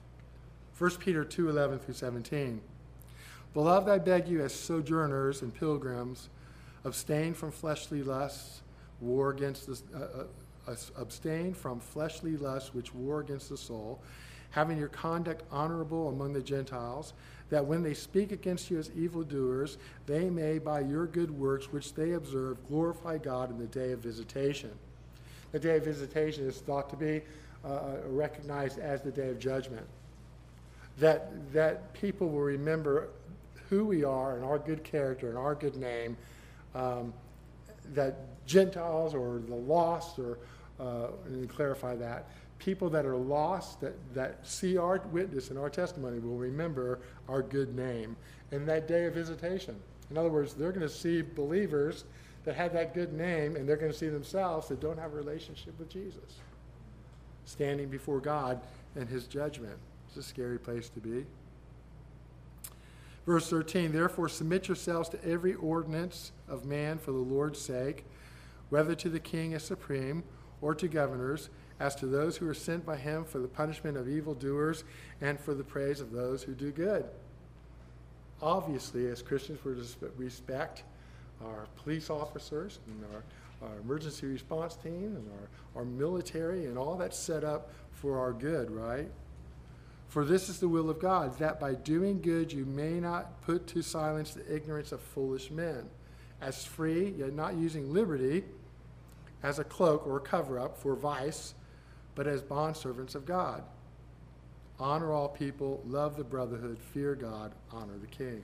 1 0.78 0.90
Peter 0.92 1.24
2 1.24 1.50
11 1.50 1.78
through 1.78 1.94
17. 1.94 2.60
Beloved, 3.52 3.88
I 3.88 3.98
beg 3.98 4.28
you, 4.28 4.42
as 4.42 4.54
sojourners 4.54 5.42
and 5.42 5.54
pilgrims, 5.54 6.28
Abstain 6.86 7.34
from 7.34 7.50
fleshly 7.50 8.04
lusts, 8.04 8.62
war 9.00 9.30
against 9.30 9.66
the, 9.66 9.80
uh, 9.92 10.70
uh, 10.70 10.76
abstain 10.96 11.52
from 11.52 11.80
fleshly 11.80 12.36
lusts 12.36 12.72
which 12.74 12.94
war 12.94 13.18
against 13.18 13.48
the 13.48 13.56
soul, 13.56 14.00
having 14.50 14.78
your 14.78 14.86
conduct 14.86 15.42
honorable 15.50 16.08
among 16.10 16.32
the 16.32 16.40
Gentiles, 16.40 17.12
that 17.50 17.66
when 17.66 17.82
they 17.82 17.92
speak 17.92 18.30
against 18.30 18.70
you 18.70 18.78
as 18.78 18.92
evildoers, 18.96 19.78
they 20.06 20.30
may, 20.30 20.60
by 20.60 20.78
your 20.78 21.06
good 21.06 21.30
works 21.32 21.72
which 21.72 21.92
they 21.92 22.12
observe, 22.12 22.56
glorify 22.68 23.18
God 23.18 23.50
in 23.50 23.58
the 23.58 23.66
day 23.66 23.90
of 23.90 23.98
visitation. 23.98 24.70
The 25.50 25.58
day 25.58 25.78
of 25.78 25.84
visitation 25.84 26.46
is 26.46 26.58
thought 26.58 26.88
to 26.90 26.96
be 26.96 27.20
uh, 27.64 27.68
uh 27.68 27.96
recognized 28.06 28.78
as 28.78 29.02
the 29.02 29.10
day 29.10 29.30
of 29.30 29.40
judgment. 29.40 29.86
That, 30.98 31.52
that 31.52 31.92
people 31.94 32.28
will 32.28 32.42
remember 32.42 33.08
who 33.68 33.84
we 33.84 34.04
are 34.04 34.36
and 34.36 34.44
our 34.44 34.60
good 34.60 34.84
character 34.84 35.28
and 35.28 35.36
our 35.36 35.56
good 35.56 35.74
name 35.74 36.16
um, 36.76 37.12
that 37.94 38.46
Gentiles 38.46 39.14
or 39.14 39.42
the 39.48 39.54
lost, 39.54 40.18
or 40.18 40.38
uh, 40.78 41.08
and 41.26 41.48
clarify 41.48 41.96
that, 41.96 42.28
people 42.58 42.88
that 42.90 43.04
are 43.04 43.16
lost, 43.16 43.80
that, 43.80 43.94
that 44.14 44.46
see 44.46 44.76
our 44.76 45.00
witness 45.10 45.50
and 45.50 45.58
our 45.58 45.70
testimony 45.70 46.18
will 46.18 46.36
remember 46.36 47.00
our 47.28 47.42
good 47.42 47.74
name 47.74 48.16
in 48.52 48.64
that 48.66 48.86
day 48.86 49.06
of 49.06 49.14
visitation. 49.14 49.76
In 50.10 50.18
other 50.18 50.28
words, 50.30 50.54
they're 50.54 50.72
going 50.72 50.86
to 50.86 50.88
see 50.88 51.22
believers 51.22 52.04
that 52.44 52.54
have 52.54 52.72
that 52.74 52.94
good 52.94 53.12
name, 53.12 53.56
and 53.56 53.68
they're 53.68 53.76
going 53.76 53.90
to 53.90 53.98
see 53.98 54.08
themselves 54.08 54.68
that 54.68 54.80
don't 54.80 54.98
have 54.98 55.12
a 55.12 55.16
relationship 55.16 55.76
with 55.78 55.88
Jesus 55.88 56.40
standing 57.44 57.88
before 57.88 58.20
God 58.20 58.60
and 58.94 59.08
his 59.08 59.26
judgment. 59.26 59.76
It's 60.08 60.16
a 60.16 60.22
scary 60.22 60.58
place 60.58 60.88
to 60.90 61.00
be. 61.00 61.26
Verse 63.26 63.50
13, 63.50 63.90
therefore 63.90 64.28
submit 64.28 64.68
yourselves 64.68 65.08
to 65.08 65.24
every 65.24 65.54
ordinance 65.54 66.30
of 66.48 66.64
man 66.64 66.96
for 66.98 67.10
the 67.10 67.18
Lord's 67.18 67.60
sake, 67.60 68.04
whether 68.70 68.94
to 68.94 69.08
the 69.08 69.18
king 69.18 69.52
as 69.52 69.64
supreme 69.64 70.22
or 70.60 70.74
to 70.76 70.86
governors, 70.86 71.50
as 71.80 71.94
to 71.96 72.06
those 72.06 72.36
who 72.36 72.48
are 72.48 72.54
sent 72.54 72.86
by 72.86 72.96
him 72.96 73.24
for 73.24 73.38
the 73.38 73.48
punishment 73.48 73.96
of 73.96 74.08
evildoers 74.08 74.84
and 75.20 75.38
for 75.38 75.54
the 75.54 75.64
praise 75.64 76.00
of 76.00 76.12
those 76.12 76.42
who 76.44 76.54
do 76.54 76.70
good. 76.70 77.04
obviously, 78.40 79.08
as 79.08 79.22
Christians, 79.22 79.58
we're 79.64 79.74
to 79.74 79.84
respect 80.16 80.84
our 81.44 81.66
police 81.76 82.10
officers 82.10 82.78
and 82.86 83.04
our, 83.12 83.68
our 83.68 83.78
emergency 83.80 84.26
response 84.26 84.76
team 84.76 85.16
and 85.16 85.28
our, 85.74 85.80
our 85.80 85.84
military 85.84 86.66
and 86.66 86.78
all 86.78 86.96
that's 86.96 87.18
set 87.18 87.44
up 87.44 87.70
for 87.92 88.18
our 88.18 88.32
good, 88.32 88.70
right? 88.70 89.10
For 90.08 90.24
this 90.24 90.48
is 90.48 90.60
the 90.60 90.68
will 90.68 90.88
of 90.88 91.00
God, 91.00 91.38
that 91.38 91.60
by 91.60 91.74
doing 91.74 92.20
good 92.20 92.52
you 92.52 92.64
may 92.64 93.00
not 93.00 93.42
put 93.42 93.66
to 93.68 93.82
silence 93.82 94.32
the 94.32 94.54
ignorance 94.54 94.92
of 94.92 95.00
foolish 95.00 95.50
men. 95.50 95.88
As 96.40 96.64
free, 96.64 97.14
yet 97.18 97.32
not 97.32 97.54
using 97.54 97.92
liberty 97.92 98.44
as 99.42 99.58
a 99.58 99.64
cloak 99.64 100.06
or 100.06 100.16
a 100.16 100.20
cover 100.20 100.58
up 100.58 100.76
for 100.78 100.94
vice, 100.94 101.54
but 102.14 102.26
as 102.26 102.42
bondservants 102.42 103.14
of 103.14 103.26
God. 103.26 103.62
Honor 104.78 105.12
all 105.12 105.28
people, 105.28 105.82
love 105.86 106.16
the 106.16 106.24
brotherhood, 106.24 106.78
fear 106.78 107.14
God, 107.14 107.52
honor 107.72 107.96
the 108.00 108.06
king. 108.06 108.42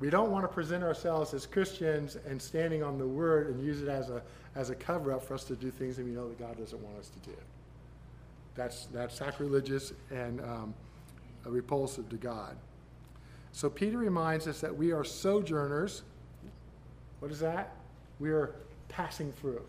We 0.00 0.10
don't 0.10 0.30
want 0.30 0.44
to 0.44 0.48
present 0.48 0.82
ourselves 0.82 1.34
as 1.34 1.46
Christians 1.46 2.16
and 2.26 2.40
standing 2.40 2.82
on 2.82 2.98
the 2.98 3.06
word 3.06 3.48
and 3.48 3.64
use 3.64 3.80
it 3.80 3.88
as 3.88 4.10
a, 4.10 4.22
as 4.54 4.70
a 4.70 4.74
cover 4.74 5.12
up 5.12 5.22
for 5.22 5.34
us 5.34 5.44
to 5.44 5.56
do 5.56 5.70
things 5.70 5.96
that 5.96 6.04
we 6.04 6.12
know 6.12 6.28
that 6.28 6.38
God 6.38 6.58
doesn't 6.58 6.80
want 6.80 6.98
us 6.98 7.08
to 7.10 7.18
do. 7.30 7.36
That's, 8.54 8.86
that's 8.86 9.16
sacrilegious 9.16 9.92
and 10.10 10.40
um, 10.40 10.74
repulsive 11.44 12.08
to 12.10 12.16
God. 12.16 12.56
So 13.52 13.70
Peter 13.70 13.98
reminds 13.98 14.46
us 14.46 14.60
that 14.60 14.76
we 14.76 14.92
are 14.92 15.04
sojourners. 15.04 16.02
What 17.20 17.30
is 17.30 17.40
that? 17.40 17.76
We 18.18 18.30
are 18.30 18.54
passing 18.88 19.32
through. 19.32 19.62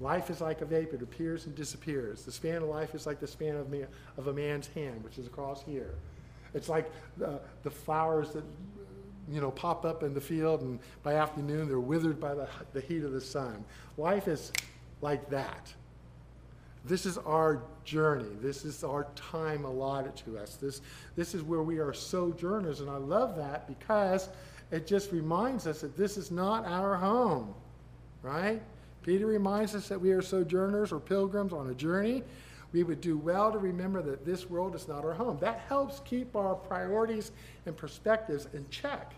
Life 0.00 0.30
is 0.30 0.40
like 0.40 0.60
a 0.62 0.64
vapor, 0.64 0.96
it 0.96 1.02
appears 1.02 1.46
and 1.46 1.54
disappears. 1.54 2.24
The 2.24 2.32
span 2.32 2.56
of 2.56 2.64
life 2.64 2.94
is 2.94 3.06
like 3.06 3.20
the 3.20 3.26
span 3.26 3.56
of, 3.56 3.70
man, 3.70 3.86
of 4.16 4.26
a 4.26 4.32
man's 4.32 4.66
hand, 4.66 5.04
which 5.04 5.18
is 5.18 5.26
across 5.26 5.62
here. 5.62 5.94
It's 6.54 6.68
like 6.68 6.90
the, 7.18 7.40
the 7.62 7.70
flowers 7.70 8.32
that 8.32 8.44
you 9.30 9.40
know 9.40 9.52
pop 9.52 9.84
up 9.84 10.02
in 10.02 10.12
the 10.12 10.20
field, 10.20 10.62
and 10.62 10.80
by 11.02 11.14
afternoon 11.14 11.68
they're 11.68 11.78
withered 11.78 12.20
by 12.20 12.34
the, 12.34 12.48
the 12.72 12.80
heat 12.80 13.04
of 13.04 13.12
the 13.12 13.20
sun. 13.20 13.64
Life 13.96 14.26
is 14.26 14.52
like 15.00 15.30
that. 15.30 15.72
This 16.84 17.06
is 17.06 17.16
our 17.18 17.62
journey. 17.84 18.28
This 18.40 18.64
is 18.64 18.82
our 18.82 19.06
time 19.14 19.64
allotted 19.64 20.16
to 20.16 20.38
us. 20.38 20.56
This, 20.56 20.80
this 21.14 21.34
is 21.34 21.42
where 21.42 21.62
we 21.62 21.78
are 21.78 21.92
sojourners, 21.92 22.80
and 22.80 22.90
I 22.90 22.96
love 22.96 23.36
that 23.36 23.68
because 23.68 24.28
it 24.70 24.86
just 24.86 25.12
reminds 25.12 25.66
us 25.66 25.82
that 25.82 25.96
this 25.96 26.16
is 26.16 26.30
not 26.30 26.64
our 26.66 26.96
home, 26.96 27.54
right? 28.22 28.60
Peter 29.02 29.26
reminds 29.26 29.74
us 29.74 29.88
that 29.88 30.00
we 30.00 30.10
are 30.10 30.22
sojourners 30.22 30.92
or 30.92 30.98
pilgrims 30.98 31.52
on 31.52 31.70
a 31.70 31.74
journey. 31.74 32.22
We 32.72 32.82
would 32.82 33.00
do 33.00 33.16
well 33.16 33.52
to 33.52 33.58
remember 33.58 34.02
that 34.02 34.24
this 34.24 34.48
world 34.48 34.74
is 34.74 34.88
not 34.88 35.04
our 35.04 35.12
home. 35.12 35.38
That 35.40 35.60
helps 35.68 36.00
keep 36.00 36.34
our 36.34 36.54
priorities 36.54 37.30
and 37.66 37.76
perspectives 37.76 38.48
in 38.54 38.68
check. 38.70 39.12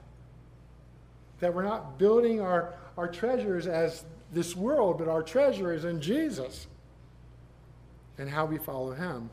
That 1.40 1.54
we're 1.54 1.62
not 1.62 1.98
building 1.98 2.40
our, 2.40 2.74
our 2.98 3.08
treasures 3.08 3.66
as 3.66 4.04
this 4.32 4.56
world, 4.56 4.98
but 4.98 5.08
our 5.08 5.22
treasure 5.22 5.72
is 5.72 5.84
in 5.84 6.00
Jesus 6.00 6.66
and 8.18 8.28
how 8.28 8.44
we 8.44 8.58
follow 8.58 8.92
Him. 8.92 9.30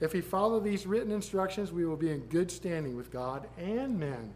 If 0.00 0.12
we 0.12 0.20
follow 0.20 0.60
these 0.60 0.86
written 0.86 1.10
instructions, 1.10 1.72
we 1.72 1.84
will 1.84 1.96
be 1.96 2.10
in 2.10 2.20
good 2.26 2.50
standing 2.50 2.96
with 2.96 3.10
God 3.10 3.48
and 3.58 3.98
men. 3.98 4.32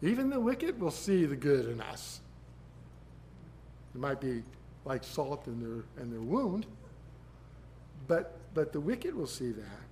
Even 0.00 0.30
the 0.30 0.40
wicked 0.40 0.80
will 0.80 0.90
see 0.90 1.26
the 1.26 1.36
good 1.36 1.68
in 1.68 1.80
us. 1.80 2.20
It 3.94 4.00
might 4.00 4.20
be 4.20 4.42
like 4.84 5.04
salt 5.04 5.46
in 5.46 5.60
their, 5.60 6.02
in 6.02 6.10
their 6.10 6.20
wound, 6.20 6.66
but, 8.08 8.36
but 8.54 8.72
the 8.72 8.80
wicked 8.80 9.14
will 9.14 9.26
see 9.26 9.52
that. 9.52 9.82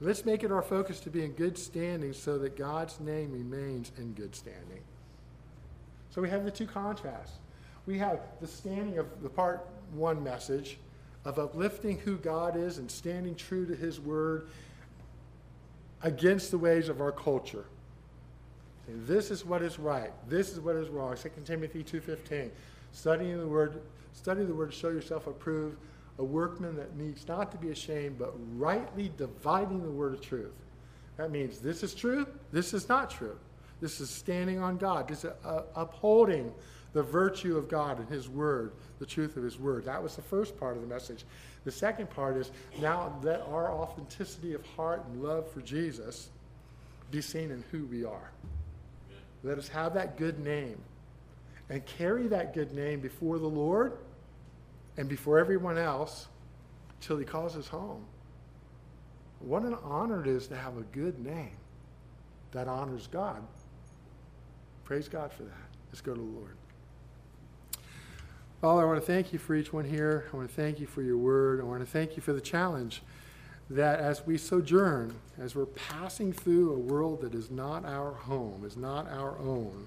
Let's 0.00 0.24
make 0.24 0.44
it 0.44 0.50
our 0.50 0.62
focus 0.62 1.00
to 1.00 1.10
be 1.10 1.24
in 1.24 1.32
good 1.32 1.56
standing 1.58 2.12
so 2.12 2.38
that 2.38 2.56
God's 2.56 3.00
name 3.00 3.32
remains 3.32 3.92
in 3.98 4.12
good 4.12 4.34
standing. 4.34 4.82
So 6.10 6.20
we 6.20 6.28
have 6.30 6.44
the 6.44 6.50
two 6.50 6.66
contrasts. 6.66 7.39
We 7.90 7.98
have 7.98 8.20
the 8.40 8.46
standing 8.46 8.98
of 8.98 9.20
the 9.20 9.28
part 9.28 9.66
one 9.92 10.22
message 10.22 10.78
of 11.24 11.40
uplifting 11.40 11.98
who 11.98 12.18
God 12.18 12.56
is 12.56 12.78
and 12.78 12.88
standing 12.88 13.34
true 13.34 13.66
to 13.66 13.74
his 13.74 13.98
word 13.98 14.46
against 16.04 16.52
the 16.52 16.58
ways 16.58 16.88
of 16.88 17.00
our 17.00 17.10
culture. 17.10 17.64
And 18.86 19.04
this 19.08 19.32
is 19.32 19.44
what 19.44 19.60
is 19.60 19.80
right. 19.80 20.12
This 20.28 20.52
is 20.52 20.60
what 20.60 20.76
is 20.76 20.88
wrong. 20.88 21.16
2 21.16 21.30
Timothy 21.44 21.82
2.15. 21.82 22.50
Studying 22.92 23.40
the 23.40 23.48
word, 23.48 23.82
study 24.12 24.44
the 24.44 24.54
word 24.54 24.70
to 24.70 24.78
show 24.78 24.90
yourself 24.90 25.26
approved, 25.26 25.76
a 26.20 26.24
workman 26.24 26.76
that 26.76 26.96
needs 26.96 27.26
not 27.26 27.50
to 27.50 27.58
be 27.58 27.70
ashamed, 27.70 28.20
but 28.20 28.32
rightly 28.56 29.10
dividing 29.16 29.82
the 29.82 29.90
word 29.90 30.14
of 30.14 30.20
truth. 30.20 30.54
That 31.16 31.32
means 31.32 31.58
this 31.58 31.82
is 31.82 31.92
true, 31.92 32.24
this 32.52 32.72
is 32.72 32.88
not 32.88 33.10
true. 33.10 33.36
This 33.80 34.00
is 34.00 34.10
standing 34.10 34.60
on 34.60 34.76
God. 34.76 35.08
This 35.08 35.24
is 35.24 35.32
uh, 35.44 35.62
upholding 35.74 36.52
the 36.92 37.02
virtue 37.02 37.56
of 37.56 37.68
God 37.68 37.98
and 37.98 38.08
His 38.08 38.28
Word, 38.28 38.72
the 38.98 39.06
truth 39.06 39.36
of 39.36 39.42
His 39.42 39.58
Word. 39.58 39.84
That 39.84 40.02
was 40.02 40.16
the 40.16 40.22
first 40.22 40.58
part 40.58 40.76
of 40.76 40.82
the 40.82 40.88
message. 40.88 41.24
The 41.64 41.70
second 41.70 42.10
part 42.10 42.36
is 42.36 42.50
now 42.80 43.18
let 43.22 43.42
our 43.42 43.70
authenticity 43.70 44.54
of 44.54 44.64
heart 44.76 45.04
and 45.06 45.22
love 45.22 45.50
for 45.50 45.60
Jesus 45.60 46.30
be 47.10 47.20
seen 47.20 47.50
in 47.50 47.64
who 47.70 47.84
we 47.86 48.04
are. 48.04 48.30
Let 49.42 49.58
us 49.58 49.68
have 49.68 49.94
that 49.94 50.16
good 50.16 50.38
name 50.40 50.78
and 51.68 51.84
carry 51.86 52.26
that 52.28 52.52
good 52.52 52.72
name 52.72 53.00
before 53.00 53.38
the 53.38 53.46
Lord 53.46 53.92
and 54.96 55.08
before 55.08 55.38
everyone 55.38 55.78
else 55.78 56.28
till 57.00 57.16
he 57.16 57.24
calls 57.24 57.56
us 57.56 57.68
home. 57.68 58.04
What 59.40 59.62
an 59.62 59.76
honor 59.82 60.20
it 60.20 60.26
is 60.26 60.48
to 60.48 60.56
have 60.56 60.76
a 60.76 60.82
good 60.82 61.18
name 61.24 61.56
that 62.52 62.68
honors 62.68 63.06
God. 63.06 63.42
Praise 64.84 65.08
God 65.08 65.32
for 65.32 65.44
that. 65.44 65.52
Let's 65.88 66.00
go 66.00 66.14
to 66.14 66.20
the 66.20 66.26
Lord. 66.26 66.59
Father, 68.60 68.82
I 68.82 68.84
want 68.84 69.00
to 69.00 69.06
thank 69.06 69.32
you 69.32 69.38
for 69.38 69.54
each 69.54 69.72
one 69.72 69.86
here. 69.86 70.26
I 70.30 70.36
want 70.36 70.46
to 70.50 70.54
thank 70.54 70.80
you 70.80 70.86
for 70.86 71.00
your 71.00 71.16
word. 71.16 71.62
I 71.62 71.64
want 71.64 71.80
to 71.80 71.86
thank 71.86 72.14
you 72.14 72.20
for 72.20 72.34
the 72.34 72.42
challenge 72.42 73.00
that 73.70 74.00
as 74.00 74.26
we 74.26 74.36
sojourn, 74.36 75.14
as 75.38 75.54
we're 75.54 75.64
passing 75.64 76.30
through 76.30 76.74
a 76.74 76.78
world 76.78 77.22
that 77.22 77.34
is 77.34 77.50
not 77.50 77.86
our 77.86 78.12
home, 78.12 78.66
is 78.66 78.76
not 78.76 79.08
our 79.08 79.38
own, 79.38 79.86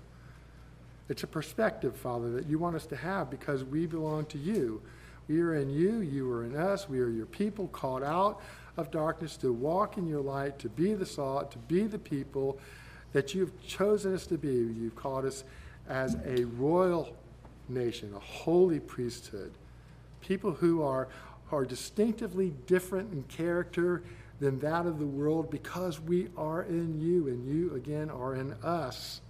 it's 1.07 1.21
a 1.21 1.27
perspective, 1.27 1.95
Father, 1.95 2.31
that 2.31 2.47
you 2.47 2.57
want 2.57 2.75
us 2.75 2.87
to 2.87 2.95
have 2.95 3.29
because 3.29 3.63
we 3.63 3.85
belong 3.85 4.25
to 4.25 4.39
you. 4.39 4.81
We 5.27 5.39
are 5.41 5.53
in 5.53 5.69
you, 5.69 5.99
you 5.99 6.31
are 6.31 6.43
in 6.43 6.55
us. 6.55 6.89
We 6.89 6.99
are 6.99 7.09
your 7.09 7.27
people 7.27 7.67
called 7.67 8.01
out 8.01 8.41
of 8.75 8.89
darkness 8.89 9.37
to 9.37 9.53
walk 9.53 9.99
in 9.99 10.07
your 10.07 10.21
light, 10.21 10.57
to 10.57 10.69
be 10.69 10.95
the 10.95 11.05
salt, 11.05 11.51
to 11.51 11.59
be 11.59 11.83
the 11.83 11.99
people 11.99 12.57
that 13.11 13.35
you've 13.35 13.61
chosen 13.61 14.15
us 14.15 14.25
to 14.25 14.37
be. 14.39 14.47
You've 14.47 14.95
called 14.95 15.25
us 15.25 15.43
as 15.87 16.17
a 16.25 16.45
royal 16.45 17.15
nation, 17.69 18.13
a 18.15 18.19
holy 18.19 18.79
priesthood, 18.79 19.53
people 20.21 20.51
who 20.51 20.81
are, 20.81 21.07
are 21.51 21.65
distinctively 21.65 22.53
different 22.67 23.11
in 23.13 23.23
character 23.23 24.03
than 24.39 24.59
that 24.59 24.85
of 24.85 24.99
the 24.99 25.05
world 25.05 25.49
because 25.49 25.99
we 25.99 26.27
are 26.37 26.63
in 26.63 26.99
you 26.99 27.27
and 27.27 27.45
you, 27.47 27.75
again, 27.75 28.09
are 28.09 28.35
in 28.35 28.53
us 28.63 29.21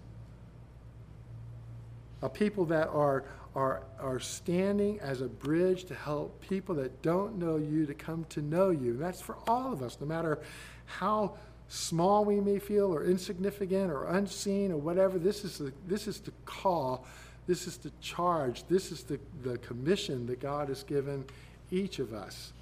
a 2.23 2.29
people 2.29 2.65
that 2.65 2.87
are, 2.87 3.25
are, 3.53 3.83
are 3.99 4.19
standing 4.19 4.99
as 5.01 5.21
a 5.21 5.27
bridge 5.27 5.83
to 5.83 5.93
help 5.93 6.41
people 6.41 6.73
that 6.73 7.01
don't 7.01 7.37
know 7.37 7.57
you 7.57 7.85
to 7.85 7.93
come 7.93 8.25
to 8.29 8.41
know 8.41 8.69
you. 8.69 8.91
And 8.91 9.01
that's 9.01 9.21
for 9.21 9.37
all 9.45 9.73
of 9.73 9.83
us, 9.83 9.97
no 9.99 10.07
matter 10.07 10.39
how 10.85 11.35
small 11.67 12.23
we 12.23 12.39
may 12.39 12.59
feel 12.59 12.93
or 12.93 13.03
insignificant 13.03 13.91
or 13.91 14.05
unseen 14.05 14.71
or 14.71 14.77
whatever. 14.77 15.19
This 15.19 15.43
is 15.43 15.57
the, 15.57 15.73
this 15.85 16.07
is 16.07 16.19
the 16.19 16.31
call, 16.45 17.05
this 17.47 17.67
is 17.67 17.77
the 17.77 17.91
charge, 18.01 18.63
this 18.67 18.91
is 18.91 19.03
the, 19.03 19.19
the 19.43 19.57
commission 19.59 20.25
that 20.27 20.39
God 20.39 20.69
has 20.69 20.83
given 20.83 21.25
each 21.71 21.99
of 21.99 22.13
us. 22.13 22.53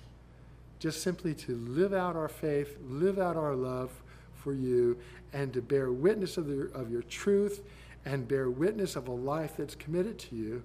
Just 0.79 1.03
simply 1.03 1.35
to 1.35 1.55
live 1.57 1.93
out 1.93 2.15
our 2.15 2.29
faith, 2.29 2.77
live 2.89 3.19
out 3.19 3.37
our 3.37 3.55
love 3.55 3.91
for 4.33 4.53
you, 4.53 4.97
and 5.33 5.53
to 5.53 5.61
bear 5.61 5.91
witness 5.91 6.37
of, 6.37 6.47
the, 6.47 6.71
of 6.73 6.91
your 6.91 7.03
truth 7.03 7.61
and 8.05 8.27
bear 8.27 8.49
witness 8.49 8.95
of 8.95 9.07
a 9.07 9.11
life 9.11 9.55
that's 9.57 9.75
committed 9.75 10.17
to 10.17 10.35
you 10.35 10.63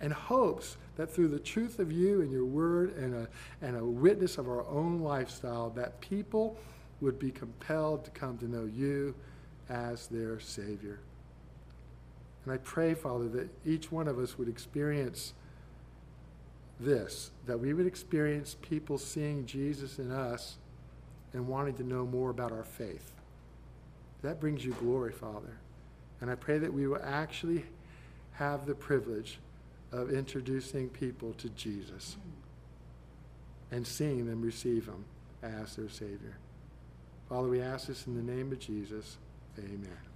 and 0.00 0.12
hopes 0.12 0.76
that 0.96 1.10
through 1.10 1.28
the 1.28 1.38
truth 1.38 1.78
of 1.78 1.92
you 1.92 2.22
and 2.22 2.32
your 2.32 2.44
word 2.44 2.96
and 2.96 3.14
a, 3.14 3.28
and 3.60 3.76
a 3.76 3.84
witness 3.84 4.38
of 4.38 4.48
our 4.48 4.66
own 4.68 5.00
lifestyle 5.00 5.70
that 5.70 6.00
people 6.00 6.56
would 7.00 7.18
be 7.18 7.30
compelled 7.30 8.04
to 8.04 8.10
come 8.12 8.38
to 8.38 8.48
know 8.48 8.64
you 8.64 9.14
as 9.68 10.06
their 10.06 10.40
savior 10.40 10.98
and 12.48 12.54
i 12.54 12.62
pray 12.62 12.94
father 12.94 13.28
that 13.28 13.48
each 13.66 13.92
one 13.92 14.08
of 14.08 14.18
us 14.18 14.38
would 14.38 14.48
experience 14.48 15.34
this 16.80 17.30
that 17.46 17.58
we 17.58 17.72
would 17.72 17.86
experience 17.86 18.56
people 18.62 18.98
seeing 18.98 19.44
jesus 19.44 19.98
in 19.98 20.10
us 20.10 20.56
and 21.32 21.46
wanting 21.46 21.74
to 21.74 21.82
know 21.82 22.06
more 22.06 22.30
about 22.30 22.52
our 22.52 22.64
faith 22.64 23.12
that 24.22 24.40
brings 24.40 24.64
you 24.64 24.72
glory 24.74 25.12
father 25.12 25.58
and 26.20 26.30
I 26.30 26.34
pray 26.34 26.58
that 26.58 26.72
we 26.72 26.86
will 26.86 27.02
actually 27.02 27.64
have 28.32 28.66
the 28.66 28.74
privilege 28.74 29.38
of 29.92 30.12
introducing 30.12 30.88
people 30.88 31.32
to 31.34 31.48
Jesus 31.50 32.16
and 33.70 33.86
seeing 33.86 34.26
them 34.26 34.42
receive 34.42 34.86
Him 34.86 35.04
as 35.42 35.76
their 35.76 35.88
Savior. 35.88 36.38
Father, 37.28 37.48
we 37.48 37.60
ask 37.60 37.86
this 37.86 38.06
in 38.06 38.14
the 38.14 38.32
name 38.32 38.52
of 38.52 38.58
Jesus. 38.58 39.18
Amen. 39.58 40.07